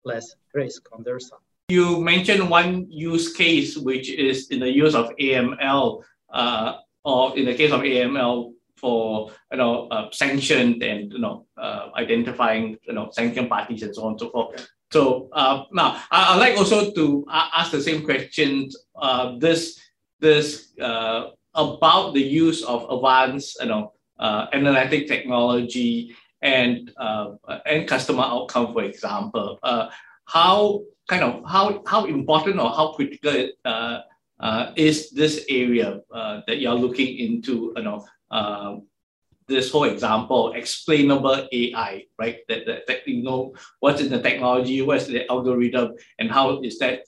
less 0.05 0.27
risk 0.53 0.83
on 0.93 1.05
their 1.05 1.21
side. 1.21 1.47
You 1.69 2.01
mentioned 2.01 2.51
one 2.51 2.87
use 2.91 3.33
case, 3.33 3.77
which 3.77 4.09
is 4.11 4.49
in 4.51 4.59
the 4.65 4.73
use 4.85 4.95
of 4.97 5.07
AML, 5.27 6.03
uh, 6.33 6.73
or 7.05 7.39
in 7.39 7.45
the 7.47 7.55
case 7.55 7.73
of 7.73 7.83
AML 7.83 8.53
for 8.83 9.31
you 9.53 9.59
know 9.59 9.87
uh, 9.95 10.11
sanctioned 10.11 10.83
and 10.83 11.13
you 11.13 11.21
know 11.25 11.47
uh, 11.57 11.91
identifying 11.97 12.77
you 12.87 12.95
know 12.97 13.09
sanctioned 13.13 13.49
parties 13.49 13.83
and 13.85 13.95
so 13.95 14.03
on 14.03 14.13
and 14.13 14.21
so 14.21 14.31
forth. 14.31 14.69
So 14.93 15.29
uh, 15.33 15.65
now 15.73 16.03
I, 16.11 16.35
would 16.35 16.41
like 16.45 16.57
also 16.59 16.91
to 16.91 17.25
ask 17.31 17.71
the 17.71 17.83
same 17.89 18.03
question. 18.05 18.69
Uh, 18.95 19.39
this 19.39 19.79
this 20.21 20.47
uh, 20.81 21.31
about 21.57 22.15
the 22.15 22.23
use 22.23 22.63
of 22.63 22.87
advanced, 22.91 23.59
you 23.61 23.67
know, 23.67 23.93
uh, 24.19 24.47
analytic 24.53 25.09
technology 25.09 26.15
and 26.43 26.93
uh, 26.99 27.33
and 27.65 27.89
customer 27.89 28.23
outcome, 28.23 28.73
for 28.73 28.83
example. 28.85 29.59
Uh, 29.63 29.89
how 30.27 30.83
kind 31.09 31.25
of 31.25 31.43
how 31.49 31.83
how 31.87 32.05
important 32.05 32.61
or 32.61 32.71
how 32.71 32.93
critical 32.93 33.49
uh, 33.65 34.01
uh, 34.41 34.73
is 34.77 35.11
this 35.11 35.45
area 35.49 36.01
uh, 36.13 36.41
that 36.47 36.59
you're 36.61 36.75
looking 36.75 37.19
into? 37.19 37.73
You 37.77 37.83
know, 37.83 38.85
this 39.49 39.71
whole 39.71 39.85
example, 39.85 40.53
explainable 40.53 41.49
AI, 41.53 42.05
right? 42.19 42.39
That, 42.49 42.67
that, 42.67 42.87
that 42.89 43.07
you 43.07 43.23
know 43.23 43.55
what's 43.81 44.01
in 44.01 44.11
the 44.11 44.21
technology, 44.21 44.83
what's 44.83 45.07
the 45.07 45.31
algorithm, 45.31 45.95
and 46.19 46.31
how 46.31 46.61
is 46.63 46.79
that 46.79 47.05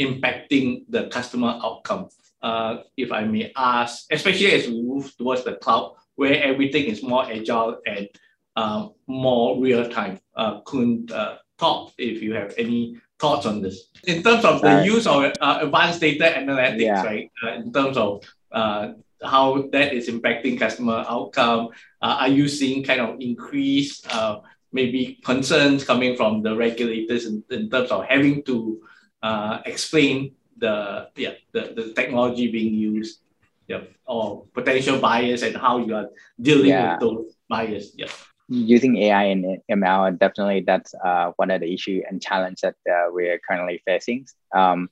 impacting 0.00 0.84
the 0.88 1.08
customer 1.08 1.58
outcome 1.62 2.08
uh, 2.42 2.78
if 2.96 3.12
I 3.12 3.24
may 3.24 3.52
ask, 3.56 4.06
especially 4.10 4.52
as 4.52 4.66
we 4.66 4.82
move 4.82 5.16
towards 5.16 5.44
the 5.44 5.54
cloud, 5.54 5.94
where 6.16 6.42
everything 6.42 6.84
is 6.84 7.02
more 7.02 7.24
agile 7.24 7.78
and 7.86 8.08
uh, 8.56 8.88
more 9.06 9.60
real 9.60 9.88
time. 9.88 10.18
Uh, 10.34 10.60
Kun 10.62 11.06
uh, 11.12 11.36
talk 11.58 11.92
if 11.98 12.22
you 12.22 12.34
have 12.34 12.54
any 12.58 12.98
thoughts 13.18 13.46
on 13.46 13.62
this. 13.62 13.90
In 14.06 14.22
terms 14.22 14.44
of 14.44 14.62
the 14.62 14.84
use 14.84 15.06
of 15.06 15.32
uh, 15.40 15.58
advanced 15.62 16.00
data 16.00 16.34
analytics, 16.36 16.80
yeah. 16.80 17.02
right? 17.02 17.30
Uh, 17.42 17.52
in 17.54 17.72
terms 17.72 17.96
of 17.96 18.22
uh, 18.52 18.92
how 19.22 19.68
that 19.72 19.92
is 19.92 20.08
impacting 20.08 20.58
customer 20.58 21.04
outcome, 21.08 21.68
uh, 22.02 22.18
are 22.20 22.28
you 22.28 22.48
seeing 22.48 22.84
kind 22.84 23.00
of 23.00 23.20
increased 23.20 24.06
uh, 24.14 24.40
maybe 24.72 25.18
concerns 25.24 25.84
coming 25.84 26.16
from 26.16 26.42
the 26.42 26.54
regulators 26.54 27.26
in, 27.26 27.42
in 27.50 27.68
terms 27.70 27.90
of 27.90 28.04
having 28.04 28.42
to 28.44 28.80
uh, 29.22 29.60
explain 29.66 30.34
the 30.58 31.08
yeah 31.16 31.34
the, 31.52 31.72
the 31.76 31.92
technology 31.94 32.50
being 32.50 32.74
used 32.74 33.20
yeah 33.66 33.82
or 34.06 34.46
potential 34.54 34.98
bias 34.98 35.42
and 35.42 35.56
how 35.56 35.78
you 35.78 35.94
are 35.94 36.08
dealing 36.40 36.70
yeah. 36.70 36.92
with 36.92 37.00
those 37.00 37.36
bias 37.48 37.92
yeah 37.96 38.08
using 38.48 38.96
AI 38.96 39.24
and 39.24 39.58
ML 39.70 40.18
definitely 40.18 40.64
that's 40.66 40.94
uh, 41.04 41.32
one 41.36 41.50
of 41.50 41.60
the 41.60 41.72
issue 41.72 42.00
and 42.08 42.22
challenge 42.22 42.60
that 42.62 42.76
uh, 42.90 43.08
we're 43.10 43.38
currently 43.46 43.82
facing 43.84 44.26
um, 44.54 44.88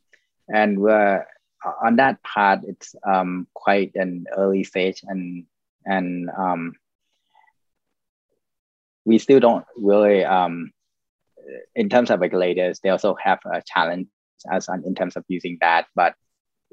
and 0.53 0.79
we're 0.79 1.25
on 1.83 1.97
that 1.97 2.23
part 2.23 2.61
it's 2.65 2.95
um, 3.07 3.47
quite 3.55 3.93
an 3.95 4.27
early 4.37 4.63
stage 4.63 5.03
and 5.09 5.45
and 5.87 6.29
um, 6.37 6.75
we 9.05 9.19
still 9.19 9.41
don't 9.41 9.65
really 9.77 10.25
um, 10.25 10.71
in 11.75 11.89
terms 11.89 12.11
of 12.11 12.21
regulators 12.21 12.81
they 12.81 12.91
also 12.91 13.17
have 13.23 13.39
a 13.51 13.63
challenge 13.63 14.07
as 14.51 14.69
on, 14.69 14.85
in 14.85 14.95
terms 14.95 15.17
of 15.17 15.25
using 15.29 15.59
that. 15.61 15.87
But 15.95 16.15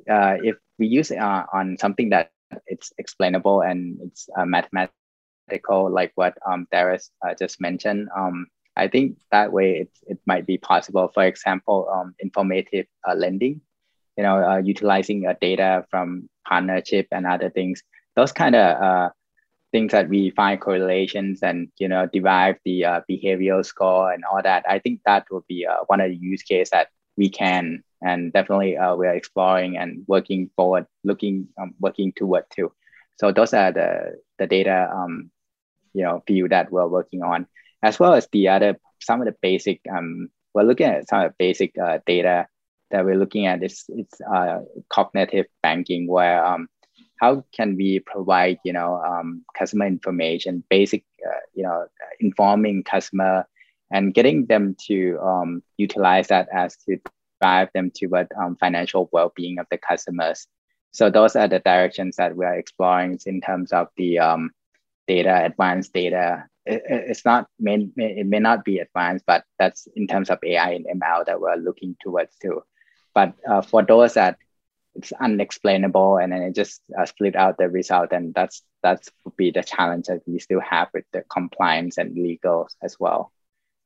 uh, 0.10 0.38
if 0.42 0.56
we 0.80 0.88
use 0.88 1.12
it 1.12 1.18
uh, 1.18 1.46
on 1.54 1.78
something 1.78 2.10
that 2.10 2.32
it's 2.68 2.92
explainable 2.98 3.62
and 3.62 4.00
it's 4.02 4.30
uh, 4.38 4.46
mathematical, 4.46 5.92
like 5.92 6.12
what 6.16 6.38
um, 6.46 6.68
Darius 6.72 7.12
uh, 7.26 7.34
just 7.38 7.62
mentioned, 7.62 8.10
um, 8.16 8.48
I 8.76 8.88
think 8.88 9.18
that 9.32 9.52
way 9.52 9.82
it, 9.82 9.90
it 10.08 10.20
might 10.26 10.48
be 10.48 10.58
possible. 10.58 11.10
For 11.14 11.24
example, 11.24 11.88
um, 11.94 12.16
informative 12.20 12.88
uh, 13.08 13.14
lending, 13.14 13.62
you 14.18 14.24
know, 14.24 14.58
utilizing 14.58 15.32
data 15.42 15.86
from 15.90 16.30
partnership 16.48 17.08
and 17.12 17.26
other 17.26 17.50
things. 17.50 17.84
Those 18.16 18.32
kind 18.32 18.56
of 18.56 19.12
things 19.74 19.92
that 19.92 20.08
we 20.08 20.30
find 20.30 20.62
correlations 20.62 21.42
and 21.42 21.68
you 21.78 21.90
know 21.90 22.08
derive 22.14 22.56
the 22.64 22.86
uh, 22.86 23.02
behavioral 23.10 23.66
score 23.66 24.14
and 24.14 24.24
all 24.24 24.42
that. 24.42 24.64
I 24.70 24.80
think 24.80 25.02
that 25.06 25.26
would 25.32 25.46
be 25.48 25.66
uh, 25.66 25.80
one 25.88 26.00
of 26.00 26.10
the 26.10 26.16
use 26.16 26.44
case 26.44 26.70
that 26.70 26.88
we 27.18 27.30
can. 27.30 27.84
And 28.02 28.34
definitely 28.34 28.78
uh, 28.78 28.96
we 28.96 29.08
are 29.08 29.16
exploring 29.16 29.78
and 29.78 30.04
working 30.08 30.50
forward 30.56 30.88
looking 31.04 31.48
um, 31.58 31.74
working 31.80 32.12
toward 32.16 32.44
too 32.54 32.74
so 33.18 33.32
those 33.32 33.54
are 33.54 33.72
the 33.72 34.20
the 34.38 34.48
data 34.48 34.90
um, 34.94 35.32
you 35.94 36.04
know 36.04 36.24
view 36.28 36.48
that 36.50 36.72
we're 36.72 36.88
working 36.88 37.24
on. 37.24 37.48
As 37.82 38.00
well 38.00 38.14
as 38.14 38.28
the 38.32 38.48
other 38.48 38.80
some 39.00 39.22
of 39.22 39.26
the 39.26 39.36
basic 39.42 39.82
um, 39.92 40.30
we're 40.54 40.64
looking 40.64 40.88
at 40.88 41.08
some 41.10 41.22
of 41.22 41.32
the 41.32 41.36
basic 41.38 41.78
uh, 41.78 42.00
data 42.06 42.48
that 42.92 43.06
we're 43.06 43.18
looking 43.18 43.46
at. 43.46 43.64
Is 43.64 43.86
it's 43.90 44.20
uh, 44.22 44.60
cognitive 44.90 45.46
banking 45.62 46.08
where 46.08 46.44
um, 46.46 46.68
how 47.20 47.44
can 47.54 47.76
we 47.76 48.00
provide 48.00 48.60
you 48.64 48.74
know 48.74 49.02
um, 49.02 49.46
customer 49.58 49.86
information 49.86 50.64
basic 50.70 51.04
uh, 51.26 51.40
you 51.54 51.64
know 51.64 51.86
informing 52.20 52.84
customer 52.84 53.46
and 53.94 54.14
getting 54.14 54.46
them 54.48 54.76
to 54.88 55.20
um, 55.22 55.64
utilize 55.78 56.28
that 56.28 56.50
as 56.52 56.76
to 56.78 56.98
drive 57.40 57.70
them 57.74 57.92
toward 57.96 58.28
um, 58.42 58.58
financial 58.58 59.08
well-being 59.14 59.60
of 59.60 59.68
the 59.70 59.78
customers. 59.78 60.48
So 60.92 61.10
those 61.10 61.36
are 61.36 61.48
the 61.48 61.60
directions 61.60 62.18
that 62.18 62.36
we 62.36 62.46
are 62.46 62.56
exploring 62.56 63.20
in 63.26 63.40
terms 63.40 63.72
of 63.72 63.88
the 63.96 64.20
um, 64.20 64.52
data 65.08 65.46
advanced 65.46 65.94
data. 65.94 66.46
It, 66.66 66.82
it's 66.88 67.24
not 67.24 67.48
may, 67.60 67.88
it 67.98 68.26
may 68.26 68.40
not 68.40 68.64
be 68.66 68.80
advanced 68.80 69.26
but 69.28 69.44
that's 69.60 69.88
in 69.96 70.08
terms 70.08 70.30
of 70.30 70.40
ai 70.46 70.72
and 70.72 71.02
ml 71.02 71.26
that 71.26 71.42
we're 71.42 71.56
looking 71.56 71.96
towards 72.02 72.36
too. 72.38 72.64
But 73.14 73.34
uh, 73.48 73.62
for 73.62 73.84
those 73.84 74.14
that 74.16 74.38
it's 74.96 75.12
unexplainable 75.12 76.18
and 76.18 76.32
then 76.32 76.42
it 76.42 76.56
just 76.56 76.82
uh, 76.98 77.06
split 77.06 77.36
out 77.36 77.58
the 77.58 77.70
result, 77.70 78.12
and 78.12 78.34
that's 78.34 78.62
that's 78.82 79.10
would 79.26 79.36
be 79.36 79.52
the 79.52 79.64
challenge 79.64 80.06
that 80.08 80.22
we 80.28 80.40
still 80.40 80.62
have 80.62 80.90
with 80.94 81.06
the 81.12 81.24
compliance 81.24 81.98
and 81.98 82.16
legal 82.16 82.68
as 82.82 82.98
well. 83.00 83.32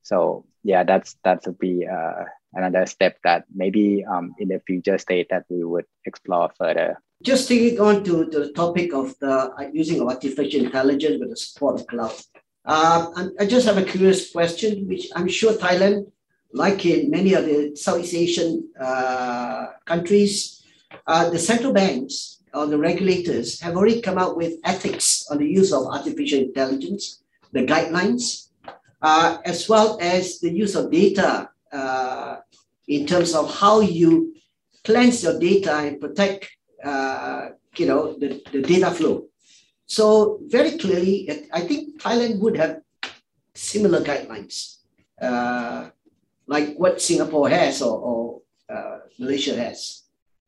So 0.07 0.45
yeah, 0.63 0.83
that's 0.83 1.17
that 1.25 1.43
would 1.45 1.59
be 1.59 1.85
uh, 1.85 2.23
another 2.53 2.85
step 2.85 3.17
that 3.23 3.43
maybe 3.53 4.05
um, 4.05 4.35
in 4.39 4.47
the 4.47 4.61
future 4.65 4.97
state 4.97 5.27
that 5.29 5.43
we 5.49 5.63
would 5.63 5.85
explore 6.05 6.49
further. 6.57 7.01
Just 7.23 7.47
taking 7.47 7.79
on 7.81 8.03
to, 8.05 8.25
the 8.25 8.53
topic 8.53 8.93
of 8.93 9.17
the 9.19 9.51
uh, 9.51 9.67
using 9.73 9.99
of 9.99 10.07
artificial 10.07 10.63
intelligence 10.63 11.17
with 11.19 11.29
the 11.29 11.35
support 11.35 11.81
of 11.81 11.87
cloud. 11.87 12.15
Uh, 12.63 13.27
I 13.39 13.45
just 13.45 13.65
have 13.65 13.77
a 13.77 13.83
curious 13.83 14.31
question, 14.31 14.87
which 14.87 15.07
I'm 15.15 15.27
sure 15.27 15.53
Thailand 15.53 16.11
like 16.53 16.85
in 16.85 17.09
many 17.09 17.33
of 17.33 17.45
the 17.45 17.75
Southeast 17.75 18.13
Asian 18.13 18.69
uh, 18.79 19.67
countries, 19.85 20.63
uh, 21.05 21.29
the 21.29 21.39
central 21.39 21.73
banks 21.73 22.41
or 22.53 22.65
the 22.65 22.77
regulators 22.77 23.59
have 23.61 23.75
already 23.75 24.01
come 24.01 24.17
out 24.17 24.37
with 24.37 24.59
ethics 24.63 25.25
on 25.29 25.37
the 25.37 25.47
use 25.47 25.73
of 25.73 25.85
artificial 25.85 26.39
intelligence, 26.39 27.23
the 27.51 27.65
guidelines, 27.65 28.46
uh, 29.01 29.37
as 29.45 29.69
well 29.69 29.97
as 30.01 30.39
the 30.39 30.51
use 30.51 30.75
of 30.75 30.91
data 30.91 31.49
uh, 31.71 32.37
in 32.87 33.05
terms 33.05 33.35
of 33.35 33.53
how 33.59 33.79
you 33.81 34.33
cleanse 34.83 35.23
your 35.23 35.39
data 35.39 35.75
and 35.75 35.99
protect, 35.99 36.49
uh, 36.83 37.49
you 37.75 37.85
know, 37.85 38.17
the, 38.17 38.41
the 38.51 38.61
data 38.61 38.91
flow. 38.91 39.25
So 39.85 40.39
very 40.47 40.77
clearly, 40.77 41.29
I 41.51 41.61
think 41.61 42.01
Thailand 42.01 42.39
would 42.39 42.57
have 42.57 42.81
similar 43.53 44.01
guidelines. 44.01 44.77
Uh, 45.21 45.89
like 46.47 46.75
what 46.77 47.01
Singapore 47.01 47.49
has 47.49 47.81
or, 47.81 47.99
or 47.99 48.41
uh, 48.73 48.99
Malaysia 49.19 49.55
has. 49.55 50.03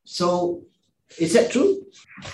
So, 0.05 0.63
is 1.17 1.33
that 1.33 1.51
true? 1.51 1.85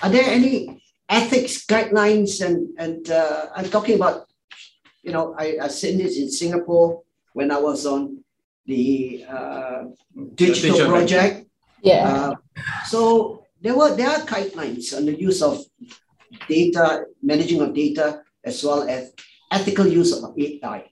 Are 0.04 0.10
there 0.10 0.26
any 0.26 0.82
ethics 1.10 1.66
guidelines? 1.66 2.46
And 2.46 2.70
and 2.78 3.10
uh, 3.10 3.48
I'm 3.56 3.70
talking 3.70 3.96
about, 3.96 4.28
you 5.06 5.12
know, 5.14 5.36
I 5.38 5.58
I 5.62 5.68
seen 5.70 5.98
this 6.02 6.18
in 6.18 6.30
Singapore 6.30 7.04
when 7.34 7.52
I 7.52 7.60
was 7.62 7.86
on 7.86 8.26
the 8.66 9.24
uh, 9.30 9.84
digital 10.34 10.90
project. 10.90 11.46
Yeah. 11.82 12.10
Uh, 12.10 12.34
so 12.90 13.46
there 13.62 13.78
were 13.78 13.96
there 13.96 14.10
are 14.10 14.26
guidelines 14.26 14.98
on 14.98 15.06
the 15.06 15.14
use 15.14 15.42
of 15.46 15.62
data, 16.50 17.06
managing 17.22 17.62
of 17.62 17.74
data, 17.74 18.26
as 18.44 18.64
well 18.64 18.90
as 18.90 19.14
ethical 19.52 19.86
use 19.86 20.12
of 20.12 20.34
AI. 20.38 20.90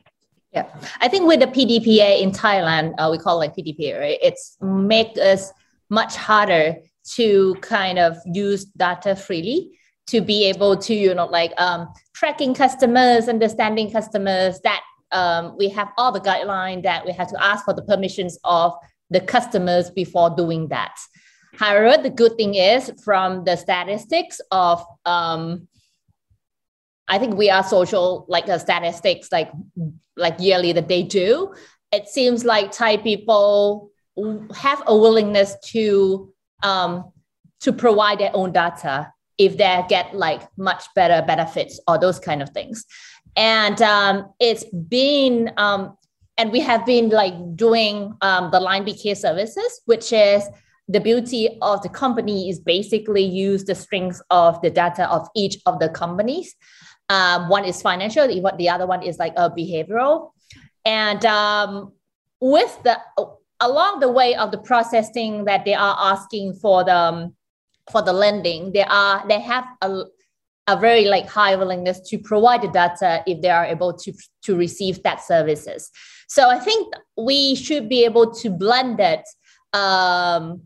Yeah, 0.54 0.70
I 1.02 1.08
think 1.08 1.26
with 1.26 1.40
the 1.40 1.48
PDPA 1.48 2.22
in 2.22 2.30
Thailand, 2.30 2.94
uh, 3.00 3.10
we 3.10 3.18
call 3.18 3.42
it 3.42 3.50
like 3.50 3.58
PDPA, 3.58 4.00
right? 4.00 4.20
It's 4.22 4.56
make 4.62 5.18
us 5.18 5.52
much 5.90 6.16
harder 6.16 6.78
to 7.18 7.56
kind 7.62 7.98
of 7.98 8.18
use 8.30 8.66
data 8.66 9.16
freely 9.16 9.72
to 10.08 10.22
be 10.22 10.46
able 10.46 10.78
to, 10.78 10.94
you 10.94 11.14
know, 11.14 11.26
like 11.26 11.54
um, 11.58 11.88
tracking 12.14 12.54
customers, 12.54 13.28
understanding 13.28 13.92
customers. 13.92 14.60
That 14.64 14.82
um, 15.12 15.56
we 15.58 15.70
have 15.70 15.90
all 15.98 16.12
the 16.12 16.20
guidelines 16.20 16.84
that 16.84 17.06
we 17.06 17.12
have 17.14 17.30
to 17.30 17.44
ask 17.44 17.66
for 17.66 17.74
the 17.74 17.84
permissions 17.84 18.38
of 18.44 18.74
the 19.10 19.22
customers 19.22 19.92
before 19.92 20.30
doing 20.36 20.68
that. 20.70 20.96
However, 21.56 22.02
the 22.02 22.10
good 22.10 22.36
thing 22.36 22.56
is 22.56 22.92
from 23.04 23.44
the 23.44 23.56
statistics 23.56 24.42
of 24.52 24.84
um, 25.06 25.68
I 27.08 27.20
think 27.20 27.36
we 27.36 27.50
are 27.50 27.64
social 27.64 28.26
like 28.28 28.46
the 28.46 28.58
statistics 28.58 29.32
like 29.32 29.52
like 30.16 30.36
yearly 30.40 30.72
that 30.74 30.88
they 30.88 31.04
do. 31.04 31.54
It 31.92 32.08
seems 32.08 32.44
like 32.44 32.72
Thai 32.72 32.98
people 32.98 33.92
have 34.56 34.84
a 34.88 34.98
willingness 34.98 35.56
to 35.72 36.34
um, 36.64 37.12
to 37.62 37.74
provide 37.74 38.20
their 38.20 38.32
own 38.34 38.52
data 38.52 39.12
if 39.38 39.58
they 39.58 39.84
get 39.90 40.16
like 40.16 40.42
much 40.58 40.86
better 40.96 41.26
benefits 41.26 41.80
or 41.88 41.98
those 41.98 42.20
kind 42.20 42.42
of 42.42 42.50
things. 42.50 42.86
And 43.36 43.82
um, 43.82 44.34
it's 44.40 44.66
been 44.66 45.52
um, 45.58 45.98
and 46.38 46.52
we 46.52 46.60
have 46.62 46.86
been 46.86 47.10
like 47.10 47.34
doing 47.56 48.16
um, 48.22 48.50
the 48.52 48.60
line 48.60 48.86
BK 48.86 49.16
services, 49.16 49.82
which 49.86 50.12
is 50.12 50.44
the 50.88 51.00
beauty 51.00 51.58
of 51.62 51.82
the 51.82 51.90
company 51.90 52.50
is 52.50 52.60
basically 52.60 53.24
use 53.24 53.64
the 53.64 53.76
strings 53.76 54.22
of 54.30 54.62
the 54.62 54.70
data 54.70 55.10
of 55.10 55.28
each 55.36 55.58
of 55.66 55.80
the 55.80 55.90
companies 55.90 56.56
um, 57.10 57.50
one 57.50 57.66
is 57.66 57.82
financial, 57.82 58.28
the, 58.28 58.54
the 58.58 58.70
other 58.70 58.88
one 58.88 59.04
is 59.04 59.18
like 59.20 59.34
a 59.36 59.50
behavioral. 59.50 60.32
And 60.86 61.24
um, 61.26 61.94
with 62.40 62.78
the 62.84 63.00
along 63.60 64.00
the 64.00 64.10
way 64.10 64.36
of 64.36 64.52
the 64.52 64.58
processing 64.58 65.46
that 65.46 65.64
they 65.64 65.74
are 65.74 65.96
asking 66.00 66.54
for 66.56 66.84
the 66.84 66.96
um, 66.96 67.36
for 67.92 68.02
the 68.02 68.14
lending, 68.14 68.72
they 68.72 68.84
are 68.84 69.26
they 69.28 69.40
have 69.40 69.66
a, 69.82 70.04
a 70.68 70.80
very 70.80 71.06
like 71.06 71.28
high 71.28 71.56
willingness 71.56 72.00
to 72.10 72.18
provide 72.18 72.62
the 72.62 72.70
data 72.70 73.24
if 73.28 73.42
they 73.42 73.50
are 73.50 73.66
able 73.66 73.94
to 73.94 74.14
to 74.44 74.56
receive 74.56 75.04
that 75.04 75.22
services. 75.22 75.92
So 76.28 76.50
I 76.50 76.60
think 76.60 76.94
we 77.18 77.56
should 77.56 77.90
be 77.90 78.06
able 78.06 78.34
to 78.36 78.50
blend 78.50 79.00
that 79.00 79.26
um, 79.74 80.62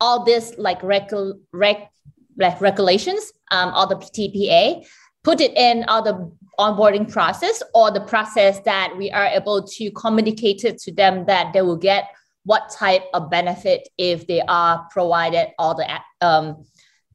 all 0.00 0.24
this 0.24 0.54
like 0.58 0.82
rec- 0.82 1.10
rec- 1.52 1.90
like 2.36 2.60
regulations, 2.60 3.32
um, 3.50 3.70
all 3.70 3.86
the 3.86 3.96
TPA 3.96 4.84
put 5.24 5.40
it 5.40 5.56
in 5.56 5.84
all 5.88 6.02
the 6.02 6.30
onboarding 6.60 7.10
process 7.10 7.62
or 7.74 7.90
the 7.90 8.00
process 8.00 8.60
that 8.60 8.94
we 8.96 9.10
are 9.10 9.26
able 9.26 9.62
to 9.66 9.90
communicate 9.92 10.62
it 10.64 10.78
to 10.78 10.92
them 10.92 11.24
that 11.26 11.52
they 11.52 11.62
will 11.62 11.76
get 11.76 12.04
what 12.44 12.70
type 12.70 13.04
of 13.14 13.30
benefit 13.30 13.88
if 13.98 14.26
they 14.26 14.40
are 14.42 14.86
provided 14.90 15.48
all 15.58 15.74
the 15.74 15.86
um, 16.20 16.64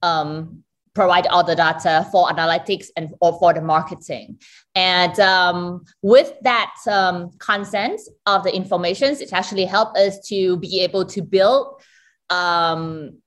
um, 0.01 0.63
provide 0.95 1.27
all 1.27 1.43
the 1.43 1.55
data 1.55 2.07
for 2.11 2.27
analytics 2.29 2.87
and 2.97 3.13
or 3.21 3.37
for 3.39 3.53
the 3.53 3.61
marketing. 3.61 4.39
And 4.75 5.17
um, 5.19 5.85
with 6.01 6.33
that 6.41 6.73
um, 6.89 7.31
consent 7.39 8.01
of 8.25 8.43
the 8.43 8.53
information 8.53 9.15
it 9.19 9.31
actually 9.31 9.65
helped 9.65 9.97
us 9.97 10.19
to 10.27 10.57
be 10.57 10.81
able 10.81 11.05
to 11.05 11.21
build 11.21 11.81
um, 12.29 13.19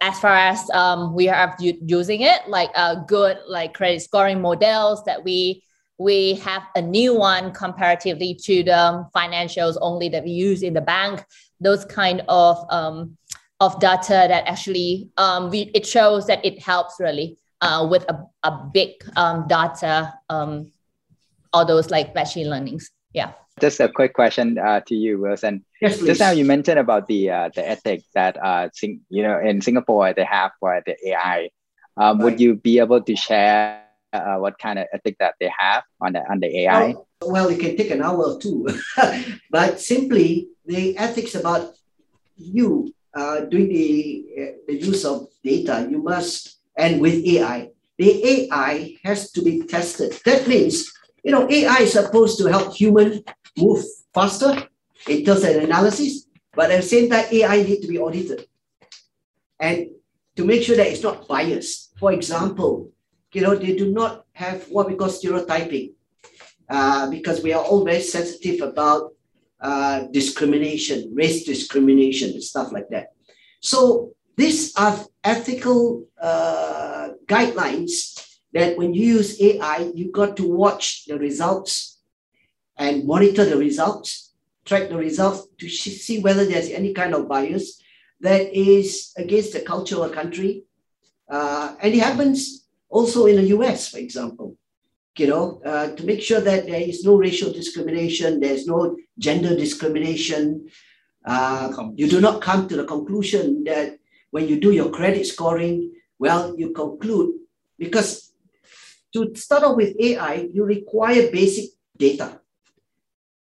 as 0.00 0.18
far 0.18 0.34
as 0.34 0.70
um, 0.70 1.14
we 1.14 1.28
are 1.28 1.54
using 1.60 2.22
it, 2.22 2.48
like 2.48 2.70
a 2.74 3.04
good 3.06 3.38
like 3.46 3.74
credit 3.74 4.00
scoring 4.00 4.40
models 4.40 5.04
that 5.04 5.22
we 5.22 5.62
we 6.00 6.32
have 6.36 6.62
a 6.74 6.80
new 6.80 7.14
one 7.14 7.52
comparatively 7.52 8.32
to 8.32 8.62
the 8.62 9.06
financials 9.14 9.76
only 9.82 10.08
that 10.08 10.24
we 10.24 10.30
use 10.30 10.62
in 10.62 10.72
the 10.72 10.80
bank. 10.80 11.22
Those 11.60 11.84
kind 11.84 12.22
of 12.26 12.56
um, 12.70 13.18
of 13.60 13.78
data 13.80 14.24
that 14.26 14.48
actually 14.48 15.10
um, 15.18 15.50
we, 15.50 15.70
it 15.74 15.86
shows 15.86 16.26
that 16.26 16.42
it 16.42 16.58
helps 16.62 16.94
really 16.98 17.36
uh, 17.60 17.86
with 17.88 18.04
a, 18.08 18.16
a 18.44 18.50
big 18.72 18.92
um, 19.16 19.46
data, 19.46 20.14
um, 20.30 20.72
all 21.52 21.66
those 21.66 21.90
like 21.90 22.14
machine 22.14 22.48
learnings. 22.48 22.90
Yeah. 23.12 23.32
Just 23.60 23.78
a 23.78 23.90
quick 23.90 24.14
question 24.14 24.56
uh, 24.56 24.80
to 24.86 24.94
you, 24.94 25.20
Wilson. 25.20 25.66
Yes, 25.82 25.98
please. 25.98 26.06
Just 26.06 26.20
now 26.20 26.30
you 26.30 26.46
mentioned 26.46 26.78
about 26.78 27.08
the 27.08 27.28
uh, 27.28 27.50
the 27.54 27.68
ethics 27.68 28.04
that 28.14 28.42
uh, 28.42 28.70
sing, 28.72 29.02
you 29.10 29.22
know 29.22 29.38
in 29.38 29.60
Singapore 29.60 30.14
they 30.14 30.24
have 30.24 30.52
for 30.60 30.82
the 30.86 30.96
AI. 31.10 31.50
Um, 31.98 32.16
right. 32.16 32.24
Would 32.24 32.40
you 32.40 32.54
be 32.54 32.78
able 32.78 33.02
to 33.02 33.14
share 33.14 33.84
uh, 34.12 34.36
what 34.36 34.58
kind 34.58 34.78
of 34.78 34.86
ethic 34.92 35.16
that 35.18 35.34
they 35.40 35.50
have 35.58 35.82
on 36.00 36.12
the 36.12 36.20
on 36.30 36.40
the 36.40 36.48
AI? 36.60 36.88
Well, 36.88 37.08
well 37.22 37.48
it 37.48 37.60
can 37.60 37.76
take 37.76 37.90
an 37.90 38.02
hour 38.02 38.24
or 38.24 38.40
two, 38.40 38.66
but 39.50 39.80
simply 39.80 40.48
the 40.66 40.96
ethics 40.98 41.34
about 41.34 41.74
you 42.36 42.92
uh, 43.14 43.40
doing 43.40 43.68
the 43.68 44.26
uh, 44.40 44.52
the 44.66 44.74
use 44.74 45.04
of 45.04 45.28
data. 45.44 45.86
You 45.90 46.02
must 46.02 46.58
and 46.76 47.00
with 47.00 47.24
AI, 47.26 47.70
the 47.98 48.50
AI 48.52 48.96
has 49.04 49.30
to 49.32 49.42
be 49.42 49.62
tested. 49.62 50.18
That 50.24 50.46
means 50.46 50.92
you 51.22 51.32
know, 51.32 51.48
AI 51.50 51.78
is 51.80 51.92
supposed 51.92 52.38
to 52.38 52.46
help 52.46 52.74
human 52.74 53.22
move 53.56 53.84
faster 54.14 54.68
in 55.08 55.24
terms 55.24 55.44
of 55.44 55.56
analysis, 55.56 56.26
but 56.54 56.70
at 56.70 56.80
the 56.80 56.86
same 56.86 57.10
time, 57.10 57.26
AI 57.30 57.62
need 57.62 57.82
to 57.82 57.88
be 57.88 57.98
audited. 57.98 58.46
And 59.58 59.90
to 60.36 60.44
make 60.44 60.62
sure 60.62 60.76
that 60.76 60.86
it's 60.86 61.02
not 61.02 61.28
biased. 61.28 61.92
For 61.98 62.12
example, 62.12 62.90
you 63.32 63.42
know, 63.42 63.54
they 63.54 63.76
do 63.76 63.92
not 63.92 64.24
have 64.32 64.68
what 64.70 64.88
we 64.88 64.96
call 64.96 65.08
stereotyping. 65.08 65.94
uh, 66.70 67.10
because 67.10 67.42
we 67.42 67.52
are 67.52 67.62
all 67.62 67.84
very 67.84 68.00
sensitive 68.00 68.60
about 68.60 69.12
uh, 69.60 70.04
discrimination, 70.12 71.12
race 71.12 71.44
discrimination, 71.44 72.30
and 72.30 72.42
stuff 72.42 72.70
like 72.72 72.88
that. 72.90 73.08
So 73.60 74.14
these 74.36 74.74
are 74.76 74.96
ethical 75.24 76.06
uh, 76.22 77.08
guidelines 77.26 78.24
that 78.52 78.78
when 78.78 78.94
you 78.94 79.16
use 79.18 79.40
AI, 79.42 79.90
you 79.94 80.10
got 80.12 80.36
to 80.36 80.48
watch 80.48 81.06
the 81.06 81.18
results 81.18 81.98
and 82.78 83.04
monitor 83.04 83.44
the 83.44 83.56
results, 83.56 84.32
track 84.64 84.88
the 84.88 84.96
results 84.96 85.48
to 85.58 85.68
see 85.68 86.20
whether 86.20 86.44
there's 86.44 86.70
any 86.70 86.94
kind 86.94 87.14
of 87.14 87.28
bias 87.28 87.82
that 88.20 88.56
is 88.56 89.12
against 89.16 89.52
the 89.52 89.60
culture 89.60 89.96
of 89.96 90.10
a 90.10 90.14
country. 90.14 90.64
Uh, 91.28 91.74
and 91.82 91.94
it 91.94 92.00
happens 92.00 92.59
also 92.90 93.26
in 93.26 93.36
the 93.36 93.48
US, 93.56 93.88
for 93.88 93.98
example. 93.98 94.56
You 95.16 95.26
know, 95.26 95.60
uh, 95.64 95.94
to 95.96 96.04
make 96.04 96.22
sure 96.22 96.40
that 96.40 96.66
there 96.66 96.80
is 96.80 97.04
no 97.04 97.16
racial 97.16 97.52
discrimination, 97.52 98.40
there's 98.40 98.66
no 98.66 98.96
gender 99.18 99.54
discrimination. 99.56 100.68
Uh, 101.24 101.90
you 101.94 102.08
do 102.08 102.20
not 102.20 102.40
come 102.40 102.68
to 102.68 102.76
the 102.76 102.84
conclusion 102.84 103.64
that 103.64 103.98
when 104.30 104.48
you 104.48 104.58
do 104.58 104.70
your 104.70 104.90
credit 104.90 105.26
scoring, 105.26 105.92
well, 106.18 106.54
you 106.56 106.70
conclude 106.70 107.34
because 107.78 108.32
to 109.12 109.34
start 109.34 109.64
off 109.64 109.76
with 109.76 109.96
AI, 109.98 110.48
you 110.52 110.64
require 110.64 111.30
basic 111.30 111.70
data. 111.96 112.40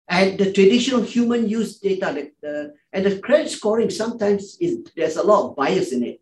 And 0.08 0.40
the 0.40 0.52
traditional 0.52 1.04
human 1.04 1.48
use 1.48 1.78
data, 1.78 2.32
uh, 2.44 2.64
and 2.92 3.06
the 3.06 3.20
credit 3.20 3.50
scoring 3.52 3.92
sometimes 3.92 4.58
is 4.60 4.80
there's 4.96 5.18
a 5.18 5.24
lot 5.24 5.50
of 5.50 5.56
bias 5.56 5.92
in 5.92 6.04
it. 6.04 6.22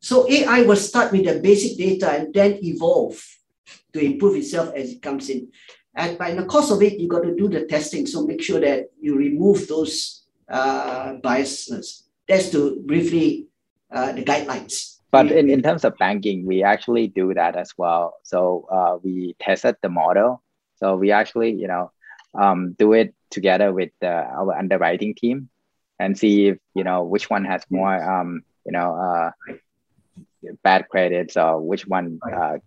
So 0.00 0.28
AI 0.30 0.62
will 0.62 0.76
start 0.76 1.12
with 1.12 1.24
the 1.24 1.40
basic 1.40 1.76
data 1.76 2.10
and 2.10 2.32
then 2.32 2.58
evolve 2.62 3.20
to 3.92 4.00
improve 4.00 4.36
itself 4.36 4.72
as 4.74 4.92
it 4.92 5.02
comes 5.02 5.28
in. 5.28 5.48
And 5.94 6.16
by 6.16 6.34
the 6.34 6.44
course 6.44 6.70
of 6.70 6.82
it, 6.82 7.00
you 7.00 7.08
got 7.08 7.24
to 7.24 7.34
do 7.34 7.48
the 7.48 7.66
testing. 7.66 8.06
So 8.06 8.24
make 8.24 8.42
sure 8.42 8.60
that 8.60 8.90
you 9.00 9.16
remove 9.16 9.66
those 9.66 10.24
uh, 10.48 11.14
biases. 11.14 12.04
That's 12.28 12.50
to 12.50 12.80
briefly 12.86 13.48
uh, 13.90 14.12
the 14.12 14.22
guidelines. 14.22 14.98
But 15.10 15.32
in, 15.32 15.50
in 15.50 15.62
terms 15.62 15.84
of 15.84 15.96
banking, 15.96 16.46
we 16.46 16.62
actually 16.62 17.08
do 17.08 17.32
that 17.34 17.56
as 17.56 17.72
well. 17.76 18.14
So 18.22 18.68
uh, 18.70 18.98
we 19.02 19.34
tested 19.40 19.76
the 19.82 19.88
model. 19.88 20.42
So 20.76 20.96
we 20.96 21.10
actually, 21.10 21.52
you 21.54 21.66
know, 21.66 21.90
um, 22.38 22.74
do 22.78 22.92
it 22.92 23.14
together 23.30 23.72
with 23.72 23.90
uh, 24.02 24.06
our 24.06 24.56
underwriting 24.56 25.14
team 25.14 25.48
and 25.98 26.16
see 26.16 26.48
if 26.48 26.58
you 26.74 26.84
know 26.84 27.02
which 27.04 27.28
one 27.28 27.44
has 27.44 27.62
more 27.70 27.94
um, 28.02 28.42
you 28.64 28.72
know 28.72 28.94
uh, 28.94 29.30
bad 30.62 30.88
credits 30.88 31.36
or 31.36 31.60
which 31.60 31.86
one 31.86 32.18
uh, 32.30 32.58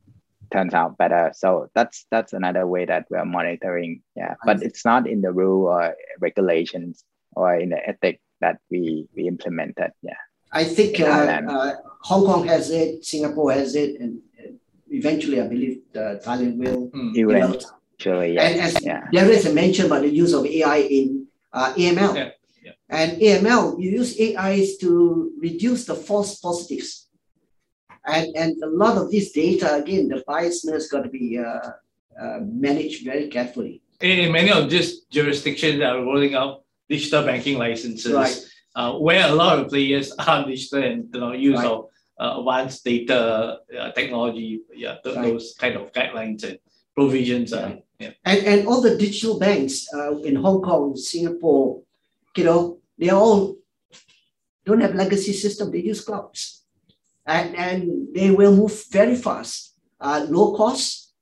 turns 0.52 0.74
out 0.74 0.98
better. 0.98 1.32
So 1.34 1.70
that's 1.74 2.06
that's 2.12 2.34
another 2.34 2.68
way 2.68 2.86
that 2.86 3.06
we're 3.10 3.26
monitoring. 3.26 4.02
Yeah, 4.16 4.36
but 4.46 4.62
it's 4.62 4.86
not 4.86 5.08
in 5.08 5.22
the 5.22 5.32
rule 5.32 5.68
or 5.68 5.96
regulations 6.20 7.04
or 7.36 7.56
in 7.56 7.70
the 7.70 7.88
ethic 7.88 8.20
that 8.42 8.60
we 8.70 9.08
we 9.16 9.28
implemented. 9.28 9.92
Yeah. 10.02 10.20
I 10.52 10.66
think 10.66 11.00
uh, 11.00 11.06
uh, 11.06 11.76
Hong 12.02 12.26
Kong 12.26 12.46
has 12.48 12.70
it, 12.70 13.06
Singapore 13.06 13.54
has 13.54 13.74
it, 13.76 14.02
and 14.02 14.20
eventually 14.90 15.40
I 15.40 15.48
believe 15.48 15.80
uh, 15.96 16.20
Thailand 16.20 16.58
will. 16.58 16.90
Mm. 16.92 17.16
Eventually, 17.16 18.36
yeah. 18.36 18.44
And 18.44 18.60
as 18.60 18.84
yeah. 18.84 19.08
there 19.12 19.32
is 19.32 19.46
a 19.46 19.54
mention 19.54 19.86
about 19.86 20.02
the 20.02 20.10
use 20.10 20.34
of 20.34 20.46
AI 20.46 20.78
in 20.78 21.28
uh, 21.54 21.74
AML. 21.74 22.16
Yeah. 22.16 22.30
Yeah. 22.62 22.72
And 22.90 23.22
AML, 23.22 23.82
you 23.82 23.92
use 23.92 24.20
AIs 24.20 24.78
to 24.78 25.32
reduce 25.40 25.86
the 25.86 25.96
false 25.96 26.40
positives. 26.40 27.08
And, 28.06 28.36
and 28.36 28.64
a 28.64 28.68
lot 28.68 28.98
of 28.98 29.12
this 29.12 29.32
data, 29.32 29.76
again, 29.76 30.08
the 30.08 30.24
biasness 30.28 30.90
got 30.92 31.04
to 31.04 31.10
be 31.10 31.38
uh, 31.38 31.72
uh, 32.20 32.40
managed 32.42 33.06
very 33.06 33.28
carefully. 33.28 33.82
In 34.00 34.32
many 34.32 34.52
of 34.52 34.70
these 34.70 35.02
jurisdictions 35.12 35.80
that 35.80 35.96
are 35.96 36.04
rolling 36.04 36.34
out 36.34 36.64
digital 36.90 37.24
banking 37.24 37.60
licenses, 37.60 38.12
right 38.12 38.42
uh, 38.76 38.94
where 38.94 39.28
a 39.28 39.32
lot 39.32 39.60
of 39.60 39.70
players 39.70 40.12
are 40.20 40.46
digital 40.46 40.84
and 40.84 41.10
you 41.14 41.20
know, 41.20 41.32
use 41.34 41.58
right. 41.58 41.68
of 41.68 41.88
uh, 42.20 42.40
advanced 42.40 42.84
data 42.84 43.60
uh, 43.80 43.92
technology, 43.92 44.62
yeah, 44.74 44.98
th- 45.04 45.16
right. 45.16 45.26
those 45.26 45.56
kind 45.58 45.76
of 45.76 45.92
guidelines 45.92 46.44
and 46.44 46.60
provisions. 46.96 47.54
Uh, 47.54 47.78
yeah. 48.00 48.12
And, 48.26 48.46
and 48.46 48.68
all 48.68 48.82
the 48.82 48.98
digital 48.98 49.40
banks 49.40 49.88
uh, 49.94 50.18
in 50.20 50.36
Hong 50.36 50.62
Kong, 50.62 50.96
Singapore, 50.96 51.82
you 52.36 52.44
know, 52.44 52.80
they 52.98 53.10
all 53.10 53.58
don't 54.66 54.82
have 54.82 54.96
legacy 54.96 55.34
system. 55.34 55.72
They 55.72 55.80
use 55.80 56.02
clouds, 56.02 56.61
and 57.26 57.56
and 57.56 58.08
they 58.14 58.32
will 58.32 58.56
move 58.56 58.86
very 58.92 59.16
fast, 59.16 59.76
uh, 60.00 60.26
low 60.30 60.56
cost, 60.56 61.14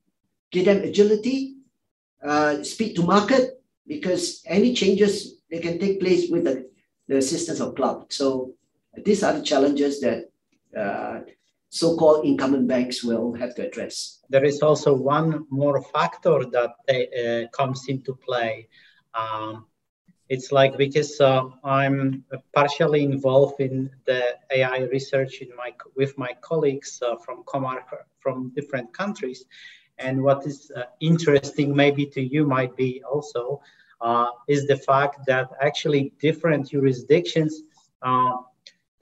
give 0.51 0.65
them 0.65 0.83
agility, 0.83 1.55
uh, 2.23 2.63
speed 2.63 2.95
to 2.95 3.03
market, 3.03 3.61
because 3.87 4.41
any 4.45 4.73
changes 4.73 5.41
they 5.51 5.59
can 5.59 5.79
take 5.79 5.99
place 5.99 6.29
with 6.29 6.43
the 6.43 6.69
the 7.07 7.17
assistance 7.17 7.59
of 7.59 7.75
cloud. 7.75 8.11
So 8.13 8.53
these 8.95 9.23
are 9.23 9.33
the 9.33 9.43
challenges 9.43 9.99
that 10.01 10.29
uh, 10.77 11.21
so-called 11.69 12.25
incumbent 12.25 12.67
banks 12.67 13.03
will 13.03 13.33
have 13.33 13.55
to 13.55 13.67
address. 13.67 14.19
There 14.29 14.45
is 14.45 14.61
also 14.61 14.93
one 14.93 15.45
more 15.49 15.81
factor 15.81 16.45
that 16.45 16.71
uh, 16.89 17.47
comes 17.55 17.87
into 17.87 18.15
play. 18.15 18.67
Um, 19.13 19.65
it's 20.29 20.51
like 20.51 20.77
because 20.77 21.19
uh, 21.19 21.43
I'm 21.63 22.23
partially 22.53 23.03
involved 23.03 23.59
in 23.59 23.89
the 24.05 24.21
AI 24.51 24.81
research 24.91 25.41
in 25.41 25.49
my 25.55 25.71
with 25.95 26.17
my 26.17 26.31
colleagues 26.41 27.01
uh, 27.05 27.15
from 27.17 27.43
Comarch 27.43 27.83
from 28.19 28.51
different 28.55 28.93
countries, 28.93 29.45
and 29.97 30.23
what 30.23 30.45
is 30.45 30.71
uh, 30.75 30.83
interesting 31.01 31.75
maybe 31.75 32.05
to 32.05 32.21
you 32.21 32.45
might 32.45 32.75
be 32.75 33.01
also 33.11 33.61
uh, 34.01 34.27
is 34.47 34.67
the 34.67 34.77
fact 34.77 35.25
that 35.27 35.49
actually 35.61 36.13
different 36.19 36.69
jurisdictions 36.69 37.63
uh, 38.01 38.37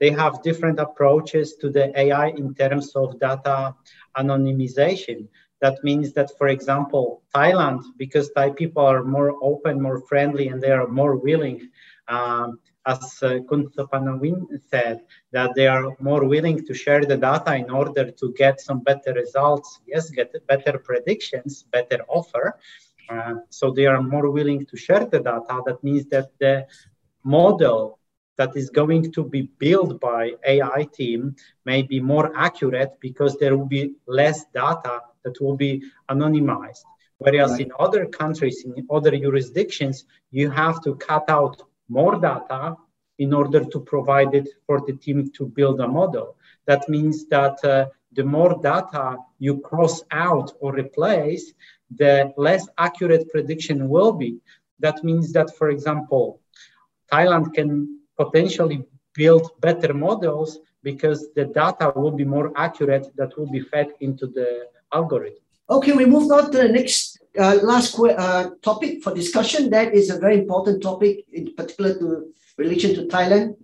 they 0.00 0.10
have 0.10 0.42
different 0.42 0.78
approaches 0.78 1.54
to 1.56 1.70
the 1.70 1.86
AI 1.98 2.28
in 2.28 2.54
terms 2.54 2.94
of 2.94 3.18
data 3.18 3.74
anonymization. 4.16 5.26
That 5.60 5.82
means 5.82 6.12
that, 6.12 6.30
for 6.38 6.48
example, 6.48 7.22
Thailand, 7.34 7.82
because 7.96 8.30
Thai 8.30 8.50
people 8.50 8.84
are 8.84 9.02
more 9.02 9.34
open, 9.42 9.82
more 9.82 10.00
friendly, 10.02 10.48
and 10.48 10.62
they 10.62 10.70
are 10.70 10.86
more 10.86 11.16
willing, 11.16 11.68
um, 12.06 12.60
as 12.86 13.22
uh, 13.22 13.40
said, 14.70 15.00
that 15.32 15.50
they 15.56 15.66
are 15.66 15.96
more 15.98 16.24
willing 16.24 16.64
to 16.64 16.74
share 16.74 17.04
the 17.04 17.16
data 17.16 17.56
in 17.56 17.70
order 17.70 18.10
to 18.10 18.32
get 18.34 18.60
some 18.60 18.80
better 18.80 19.12
results. 19.12 19.80
Yes, 19.86 20.10
get 20.10 20.32
better 20.46 20.78
predictions, 20.78 21.64
better 21.72 22.04
offer. 22.08 22.58
Uh, 23.08 23.34
so 23.50 23.70
they 23.70 23.86
are 23.86 24.02
more 24.02 24.30
willing 24.30 24.64
to 24.66 24.76
share 24.76 25.06
the 25.06 25.18
data. 25.18 25.62
That 25.66 25.82
means 25.82 26.06
that 26.06 26.30
the 26.38 26.66
model 27.24 27.98
that 28.36 28.56
is 28.56 28.70
going 28.70 29.10
to 29.12 29.24
be 29.24 29.42
built 29.58 30.00
by 30.00 30.32
AI 30.46 30.86
team 30.94 31.34
may 31.64 31.82
be 31.82 32.00
more 32.00 32.32
accurate 32.36 32.92
because 33.00 33.36
there 33.36 33.56
will 33.56 33.66
be 33.66 33.94
less 34.06 34.44
data 34.54 35.00
that 35.28 35.40
will 35.40 35.56
be 35.56 35.82
anonymized. 36.10 36.84
Whereas 37.18 37.52
right. 37.52 37.62
in 37.62 37.72
other 37.78 38.06
countries, 38.06 38.64
in 38.64 38.86
other 38.90 39.10
jurisdictions, 39.10 40.04
you 40.30 40.50
have 40.50 40.82
to 40.84 40.94
cut 40.94 41.28
out 41.28 41.62
more 41.88 42.16
data 42.18 42.76
in 43.18 43.34
order 43.34 43.64
to 43.64 43.80
provide 43.80 44.34
it 44.34 44.48
for 44.66 44.80
the 44.86 44.92
team 44.92 45.30
to 45.36 45.46
build 45.46 45.80
a 45.80 45.88
model. 45.88 46.36
That 46.66 46.88
means 46.88 47.26
that 47.28 47.62
uh, 47.64 47.86
the 48.12 48.24
more 48.24 48.60
data 48.62 49.16
you 49.38 49.58
cross 49.58 50.02
out 50.12 50.52
or 50.60 50.72
replace, 50.72 51.52
the 51.96 52.32
less 52.36 52.68
accurate 52.78 53.28
prediction 53.30 53.88
will 53.88 54.12
be. 54.12 54.38
That 54.78 55.02
means 55.02 55.32
that, 55.32 55.56
for 55.56 55.70
example, 55.70 56.40
Thailand 57.12 57.54
can 57.54 58.00
potentially 58.16 58.84
build 59.14 59.50
better 59.60 59.92
models 59.92 60.60
because 60.82 61.28
the 61.34 61.46
data 61.46 61.92
will 61.96 62.12
be 62.12 62.24
more 62.24 62.52
accurate 62.56 63.06
that 63.16 63.36
will 63.36 63.50
be 63.50 63.60
fed 63.60 63.88
into 64.00 64.26
the 64.26 64.66
algorithm. 64.92 65.38
Okay, 65.70 65.92
we 65.92 66.06
move 66.06 66.30
on 66.32 66.50
to 66.50 66.58
the 66.58 66.68
next 66.68 67.18
uh, 67.38 67.58
last 67.62 67.98
uh, 67.98 68.50
topic 68.62 69.02
for 69.02 69.14
discussion. 69.14 69.70
That 69.70 69.94
is 69.94 70.10
a 70.10 70.18
very 70.18 70.38
important 70.38 70.82
topic, 70.82 71.26
in 71.32 71.54
particular 71.54 71.98
to 71.98 72.32
relation 72.56 72.94
to 72.94 73.06
Thailand, 73.06 73.56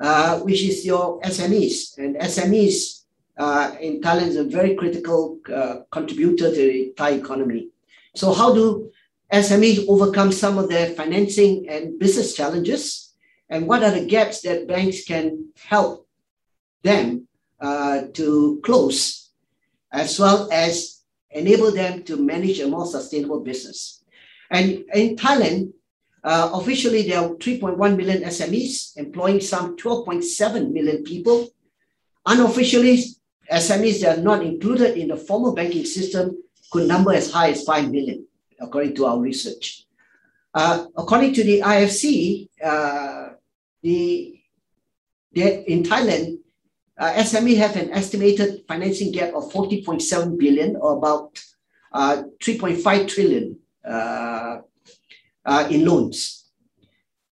uh, 0.00 0.40
which 0.40 0.62
is 0.62 0.84
your 0.84 1.20
SMEs. 1.20 1.98
And 1.98 2.16
SMEs 2.16 3.02
uh, 3.38 3.76
in 3.80 4.00
Thailand 4.00 4.28
is 4.28 4.36
a 4.36 4.44
very 4.44 4.74
critical 4.74 5.38
uh, 5.52 5.80
contributor 5.90 6.50
to 6.50 6.56
the 6.56 6.94
Thai 6.96 7.10
economy. 7.10 7.68
So 8.16 8.32
how 8.32 8.54
do 8.54 8.90
SMEs 9.32 9.86
overcome 9.88 10.32
some 10.32 10.58
of 10.58 10.68
their 10.68 10.90
financing 10.90 11.68
and 11.68 11.98
business 11.98 12.34
challenges? 12.34 13.14
And 13.48 13.66
what 13.66 13.82
are 13.82 13.90
the 13.90 14.06
gaps 14.06 14.42
that 14.42 14.66
banks 14.66 15.04
can 15.04 15.48
help 15.56 16.08
them 16.82 17.28
uh, 17.60 18.02
to 18.14 18.60
close, 18.64 19.21
as 19.92 20.18
well 20.18 20.48
as 20.50 21.02
enable 21.30 21.70
them 21.70 22.02
to 22.04 22.16
manage 22.16 22.60
a 22.60 22.68
more 22.68 22.86
sustainable 22.86 23.40
business? 23.40 24.02
And 24.50 24.84
in 24.94 25.16
Thailand, 25.16 25.72
uh, 26.24 26.50
officially, 26.54 27.02
there 27.08 27.18
are 27.20 27.30
3.1 27.30 27.96
million 27.96 28.22
SMEs 28.22 28.96
employing 28.96 29.40
some 29.40 29.76
12.7 29.76 30.72
million 30.72 31.02
people. 31.02 31.48
Unofficially, 32.26 33.04
SMEs 33.50 34.00
that 34.02 34.18
are 34.18 34.22
not 34.22 34.42
included 34.42 34.96
in 34.96 35.08
the 35.08 35.16
formal 35.16 35.52
banking 35.52 35.84
system 35.84 36.42
could 36.70 36.86
number 36.86 37.12
as 37.12 37.30
high 37.30 37.50
as 37.50 37.64
5 37.64 37.90
million 37.90 38.26
according 38.60 38.94
to 38.94 39.06
our 39.06 39.18
research. 39.18 39.84
Uh, 40.54 40.86
according 40.96 41.34
to 41.34 41.42
the 41.42 41.60
IFC, 41.60 42.48
uh, 42.62 43.30
the, 43.82 44.38
in 45.34 45.82
Thailand, 45.82 46.38
uh, 46.98 47.12
SME 47.14 47.56
have 47.56 47.76
an 47.76 47.90
estimated 47.92 48.64
financing 48.68 49.12
gap 49.12 49.34
of 49.34 49.50
40.7 49.52 50.38
billion 50.38 50.76
or 50.76 50.96
about 50.96 51.42
uh, 51.92 52.22
3.5 52.42 53.08
trillion 53.08 53.58
uh, 53.84 54.58
uh, 55.44 55.68
in 55.70 55.84
loans. 55.84 56.50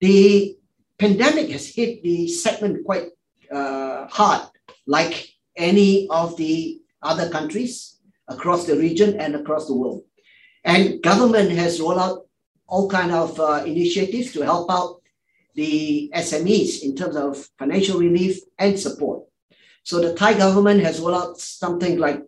The 0.01 0.57
pandemic 0.99 1.51
has 1.51 1.69
hit 1.75 2.03
the 2.03 2.29
segment 2.29 2.85
quite 2.85 3.09
uh, 3.53 4.07
hard, 4.09 4.49
like 4.87 5.29
any 5.57 6.09
of 6.09 6.37
the 6.37 6.81
other 7.03 7.29
countries 7.31 7.99
across 8.29 8.67
the 8.67 8.77
region 8.77 9.21
and 9.21 9.35
across 9.35 9.67
the 9.67 9.75
world. 9.75 10.03
And 10.65 11.03
government 11.03 11.51
has 11.53 11.81
rolled 11.81 11.99
out 11.99 12.27
all 12.67 12.89
kind 12.89 13.13
of 13.13 13.39
uh, 13.41 13.65
initiatives 13.67 14.33
to 14.33 14.43
help 14.43 14.71
out 14.71 15.01
the 15.55 16.11
SMEs 16.15 16.83
in 16.83 16.95
terms 16.95 17.17
of 17.17 17.49
financial 17.59 17.99
relief 17.99 18.39
and 18.59 18.79
support. 18.79 19.25
So 19.91 19.99
the 19.99 20.15
Thai 20.15 20.35
government 20.35 20.85
has 20.85 21.01
rolled 21.01 21.21
out 21.21 21.41
something 21.41 21.99
like 21.99 22.23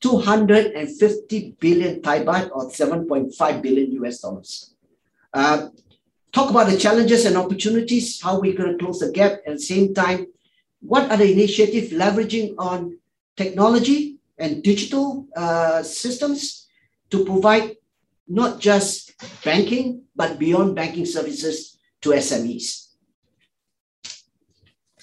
250 0.00 1.56
billion 1.58 2.02
Thai 2.02 2.22
baht 2.24 2.50
or 2.52 2.68
7.5 2.68 3.62
billion 3.62 3.90
US 4.04 4.20
dollars. 4.20 4.74
Uh, 5.32 5.68
talk 6.30 6.50
about 6.50 6.68
the 6.68 6.76
challenges 6.76 7.24
and 7.24 7.38
opportunities, 7.38 8.20
how 8.20 8.38
we're 8.38 8.52
going 8.52 8.72
to 8.72 8.76
close 8.76 8.98
the 9.00 9.10
gap. 9.12 9.40
At 9.46 9.54
the 9.54 9.58
same 9.58 9.94
time, 9.94 10.26
what 10.80 11.10
are 11.10 11.16
the 11.16 11.32
initiatives 11.32 11.90
leveraging 11.90 12.54
on 12.58 12.98
technology 13.34 14.18
and 14.36 14.62
digital 14.62 15.26
uh, 15.34 15.82
systems 15.82 16.68
to 17.08 17.24
provide 17.24 17.76
not 18.28 18.60
just 18.60 19.14
banking, 19.42 20.02
but 20.14 20.38
beyond 20.38 20.76
banking 20.76 21.06
services 21.06 21.78
to 22.02 22.10
SMEs. 22.10 22.88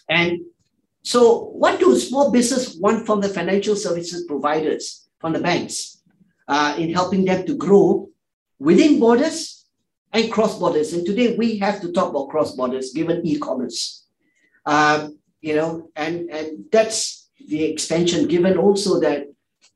And 0.07 0.53
so, 1.04 1.51
what 1.51 1.80
do 1.82 1.99
small 1.99 2.32
business 2.32 2.78
want 2.78 3.06
from 3.06 3.20
the 3.20 3.28
financial 3.28 3.76
services 3.76 4.24
providers, 4.24 5.10
from 5.20 5.34
the 5.34 5.39
banks, 5.39 6.01
uh, 6.47 6.76
in 6.78 6.93
helping 6.93 7.26
them 7.26 7.45
to 7.45 7.58
grow 7.58 8.10
within 8.58 9.01
borders 9.01 9.66
and 10.14 10.32
cross 10.32 10.58
borders? 10.58 10.93
And 10.93 11.06
today 11.06 11.36
we 11.36 11.58
have 11.58 11.82
to 11.82 11.91
talk 11.91 12.12
about 12.12 12.30
cross 12.30 12.56
borders, 12.56 12.93
given 12.93 13.26
e-commerce. 13.28 14.06
Um, 14.66 15.20
you 15.41 15.56
know, 15.56 15.91
and 15.97 16.30
and 16.30 16.66
that's 16.72 17.30
the 17.49 17.66
expansion. 17.66 18.30
Given 18.30 18.58
also 18.58 19.01
that 19.01 19.28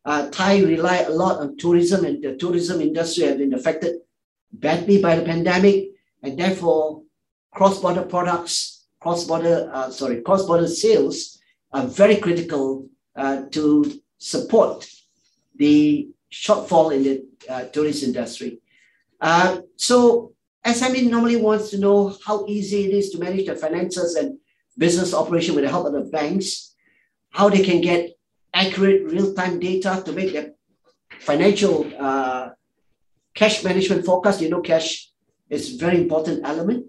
uh, 0.05 0.29
Thai 0.29 0.61
rely 0.61 0.99
a 0.99 1.09
lot 1.09 1.39
on 1.41 1.57
tourism, 1.57 2.05
and 2.05 2.23
the 2.23 2.37
tourism 2.37 2.79
industry 2.79 3.25
has 3.25 3.35
been 3.35 3.53
affected 3.53 3.97
badly 4.53 5.01
by 5.01 5.17
the 5.17 5.25
pandemic, 5.25 5.89
and 6.23 6.39
therefore 6.39 7.03
cross-border 7.51 8.03
products 8.03 8.76
cross-border, 9.07 9.71
uh, 9.73 9.89
sorry, 9.89 10.19
cross-border 10.21 10.67
sales 10.67 11.39
are 11.71 11.87
very 11.87 12.17
critical 12.17 12.89
uh, 13.15 13.43
to 13.51 13.63
support 14.17 14.85
the 15.55 16.09
shortfall 16.29 16.93
in 16.93 17.03
the 17.03 17.15
uh, 17.47 17.63
tourist 17.73 18.03
industry. 18.03 18.59
Uh, 19.21 19.59
so 19.77 20.33
SME 20.65 21.09
normally 21.09 21.37
wants 21.37 21.69
to 21.69 21.77
know 21.77 22.13
how 22.25 22.45
easy 22.47 22.79
it 22.87 22.93
is 22.99 23.09
to 23.11 23.17
manage 23.17 23.45
their 23.45 23.55
finances 23.55 24.15
and 24.15 24.37
business 24.77 25.13
operation 25.13 25.55
with 25.55 25.63
the 25.63 25.71
help 25.71 25.87
of 25.87 25.93
the 25.93 26.01
banks, 26.01 26.75
how 27.29 27.47
they 27.47 27.63
can 27.63 27.79
get 27.79 28.11
accurate 28.53 29.09
real-time 29.09 29.57
data 29.57 30.03
to 30.05 30.11
make 30.11 30.33
their 30.33 30.49
financial 31.21 31.89
uh, 31.97 32.49
cash 33.33 33.63
management 33.63 34.03
forecast. 34.05 34.41
You 34.41 34.49
know, 34.49 34.61
cash 34.61 35.09
is 35.49 35.75
a 35.75 35.77
very 35.77 35.97
important 35.97 36.41
element. 36.43 36.87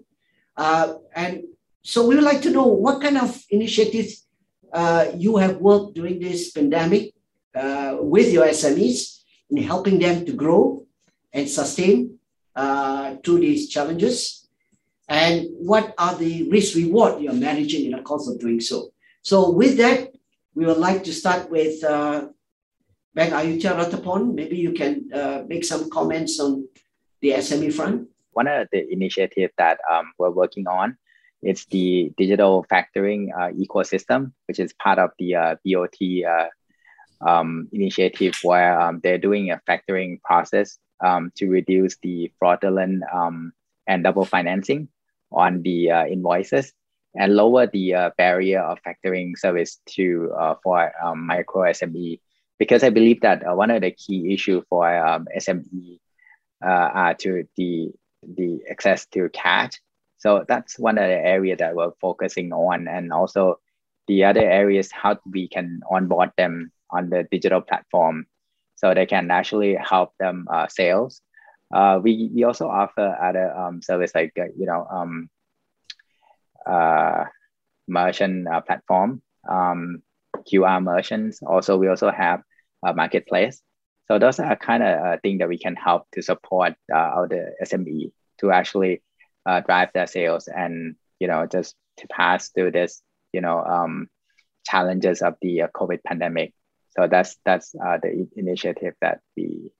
Uh, 0.57 0.95
and 1.15 1.43
so 1.89 2.05
we 2.05 2.13
would 2.13 2.23
like 2.23 2.43
to 2.43 2.51
know 2.51 2.67
what 2.67 3.01
kind 3.01 3.17
of 3.17 3.43
initiatives 3.49 4.27
uh, 4.71 5.07
you 5.17 5.37
have 5.37 5.57
worked 5.57 5.95
during 5.95 6.19
this 6.19 6.51
pandemic 6.51 7.15
uh, 7.55 7.97
with 7.99 8.31
your 8.31 8.45
SMEs 8.45 9.21
in 9.49 9.57
helping 9.63 9.97
them 9.97 10.23
to 10.23 10.33
grow 10.33 10.85
and 11.33 11.49
sustain 11.49 12.19
uh, 12.55 13.15
through 13.23 13.39
these 13.39 13.69
challenges, 13.69 14.47
and 15.07 15.47
what 15.49 15.95
are 15.97 16.13
the 16.13 16.47
risk 16.51 16.75
reward 16.75 17.23
you're 17.23 17.33
managing 17.33 17.85
in 17.85 17.97
the 17.97 18.03
course 18.03 18.27
of 18.27 18.39
doing 18.39 18.59
so. 18.59 18.93
So 19.23 19.49
with 19.49 19.77
that, 19.77 20.13
we 20.53 20.67
would 20.67 20.77
like 20.77 21.03
to 21.05 21.13
start 21.13 21.49
with 21.49 21.83
uh, 21.83 22.27
Bank 23.15 23.33
Ayudhya 23.33 23.73
Ratapon. 23.73 24.35
Maybe 24.35 24.57
you 24.57 24.73
can 24.73 25.09
uh, 25.11 25.41
make 25.47 25.65
some 25.65 25.89
comments 25.89 26.39
on 26.39 26.67
the 27.21 27.31
SME 27.31 27.73
front. 27.73 28.09
One 28.33 28.45
of 28.45 28.67
the 28.71 28.85
initiatives 28.93 29.53
that 29.57 29.79
um, 29.91 30.13
we're 30.19 30.29
working 30.29 30.67
on 30.67 30.95
it's 31.41 31.65
the 31.67 32.11
digital 32.17 32.65
factoring 32.69 33.29
uh, 33.33 33.51
ecosystem, 33.53 34.33
which 34.47 34.59
is 34.59 34.73
part 34.73 34.99
of 34.99 35.11
the 35.19 35.35
uh, 35.35 35.55
BOT 35.65 35.95
uh, 36.27 36.47
um, 37.25 37.69
initiative 37.71 38.35
where 38.43 38.79
um, 38.79 38.99
they're 39.03 39.17
doing 39.17 39.51
a 39.51 39.61
factoring 39.67 40.21
process 40.21 40.77
um, 41.03 41.31
to 41.35 41.47
reduce 41.47 41.97
the 41.97 42.31
fraudulent 42.39 43.03
um, 43.13 43.53
and 43.87 44.03
double 44.03 44.25
financing 44.25 44.89
on 45.31 45.61
the 45.61 45.91
uh, 45.91 46.05
invoices 46.05 46.73
and 47.15 47.35
lower 47.35 47.67
the 47.67 47.93
uh, 47.93 48.09
barrier 48.17 48.61
of 48.61 48.77
factoring 48.83 49.37
service 49.37 49.79
to 49.85 50.31
uh, 50.37 50.55
for 50.63 50.91
um, 51.03 51.25
micro 51.25 51.63
SME. 51.63 52.19
Because 52.57 52.83
I 52.83 52.89
believe 52.89 53.21
that 53.21 53.43
one 53.55 53.71
of 53.71 53.81
the 53.81 53.91
key 53.91 54.33
issue 54.33 54.61
for 54.69 54.83
SME 55.37 55.99
are 56.61 57.13
to 57.13 57.45
the 57.55 57.91
the 58.21 58.59
access 58.69 59.05
to 59.07 59.29
cash 59.29 59.79
so 60.19 60.45
that's 60.47 60.77
one 60.77 60.97
of 60.97 61.05
the 61.05 61.15
area 61.15 61.55
that 61.55 61.75
we're 61.75 61.91
focusing 62.01 62.51
on. 62.51 62.87
And 62.89 63.11
also 63.13 63.59
the 64.07 64.25
other 64.25 64.41
areas, 64.41 64.91
how 64.91 65.17
we 65.25 65.47
can 65.47 65.79
onboard 65.89 66.31
them 66.37 66.71
on 66.91 67.09
the 67.09 67.25
digital 67.31 67.61
platform 67.61 68.27
so 68.75 68.93
they 68.93 69.05
can 69.05 69.31
actually 69.31 69.75
help 69.75 70.11
them 70.19 70.45
uh, 70.51 70.67
sales. 70.67 71.21
Uh, 71.73 71.99
we, 72.03 72.29
we 72.33 72.43
also 72.43 72.67
offer 72.67 73.17
other 73.21 73.55
um, 73.55 73.81
service 73.81 74.11
like, 74.13 74.33
uh, 74.37 74.45
you 74.57 74.65
know, 74.65 74.85
um, 74.91 75.29
uh, 76.65 77.23
merchant 77.87 78.45
uh, 78.47 78.59
platform, 78.59 79.21
um, 79.49 80.03
QR 80.51 80.83
merchants. 80.83 81.41
Also, 81.41 81.77
we 81.77 81.87
also 81.87 82.11
have 82.11 82.41
a 82.83 82.93
marketplace. 82.93 83.61
So 84.07 84.19
those 84.19 84.39
are 84.39 84.55
kind 84.57 84.83
of 84.83 84.99
uh, 84.99 85.17
things 85.21 85.39
that 85.39 85.47
we 85.47 85.57
can 85.57 85.75
help 85.75 86.07
to 86.13 86.21
support 86.21 86.73
uh, 86.93 86.97
our 86.97 87.29
SME 87.63 88.11
to 88.39 88.51
actually 88.51 89.01
uh, 89.45 89.61
drive 89.61 89.89
their 89.93 90.07
sales 90.07 90.47
and 90.47 90.95
you 91.19 91.27
know 91.27 91.45
just 91.45 91.75
to 91.97 92.07
pass 92.07 92.49
through 92.49 92.71
this 92.71 93.01
you 93.33 93.41
know 93.41 93.63
um, 93.63 94.07
challenges 94.65 95.21
of 95.21 95.35
the 95.41 95.63
uh, 95.63 95.67
COVID 95.75 95.99
pandemic. 96.05 96.53
So 96.97 97.07
that's 97.07 97.37
that's 97.45 97.75
uh, 97.75 97.97
the 98.01 98.27
initiative 98.35 98.95
that 99.01 99.19
we 99.37 99.71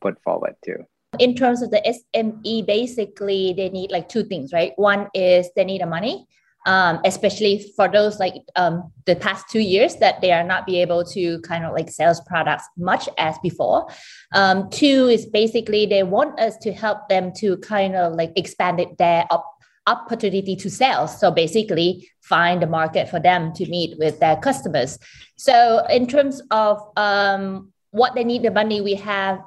put 0.00 0.22
forward 0.22 0.56
too. 0.64 0.84
In 1.18 1.34
terms 1.34 1.62
of 1.62 1.70
the 1.70 1.80
SME, 2.14 2.66
basically 2.66 3.54
they 3.56 3.70
need 3.70 3.90
like 3.90 4.08
two 4.08 4.24
things, 4.24 4.52
right? 4.52 4.72
One 4.76 5.08
is 5.14 5.48
they 5.56 5.64
need 5.64 5.80
the 5.80 5.86
money, 5.86 6.26
um, 6.66 7.00
especially 7.04 7.72
for 7.76 7.88
those 7.88 8.18
like 8.18 8.34
um, 8.56 8.92
the 9.06 9.14
past 9.16 9.48
two 9.48 9.60
years 9.60 9.96
that 9.96 10.20
they 10.20 10.32
are 10.32 10.42
not 10.42 10.66
be 10.66 10.80
able 10.82 11.04
to 11.04 11.40
kind 11.40 11.64
of 11.64 11.72
like 11.72 11.88
sales 11.88 12.20
products 12.22 12.64
much 12.76 13.08
as 13.18 13.38
before. 13.38 13.88
Um, 14.34 14.68
two 14.70 15.08
is 15.08 15.26
basically 15.26 15.86
they 15.86 16.02
want 16.02 16.38
us 16.40 16.56
to 16.58 16.72
help 16.72 17.08
them 17.08 17.32
to 17.36 17.56
kind 17.58 17.94
of 17.94 18.14
like 18.14 18.32
expand 18.34 18.80
it, 18.80 18.98
their 18.98 19.26
op- 19.30 19.54
opportunity 19.86 20.56
to 20.56 20.68
sell. 20.68 21.06
So 21.06 21.30
basically 21.30 22.10
find 22.20 22.60
the 22.60 22.66
market 22.66 23.08
for 23.08 23.20
them 23.20 23.52
to 23.54 23.70
meet 23.70 23.96
with 23.98 24.18
their 24.18 24.36
customers. 24.36 24.98
So 25.36 25.86
in 25.88 26.08
terms 26.08 26.42
of 26.50 26.80
um, 26.96 27.72
what 27.92 28.16
they 28.16 28.24
need 28.24 28.42
the 28.42 28.50
money, 28.50 28.80
we 28.80 28.96
have 28.96 29.40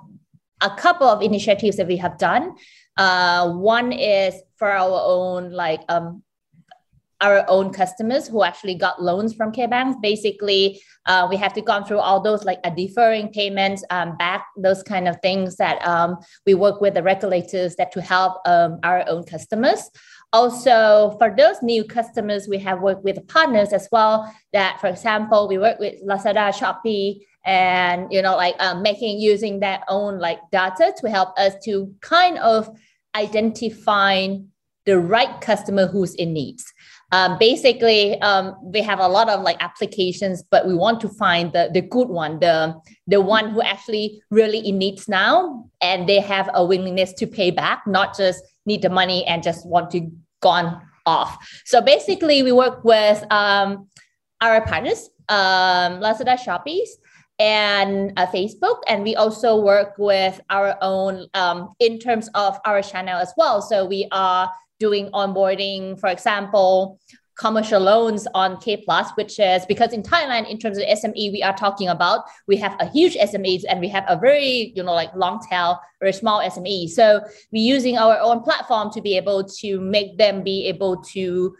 a 0.61 0.69
couple 0.69 1.07
of 1.07 1.21
initiatives 1.21 1.75
that 1.77 1.87
we 1.87 1.97
have 1.97 2.17
done. 2.17 2.55
Uh, 2.95 3.51
one 3.53 3.91
is 3.91 4.35
for 4.55 4.71
our 4.71 5.01
own 5.05 5.51
like 5.51 5.81
um, 5.89 6.23
our 7.21 7.43
own 7.49 7.71
customers 7.73 8.27
who 8.27 8.43
actually 8.43 8.75
got 8.75 9.01
loans 9.01 9.33
from 9.33 9.51
K 9.51 9.65
banks. 9.65 9.97
Basically, 10.01 10.81
uh, 11.05 11.27
we 11.29 11.35
have 11.35 11.53
to 11.53 11.61
go 11.61 11.83
through 11.83 11.99
all 11.99 12.21
those 12.21 12.45
like 12.45 12.59
a 12.63 12.71
deferring 12.71 13.29
payments 13.29 13.83
um, 13.89 14.15
back, 14.17 14.45
those 14.57 14.83
kind 14.83 15.07
of 15.07 15.17
things 15.21 15.57
that 15.57 15.85
um, 15.85 16.17
we 16.45 16.53
work 16.53 16.81
with 16.81 16.93
the 16.93 17.03
regulators 17.03 17.75
that 17.75 17.91
to 17.91 18.01
help 18.01 18.37
um, 18.45 18.79
our 18.83 19.03
own 19.07 19.23
customers. 19.23 19.89
Also, 20.31 21.15
for 21.17 21.33
those 21.35 21.61
new 21.63 21.83
customers, 21.83 22.47
we 22.47 22.59
have 22.59 22.81
worked 22.81 23.03
with 23.03 23.27
partners 23.27 23.73
as 23.73 23.89
well. 23.91 24.31
That, 24.53 24.79
for 24.79 24.87
example, 24.87 25.47
we 25.47 25.57
work 25.57 25.79
with 25.79 25.95
Lazada, 26.07 26.53
Shopee, 26.53 27.21
and 27.45 28.11
you 28.11 28.21
know, 28.21 28.35
like 28.35 28.55
um, 28.59 28.81
making 28.81 29.19
using 29.19 29.59
their 29.59 29.81
own 29.87 30.19
like 30.19 30.39
data 30.51 30.93
to 30.97 31.09
help 31.09 31.37
us 31.37 31.55
to 31.63 31.93
kind 32.01 32.37
of 32.37 32.69
identify 33.15 34.27
the 34.85 34.99
right 34.99 35.41
customer 35.41 35.87
who's 35.87 36.15
in 36.15 36.33
needs. 36.33 36.73
Um, 37.11 37.37
basically, 37.39 38.21
um, 38.21 38.55
we 38.61 38.81
have 38.81 38.99
a 38.99 39.07
lot 39.07 39.29
of 39.29 39.41
like 39.41 39.57
applications, 39.61 40.43
but 40.43 40.67
we 40.67 40.75
want 40.75 41.01
to 41.01 41.09
find 41.09 41.51
the, 41.53 41.69
the 41.73 41.81
good 41.81 42.07
one, 42.09 42.39
the, 42.39 42.75
the 43.07 43.19
one 43.19 43.49
who 43.49 43.61
actually 43.61 44.21
really 44.29 44.59
in 44.59 44.77
needs 44.77 45.07
now, 45.07 45.69
and 45.81 46.07
they 46.07 46.19
have 46.19 46.49
a 46.53 46.63
willingness 46.63 47.13
to 47.13 47.25
pay 47.25 47.51
back, 47.51 47.83
not 47.87 48.15
just 48.15 48.43
need 48.65 48.81
the 48.81 48.89
money 48.89 49.25
and 49.25 49.41
just 49.41 49.65
want 49.67 49.89
to 49.91 50.09
gone 50.41 50.81
off. 51.05 51.37
So 51.65 51.81
basically, 51.81 52.43
we 52.43 52.51
work 52.51 52.83
with 52.83 53.23
um, 53.31 53.87
our 54.41 54.61
partners, 54.65 55.09
um, 55.27 55.99
Lazada, 55.99 56.37
Shopee's, 56.37 56.97
and 57.39 58.13
uh, 58.17 58.27
Facebook. 58.27 58.81
And 58.87 59.03
we 59.03 59.15
also 59.15 59.59
work 59.59 59.95
with 59.97 60.39
our 60.49 60.77
own 60.81 61.27
um, 61.33 61.73
in 61.79 61.99
terms 61.99 62.29
of 62.35 62.59
our 62.65 62.81
channel 62.81 63.17
as 63.17 63.33
well. 63.37 63.61
So 63.61 63.85
we 63.85 64.07
are 64.11 64.51
doing 64.79 65.09
onboarding, 65.11 65.99
for 65.99 66.09
example, 66.09 66.99
commercial 67.39 67.79
loans 67.79 68.27
on 68.35 68.57
K 68.57 68.77
Plus, 68.77 69.09
which 69.15 69.39
is 69.39 69.65
because 69.65 69.93
in 69.93 70.03
Thailand, 70.03 70.49
in 70.49 70.59
terms 70.59 70.77
of 70.77 70.83
SME, 70.83 71.31
we 71.31 71.41
are 71.41 71.55
talking 71.55 71.87
about 71.87 72.25
we 72.47 72.57
have 72.57 72.75
a 72.79 72.85
huge 72.89 73.15
SMEs 73.15 73.63
and 73.67 73.79
we 73.79 73.87
have 73.87 74.03
a 74.07 74.17
very 74.17 74.73
you 74.75 74.83
know 74.83 74.93
like 74.93 75.13
long 75.15 75.39
tail, 75.49 75.79
very 75.99 76.13
small 76.13 76.41
SME. 76.41 76.89
So 76.89 77.21
we're 77.51 77.75
using 77.75 77.97
our 77.97 78.19
own 78.19 78.41
platform 78.41 78.91
to 78.91 79.01
be 79.01 79.15
able 79.17 79.43
to 79.61 79.79
make 79.79 80.17
them 80.17 80.43
be 80.43 80.67
able 80.67 81.01
to 81.13 81.55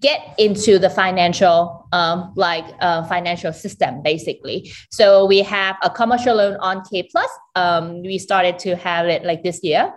get 0.00 0.34
into 0.36 0.80
the 0.80 0.90
financial 0.90 1.88
um, 1.92 2.32
like 2.34 2.66
uh, 2.80 3.04
financial 3.04 3.52
system 3.52 4.02
basically. 4.02 4.72
So 4.90 5.26
we 5.26 5.42
have 5.42 5.76
a 5.82 5.88
commercial 5.88 6.36
loan 6.36 6.56
on 6.56 6.84
k 6.84 7.08
plus. 7.10 7.30
Um, 7.54 8.02
we 8.02 8.18
started 8.18 8.58
to 8.60 8.74
have 8.76 9.06
it 9.06 9.24
like 9.24 9.44
this 9.44 9.62
year 9.62 9.94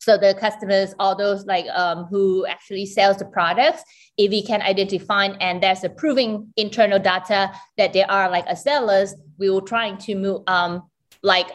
so 0.00 0.16
the 0.16 0.34
customers 0.34 0.94
all 0.98 1.14
those 1.14 1.46
like 1.46 1.66
um, 1.74 2.04
who 2.06 2.44
actually 2.46 2.86
sells 2.86 3.18
the 3.18 3.24
products 3.24 3.82
if 4.16 4.30
we 4.30 4.42
can 4.42 4.60
identify 4.62 5.26
and 5.40 5.62
there's 5.62 5.84
a 5.84 5.88
proving 5.88 6.52
internal 6.56 6.98
data 6.98 7.50
that 7.76 7.92
they 7.92 8.04
are 8.04 8.28
like 8.28 8.44
a 8.48 8.56
sellers 8.56 9.14
we 9.38 9.48
will 9.48 9.60
trying 9.60 9.96
to 9.96 10.14
move 10.14 10.42
um, 10.46 10.82
like 11.22 11.50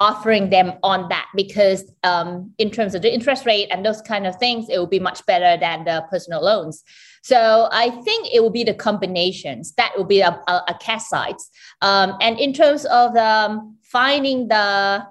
offering 0.00 0.50
them 0.50 0.72
on 0.82 1.08
that 1.08 1.26
because 1.34 1.90
um, 2.02 2.52
in 2.58 2.70
terms 2.70 2.94
of 2.94 3.02
the 3.02 3.12
interest 3.12 3.46
rate 3.46 3.68
and 3.70 3.86
those 3.86 4.02
kind 4.02 4.26
of 4.26 4.36
things, 4.36 4.68
it 4.68 4.78
will 4.78 4.86
be 4.86 4.98
much 4.98 5.24
better 5.24 5.58
than 5.58 5.84
the 5.84 6.04
personal 6.10 6.42
loans. 6.42 6.82
So 7.22 7.68
I 7.72 7.90
think 8.02 8.28
it 8.32 8.40
will 8.42 8.50
be 8.50 8.64
the 8.64 8.74
combinations 8.74 9.72
that 9.74 9.92
will 9.96 10.04
be 10.04 10.20
a, 10.20 10.38
a, 10.46 10.62
a 10.68 10.74
cash 10.80 11.04
side. 11.04 11.36
Um, 11.80 12.16
and 12.20 12.38
in 12.38 12.52
terms 12.52 12.84
of 12.86 13.16
um, 13.16 13.78
finding 13.82 14.48
the 14.48 15.06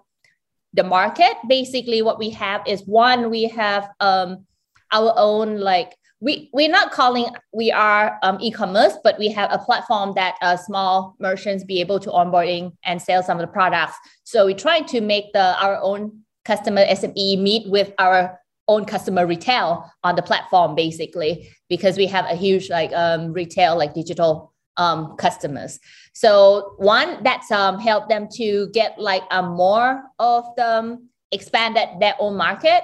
the 0.74 0.84
market, 0.84 1.34
basically 1.48 2.02
what 2.02 2.18
we 2.18 2.30
have 2.32 2.62
is 2.68 2.82
one, 2.86 3.30
we 3.30 3.44
have 3.46 3.90
um, 4.00 4.46
our 4.92 5.14
own 5.18 5.60
like 5.60 5.96
we 6.20 6.50
we're 6.54 6.70
not 6.70 6.92
calling 6.92 7.28
we 7.52 7.70
are 7.72 8.18
um, 8.24 8.38
e-commerce 8.40 8.94
but 9.04 9.20
we 9.20 9.28
have 9.28 9.50
a 9.52 9.58
platform 9.58 10.14
that 10.16 10.36
uh, 10.42 10.56
small 10.56 11.16
merchants 11.20 11.66
be 11.66 11.82
able 11.82 12.00
to 12.00 12.10
onboarding 12.10 12.72
and 12.86 13.02
sell 13.02 13.22
some 13.22 13.38
of 13.38 13.46
the 13.46 13.52
products. 13.52 13.98
So 14.24 14.46
we 14.46 14.54
try 14.54 14.82
to 14.82 15.02
make 15.02 15.34
the 15.34 15.62
our 15.62 15.80
own 15.82 16.24
customer 16.46 16.86
sme 16.86 17.38
meet 17.40 17.70
with 17.70 17.92
our 18.00 18.40
own 18.70 18.86
customer 18.86 19.28
retail 19.28 19.92
on 20.04 20.16
the 20.16 20.22
platform 20.22 20.76
basically 20.76 21.50
because 21.68 21.98
we 21.98 22.08
have 22.08 22.26
a 22.26 22.36
huge 22.36 22.70
like 22.70 22.94
um, 22.94 23.34
retail 23.34 23.78
like 23.78 23.94
digital 23.94 24.54
um, 24.78 25.16
customers 25.18 25.80
so 26.14 26.76
one 26.78 27.24
that's 27.24 27.52
um, 27.52 27.80
help 27.80 28.08
them 28.08 28.28
to 28.36 28.70
get 28.74 28.98
like 29.00 29.24
a 29.32 29.44
more 29.44 30.04
of 30.20 30.46
them 30.56 31.10
expand 31.32 31.76
that 31.76 32.00
their 32.00 32.16
own 32.20 32.38
market 32.38 32.84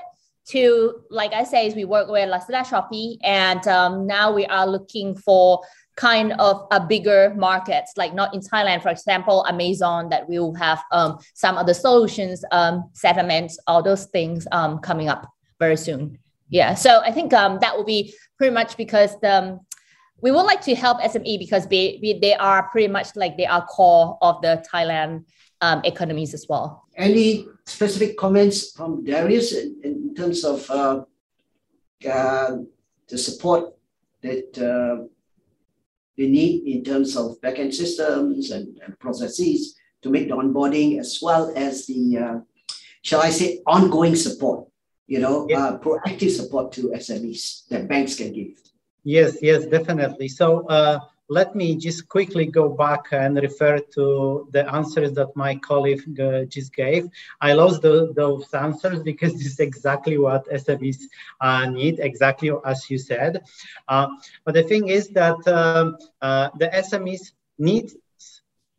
to, 0.49 1.03
like 1.11 1.31
I 1.33 1.43
say, 1.43 1.67
is 1.67 1.75
we 1.75 1.85
work 1.85 2.09
with 2.09 2.27
Lazada, 2.27 2.65
Shopee, 2.65 3.17
and 3.23 3.65
um, 3.67 4.07
now 4.07 4.33
we 4.33 4.47
are 4.47 4.65
looking 4.65 5.15
for 5.15 5.61
kind 5.95 6.33
of 6.39 6.65
a 6.71 6.79
bigger 6.79 7.35
markets, 7.37 7.93
like 7.97 8.15
not 8.15 8.33
in 8.33 8.39
Thailand, 8.39 8.81
for 8.81 8.89
example, 8.89 9.45
Amazon, 9.47 10.09
that 10.09 10.27
we 10.27 10.39
will 10.39 10.55
have 10.55 10.81
um, 10.91 11.19
some 11.35 11.57
other 11.57 11.73
solutions, 11.73 12.43
um, 12.51 12.89
settlements, 12.93 13.59
all 13.67 13.83
those 13.83 14.05
things 14.05 14.47
um, 14.51 14.79
coming 14.79 15.07
up 15.07 15.29
very 15.59 15.77
soon. 15.77 16.17
Yeah, 16.49 16.73
so 16.73 17.01
I 17.01 17.11
think 17.11 17.31
um, 17.33 17.59
that 17.61 17.77
will 17.77 17.85
be 17.85 18.15
pretty 18.37 18.53
much 18.53 18.75
because 18.75 19.19
the, 19.19 19.31
um, 19.31 19.59
we 20.21 20.31
would 20.31 20.43
like 20.43 20.61
to 20.61 20.75
help 20.75 20.99
SME 21.01 21.39
because 21.39 21.67
they, 21.67 22.17
they 22.21 22.35
are 22.35 22.69
pretty 22.69 22.87
much 22.87 23.15
like 23.15 23.37
they 23.37 23.45
are 23.45 23.65
core 23.65 24.17
of 24.21 24.41
the 24.41 24.63
Thailand 24.71 25.25
um, 25.61 25.81
economies 25.83 26.33
as 26.33 26.47
well. 26.47 26.85
Any 26.95 27.45
specific 27.65 28.17
comments 28.17 28.71
from 28.71 29.03
Darius 29.03 29.53
in, 29.53 29.79
in 29.83 30.15
terms 30.15 30.43
of 30.43 30.69
uh, 30.69 31.03
uh, 32.09 32.57
the 33.07 33.17
support 33.17 33.73
that 34.21 34.57
uh, 34.57 35.05
they 36.17 36.27
need 36.27 36.67
in 36.67 36.83
terms 36.83 37.15
of 37.15 37.39
backend 37.41 37.73
systems 37.73 38.51
and, 38.51 38.79
and, 38.85 38.97
processes 38.99 39.75
to 40.01 40.09
make 40.09 40.27
the 40.27 40.35
onboarding 40.35 40.99
as 40.99 41.19
well 41.21 41.53
as 41.55 41.85
the, 41.87 42.17
uh, 42.17 42.39
shall 43.01 43.21
I 43.21 43.29
say, 43.29 43.61
ongoing 43.65 44.15
support, 44.15 44.67
you 45.07 45.19
know, 45.19 45.47
yeah. 45.49 45.65
Uh, 45.65 45.77
proactive 45.77 46.31
support 46.31 46.71
to 46.73 46.89
SMEs 46.89 47.67
that 47.69 47.87
banks 47.87 48.15
can 48.15 48.33
give. 48.33 48.59
Yes, 49.03 49.37
yes, 49.41 49.65
definitely. 49.65 50.27
So 50.27 50.65
uh, 50.67 50.99
let 51.29 51.55
me 51.55 51.75
just 51.75 52.07
quickly 52.07 52.45
go 52.45 52.69
back 52.69 53.05
and 53.11 53.37
refer 53.37 53.79
to 53.95 54.47
the 54.51 54.63
answers 54.73 55.13
that 55.13 55.35
my 55.35 55.55
colleague 55.55 56.19
uh, 56.19 56.45
just 56.45 56.73
gave. 56.75 57.07
I 57.41 57.53
lost 57.53 57.81
the, 57.81 58.11
those 58.15 58.53
answers 58.53 59.01
because 59.03 59.33
this 59.37 59.45
is 59.45 59.59
exactly 59.59 60.17
what 60.17 60.47
SMEs 60.49 60.97
uh, 61.41 61.65
need, 61.69 61.99
exactly 61.99 62.51
as 62.65 62.89
you 62.89 62.97
said. 62.97 63.41
Uh, 63.87 64.07
but 64.45 64.53
the 64.55 64.63
thing 64.63 64.89
is 64.89 65.09
that 65.09 65.39
um, 65.47 65.95
uh, 66.21 66.49
the 66.57 66.63
SMEs 66.73 67.31
need, 67.57 67.91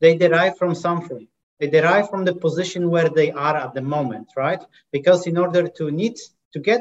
they 0.01 0.17
derive 0.17 0.57
from 0.57 0.75
something. 0.75 1.27
They 1.61 1.69
derive 1.69 2.09
from 2.11 2.25
the 2.25 2.35
position 2.35 2.91
where 2.91 3.09
they 3.09 3.31
are 3.31 3.57
at 3.57 3.75
the 3.75 3.83
moment, 3.83 4.29
right? 4.37 4.63
Because 4.93 5.27
in 5.27 5.37
order 5.37 5.69
to 5.69 5.91
need 5.91 6.17
to 6.53 6.59
get 6.59 6.81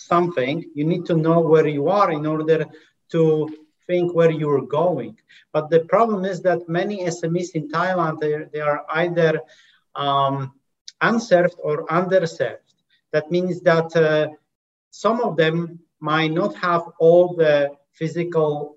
something, 0.00 0.64
you 0.74 0.84
need 0.84 1.06
to 1.06 1.14
know 1.14 1.40
where 1.40 1.66
you 1.66 1.88
are 1.88 2.10
in 2.10 2.26
order 2.26 2.66
to 3.10 3.48
think 3.86 4.14
where 4.14 4.30
you're 4.30 4.62
going. 4.62 5.16
But 5.52 5.70
the 5.70 5.80
problem 5.80 6.24
is 6.24 6.42
that 6.42 6.68
many 6.68 7.04
SMEs 7.04 7.50
in 7.54 7.68
Thailand, 7.68 8.20
they, 8.20 8.34
they 8.52 8.60
are 8.60 8.84
either 8.88 9.40
um, 9.94 10.52
unserved 11.00 11.56
or 11.58 11.86
underserved. 11.86 12.68
That 13.12 13.30
means 13.30 13.60
that 13.62 13.94
uh, 13.96 14.28
some 14.90 15.20
of 15.20 15.36
them 15.36 15.80
might 15.98 16.32
not 16.32 16.54
have 16.56 16.82
all 16.98 17.34
the 17.34 17.70
physical 17.92 18.76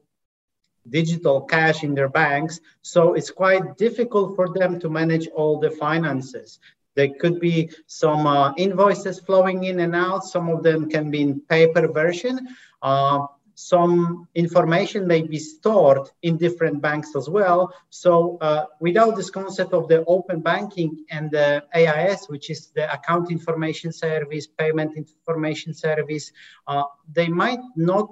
digital 0.89 1.41
cash 1.41 1.83
in 1.83 1.95
their 1.95 2.09
banks. 2.09 2.59
So 2.81 3.13
it's 3.13 3.31
quite 3.31 3.77
difficult 3.77 4.35
for 4.35 4.49
them 4.49 4.79
to 4.81 4.89
manage 4.89 5.27
all 5.27 5.59
the 5.59 5.71
finances. 5.71 6.59
There 6.95 7.09
could 7.19 7.39
be 7.39 7.69
some 7.87 8.27
uh, 8.27 8.53
invoices 8.57 9.19
flowing 9.19 9.63
in 9.63 9.79
and 9.79 9.95
out. 9.95 10.23
Some 10.23 10.49
of 10.49 10.63
them 10.63 10.89
can 10.89 11.11
be 11.11 11.21
in 11.21 11.41
paper 11.41 11.87
version. 11.87 12.47
Uh, 12.81 13.27
some 13.55 14.27
information 14.33 15.07
may 15.07 15.21
be 15.21 15.37
stored 15.37 16.09
in 16.23 16.37
different 16.37 16.81
banks 16.81 17.15
as 17.15 17.29
well. 17.29 17.73
So 17.89 18.37
uh, 18.41 18.65
without 18.79 19.15
this 19.15 19.29
concept 19.29 19.73
of 19.73 19.87
the 19.87 20.03
open 20.05 20.41
banking 20.41 21.05
and 21.09 21.29
the 21.29 21.63
AIS, 21.75 22.27
which 22.29 22.49
is 22.49 22.71
the 22.75 22.91
account 22.91 23.31
information 23.31 23.91
service, 23.91 24.47
payment 24.47 24.97
information 24.97 25.73
service, 25.73 26.31
uh, 26.67 26.83
they 27.11 27.27
might 27.27 27.59
not 27.75 28.09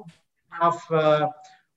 have 0.49 0.79
uh, 0.91 1.27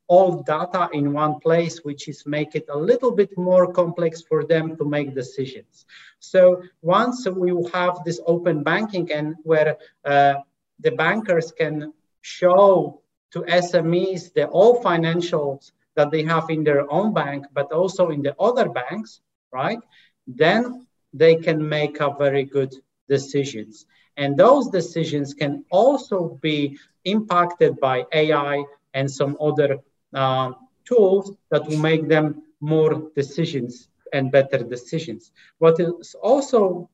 all 0.06 0.42
data 0.42 0.88
in 0.92 1.12
one 1.12 1.40
place, 1.40 1.78
which 1.84 2.08
is 2.08 2.26
make 2.26 2.54
it 2.54 2.66
a 2.68 2.76
little 2.76 3.10
bit 3.10 3.36
more 3.38 3.72
complex 3.72 4.22
for 4.22 4.44
them 4.44 4.76
to 4.76 4.84
make 4.84 5.14
decisions. 5.14 5.86
So 6.18 6.62
once 6.82 7.26
we 7.28 7.50
have 7.72 7.98
this 8.04 8.20
open 8.26 8.62
banking 8.62 9.10
and 9.12 9.36
where 9.42 9.76
uh, 10.04 10.34
the 10.80 10.92
bankers 10.92 11.52
can 11.52 11.92
show 12.22 13.00
to 13.32 13.40
SMEs 13.42 14.32
the 14.32 14.46
all 14.48 14.82
financials 14.82 15.72
that 15.96 16.10
they 16.10 16.22
have 16.22 16.50
in 16.50 16.64
their 16.64 16.90
own 16.90 17.14
bank, 17.14 17.46
but 17.52 17.72
also 17.72 18.10
in 18.10 18.22
the 18.22 18.34
other 18.38 18.68
banks, 18.68 19.20
right? 19.52 19.78
Then 20.26 20.86
they 21.12 21.36
can 21.36 21.66
make 21.66 22.00
a 22.00 22.14
very 22.18 22.44
good 22.44 22.74
decisions. 23.08 23.86
And 24.16 24.36
those 24.36 24.68
decisions 24.68 25.34
can 25.34 25.64
also 25.70 26.38
be 26.40 26.78
impacted 27.04 27.80
by 27.80 28.04
AI 28.12 28.64
and 28.92 29.10
some 29.10 29.36
other 29.40 29.80
uh, 30.14 30.52
tools 30.84 31.32
that 31.50 31.66
will 31.66 31.78
make 31.78 32.08
them 32.08 32.42
more 32.60 33.10
decisions 33.14 33.88
and 34.12 34.30
better 34.30 34.58
decisions. 34.58 35.32
What 35.58 35.80
is 35.80 36.14
also 36.22 36.88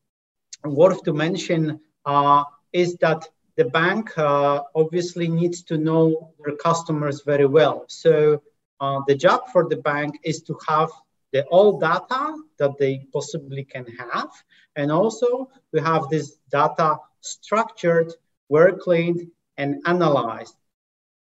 worth 0.64 1.02
to 1.04 1.12
mention 1.12 1.80
uh, 2.04 2.44
is 2.72 2.96
that 2.96 3.28
the 3.56 3.66
bank 3.66 4.16
uh, 4.16 4.62
obviously 4.74 5.28
needs 5.28 5.62
to 5.64 5.76
know 5.76 6.32
their 6.42 6.56
customers 6.56 7.22
very 7.22 7.46
well. 7.46 7.84
So 7.88 8.42
uh, 8.80 9.00
the 9.06 9.14
job 9.14 9.48
for 9.52 9.68
the 9.68 9.76
bank 9.76 10.18
is 10.24 10.42
to 10.42 10.56
have 10.68 10.90
the 11.32 11.44
all 11.46 11.78
data 11.78 12.34
that 12.58 12.78
they 12.78 13.06
possibly 13.12 13.64
can 13.64 13.86
have. 13.98 14.30
And 14.76 14.90
also 14.90 15.50
we 15.72 15.80
have 15.80 16.08
this 16.08 16.38
data 16.50 16.96
structured, 17.20 18.12
well 18.48 18.72
cleaned 18.72 19.28
and 19.58 19.82
analyzed. 19.86 20.56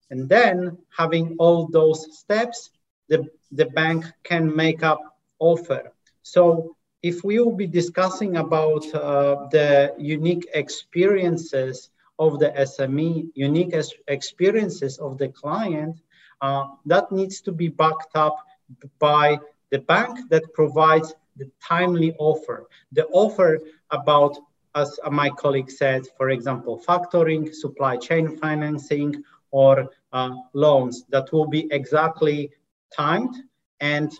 And 0.09 0.27
then 0.27 0.77
having 0.95 1.35
all 1.39 1.67
those 1.67 2.17
steps, 2.17 2.71
the, 3.09 3.27
the 3.51 3.65
bank 3.65 4.05
can 4.23 4.55
make 4.55 4.83
up 4.83 5.01
offer. 5.39 5.93
So 6.23 6.75
if 7.01 7.23
we 7.23 7.39
will 7.39 7.55
be 7.55 7.67
discussing 7.67 8.37
about 8.37 8.85
uh, 8.93 9.47
the 9.51 9.93
unique 9.97 10.47
experiences 10.53 11.89
of 12.17 12.39
the 12.39 12.49
SME, 12.49 13.29
unique 13.33 13.73
experiences 14.07 14.97
of 14.97 15.17
the 15.17 15.29
client, 15.29 16.01
uh, 16.41 16.67
that 16.85 17.11
needs 17.11 17.41
to 17.41 17.51
be 17.51 17.69
backed 17.69 18.15
up 18.15 18.37
by 18.99 19.39
the 19.71 19.79
bank 19.79 20.19
that 20.29 20.53
provides 20.53 21.13
the 21.37 21.49
timely 21.63 22.13
offer. 22.19 22.67
The 22.91 23.05
offer 23.07 23.59
about, 23.91 24.37
as 24.75 24.99
my 25.09 25.29
colleague 25.29 25.71
said, 25.71 26.03
for 26.17 26.29
example, 26.29 26.81
factoring, 26.85 27.53
supply 27.53 27.97
chain 27.97 28.37
financing, 28.37 29.23
or 29.51 29.89
uh, 30.11 30.31
loans 30.53 31.05
that 31.09 31.31
will 31.31 31.47
be 31.47 31.67
exactly 31.71 32.51
timed 32.95 33.35
and 33.79 34.11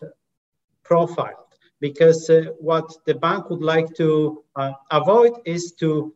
profiled. 0.83 1.35
Because 1.79 2.29
uh, 2.29 2.45
what 2.59 2.91
the 3.05 3.15
bank 3.15 3.49
would 3.49 3.61
like 3.61 3.93
to 3.95 4.43
uh, 4.55 4.73
avoid 4.91 5.33
is 5.45 5.73
to 5.73 6.13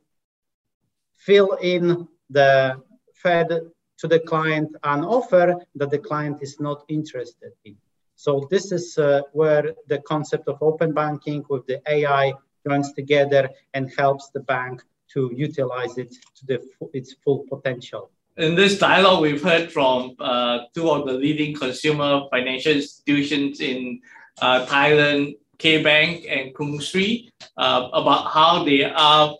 fill 1.15 1.53
in 1.61 2.07
the 2.30 2.82
Fed 3.13 3.49
to 3.97 4.07
the 4.07 4.19
client 4.19 4.69
an 4.84 5.05
offer 5.05 5.55
that 5.76 5.89
the 5.89 5.97
client 5.97 6.39
is 6.41 6.59
not 6.59 6.84
interested 6.89 7.53
in. 7.63 7.78
So 8.15 8.47
this 8.49 8.71
is 8.71 8.97
uh, 8.97 9.21
where 9.32 9.74
the 9.88 9.99
concept 9.99 10.47
of 10.47 10.57
open 10.61 10.93
banking 10.93 11.43
with 11.49 11.65
the 11.67 11.82
AI 11.88 12.34
joins 12.67 12.93
together 12.93 13.49
and 13.74 13.91
helps 13.97 14.30
the 14.30 14.41
bank 14.41 14.84
to 15.13 15.32
utilize 15.34 15.97
it 15.97 16.11
to 16.11 16.45
the, 16.45 16.59
its 16.93 17.13
full 17.24 17.45
potential. 17.49 18.11
In 18.36 18.56
this 18.56 18.80
dialogue, 18.80 19.22
we've 19.22 19.44
heard 19.44 19.72
from 19.72 20.16
uh, 20.18 20.62
two 20.74 20.90
of 20.90 21.06
the 21.06 21.14
leading 21.14 21.54
consumer 21.54 22.24
financial 22.32 22.72
institutions 22.72 23.62
in 23.62 24.02
uh, 24.42 24.66
Thailand, 24.66 25.38
K 25.60 25.84
Bank 25.84 26.26
and 26.28 26.52
Krungsri, 26.56 27.30
uh, 27.58 27.90
about 27.94 28.32
how 28.32 28.64
they 28.64 28.86
are, 28.86 29.38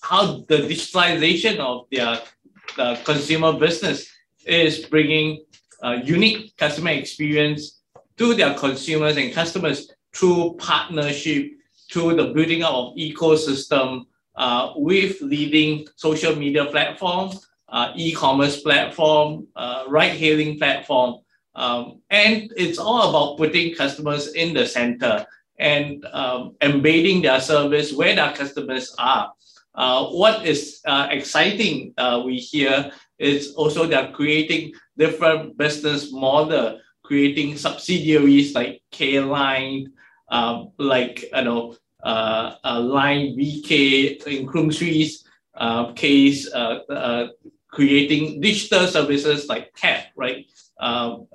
how 0.00 0.44
the 0.46 0.58
digitalization 0.58 1.58
of 1.58 1.86
their 1.90 2.20
uh, 2.78 2.96
consumer 3.04 3.52
business 3.58 4.08
is 4.46 4.86
bringing 4.86 5.44
a 5.82 5.96
unique 6.04 6.56
customer 6.56 6.90
experience 6.90 7.80
to 8.16 8.34
their 8.34 8.54
consumers 8.54 9.16
and 9.16 9.32
customers 9.32 9.90
through 10.14 10.54
partnership, 10.56 11.50
through 11.90 12.14
the 12.14 12.26
building 12.26 12.62
up 12.62 12.74
of 12.74 12.94
ecosystem 12.94 14.04
uh, 14.36 14.72
with 14.76 15.20
leading 15.20 15.84
social 15.96 16.36
media 16.36 16.66
platforms, 16.66 17.49
uh, 17.70 17.92
e-commerce 17.96 18.60
platform, 18.60 19.46
uh, 19.56 19.84
ride-hailing 19.88 20.58
platform, 20.58 21.16
um, 21.54 22.00
and 22.10 22.52
it's 22.56 22.78
all 22.78 23.10
about 23.10 23.36
putting 23.36 23.74
customers 23.74 24.34
in 24.34 24.54
the 24.54 24.66
center 24.66 25.26
and 25.58 26.04
um, 26.12 26.56
embedding 26.62 27.22
their 27.22 27.40
service 27.40 27.92
where 27.92 28.14
their 28.14 28.32
customers 28.32 28.94
are. 28.98 29.32
Uh, 29.74 30.06
what 30.06 30.44
is 30.44 30.80
uh, 30.86 31.08
exciting 31.10 31.94
uh, 31.96 32.22
we 32.24 32.36
hear 32.36 32.90
is 33.18 33.54
also 33.54 33.86
they're 33.86 34.10
creating 34.12 34.72
different 34.96 35.56
business 35.56 36.12
model, 36.12 36.80
creating 37.02 37.56
subsidiaries 37.56 38.54
like 38.54 38.82
K-Line, 38.90 39.92
um, 40.30 40.72
like 40.78 41.24
you 41.34 41.44
know, 41.44 41.76
uh, 42.02 42.54
Line 42.64 43.36
BK 43.36 44.26
in 44.26 44.46
Krungsri's 44.46 45.24
uh, 45.54 45.92
case, 45.92 46.50
uh, 46.52 47.28
creating 47.72 48.40
digital 48.40 48.86
services 48.86 49.48
like 49.48 49.74
CAP, 49.74 50.06
right? 50.16 50.46
Um, 50.78 51.26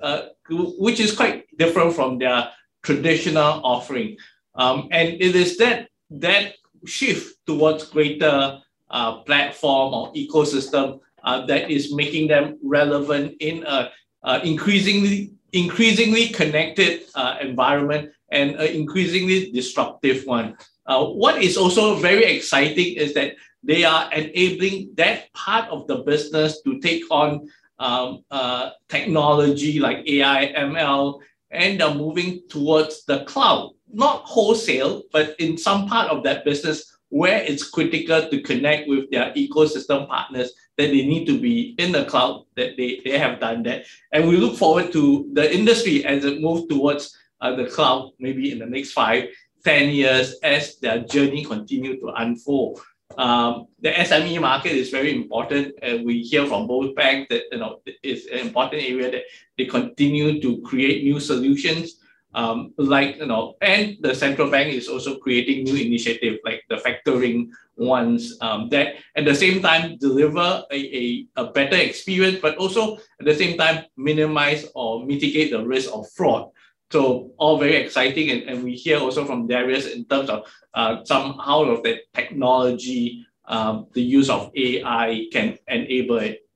which 0.50 1.00
is 1.00 1.14
quite 1.14 1.46
different 1.56 1.94
from 1.94 2.18
their 2.18 2.50
traditional 2.82 3.60
offering. 3.64 4.16
Um, 4.54 4.88
and 4.90 5.08
it 5.08 5.34
is 5.36 5.56
that 5.58 5.88
that 6.10 6.54
shift 6.84 7.38
towards 7.46 7.84
greater 7.84 8.58
uh, 8.90 9.20
platform 9.22 9.94
or 9.94 10.12
ecosystem 10.14 11.00
uh, 11.24 11.44
that 11.46 11.70
is 11.70 11.92
making 11.94 12.28
them 12.28 12.58
relevant 12.62 13.34
in 13.40 13.64
a 13.66 13.90
uh, 14.22 14.40
increasingly 14.42 15.32
increasingly 15.52 16.28
connected 16.28 17.02
uh, 17.14 17.36
environment 17.40 18.10
and 18.30 18.50
an 18.56 18.66
increasingly 18.68 19.50
disruptive 19.52 20.26
one. 20.26 20.56
Uh, 20.86 21.04
what 21.04 21.42
is 21.42 21.56
also 21.56 21.96
very 21.96 22.24
exciting 22.24 22.96
is 22.96 23.14
that 23.14 23.34
they 23.66 23.84
are 23.84 24.12
enabling 24.12 24.92
that 24.94 25.32
part 25.34 25.68
of 25.70 25.86
the 25.88 25.96
business 25.96 26.62
to 26.62 26.78
take 26.78 27.02
on 27.10 27.48
um, 27.78 28.24
uh, 28.30 28.70
technology 28.88 29.80
like 29.80 30.06
AI, 30.08 30.52
ML, 30.56 31.20
and 31.50 31.80
they're 31.80 31.94
moving 31.94 32.42
towards 32.48 33.04
the 33.04 33.24
cloud. 33.24 33.72
Not 33.92 34.22
wholesale, 34.22 35.02
but 35.12 35.34
in 35.38 35.58
some 35.58 35.88
part 35.88 36.10
of 36.10 36.22
that 36.24 36.44
business 36.44 36.96
where 37.08 37.42
it's 37.42 37.68
critical 37.68 38.28
to 38.28 38.42
connect 38.42 38.88
with 38.88 39.10
their 39.10 39.32
ecosystem 39.34 40.08
partners 40.08 40.52
that 40.76 40.88
they 40.88 41.04
need 41.06 41.26
to 41.26 41.40
be 41.40 41.74
in 41.78 41.92
the 41.92 42.04
cloud 42.04 42.44
that 42.56 42.76
they, 42.76 43.00
they 43.04 43.18
have 43.18 43.40
done 43.40 43.62
that. 43.64 43.84
And 44.12 44.28
we 44.28 44.36
look 44.36 44.56
forward 44.56 44.92
to 44.92 45.28
the 45.32 45.52
industry 45.52 46.04
as 46.04 46.24
it 46.24 46.40
moves 46.40 46.66
towards 46.66 47.16
uh, 47.40 47.54
the 47.54 47.66
cloud 47.66 48.12
maybe 48.18 48.52
in 48.52 48.58
the 48.58 48.66
next 48.66 48.92
five 48.92 49.28
ten 49.64 49.90
years 49.90 50.38
as 50.42 50.78
their 50.78 51.00
journey 51.00 51.44
continue 51.44 51.98
to 52.00 52.08
unfold 52.16 52.80
um, 53.16 53.66
the 53.80 53.90
sme 53.90 54.40
market 54.40 54.72
is 54.72 54.90
very 54.90 55.14
important 55.14 55.74
and 55.82 56.04
we 56.04 56.22
hear 56.22 56.46
from 56.46 56.66
both 56.66 56.94
banks 56.94 57.28
that 57.30 57.44
you 57.52 57.58
know 57.58 57.80
it's 58.02 58.26
an 58.26 58.38
important 58.38 58.82
area 58.82 59.10
that 59.10 59.24
they 59.56 59.64
continue 59.64 60.40
to 60.40 60.60
create 60.62 61.04
new 61.04 61.20
solutions 61.20 62.00
um, 62.36 62.74
like 62.76 63.16
you 63.16 63.26
know, 63.26 63.56
and 63.62 63.96
the 64.00 64.14
central 64.14 64.50
bank 64.50 64.72
is 64.72 64.88
also 64.88 65.16
creating 65.16 65.64
new 65.64 65.74
initiative 65.74 66.38
like 66.44 66.62
the 66.68 66.76
factoring 66.76 67.48
ones 67.76 68.36
um, 68.42 68.68
that 68.68 68.96
at 69.16 69.24
the 69.24 69.34
same 69.34 69.62
time 69.62 69.96
deliver 69.96 70.62
a, 70.70 70.76
a, 70.76 71.26
a 71.36 71.44
better 71.52 71.76
experience, 71.76 72.38
but 72.40 72.56
also 72.58 72.96
at 73.18 73.24
the 73.24 73.34
same 73.34 73.56
time 73.56 73.86
minimize 73.96 74.66
or 74.74 75.04
mitigate 75.06 75.50
the 75.50 75.64
risk 75.64 75.90
of 75.94 76.06
fraud. 76.10 76.50
So 76.92 77.32
all 77.36 77.58
very 77.58 77.76
exciting, 77.76 78.30
and, 78.30 78.42
and 78.42 78.64
we 78.64 78.74
hear 78.74 78.98
also 78.98 79.24
from 79.24 79.46
Darius 79.48 79.86
in 79.86 80.04
terms 80.04 80.30
of 80.30 80.46
uh, 80.74 81.04
some 81.04 81.38
how 81.38 81.64
of 81.64 81.82
the 81.82 81.98
technology, 82.14 83.26
um, 83.46 83.86
the 83.92 84.02
use 84.02 84.30
of 84.30 84.52
AI 84.54 85.26
can 85.32 85.58
enable 85.66 86.18
it. 86.18 86.46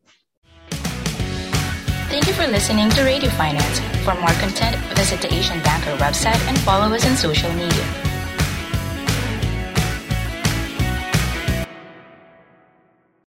Thank 2.10 2.26
you 2.26 2.32
for 2.32 2.46
listening 2.46 2.90
to 2.90 3.02
Radio 3.02 3.30
Finance. 3.30 3.80
For 4.04 4.14
more 4.14 4.34
content, 4.42 4.76
visit 4.94 5.20
the 5.20 5.32
Asian 5.34 5.60
Banker 5.62 5.96
website 5.96 6.40
and 6.48 6.58
follow 6.60 6.94
us 6.94 7.06
on 7.06 7.16
social 7.16 7.52
media. 7.52 7.99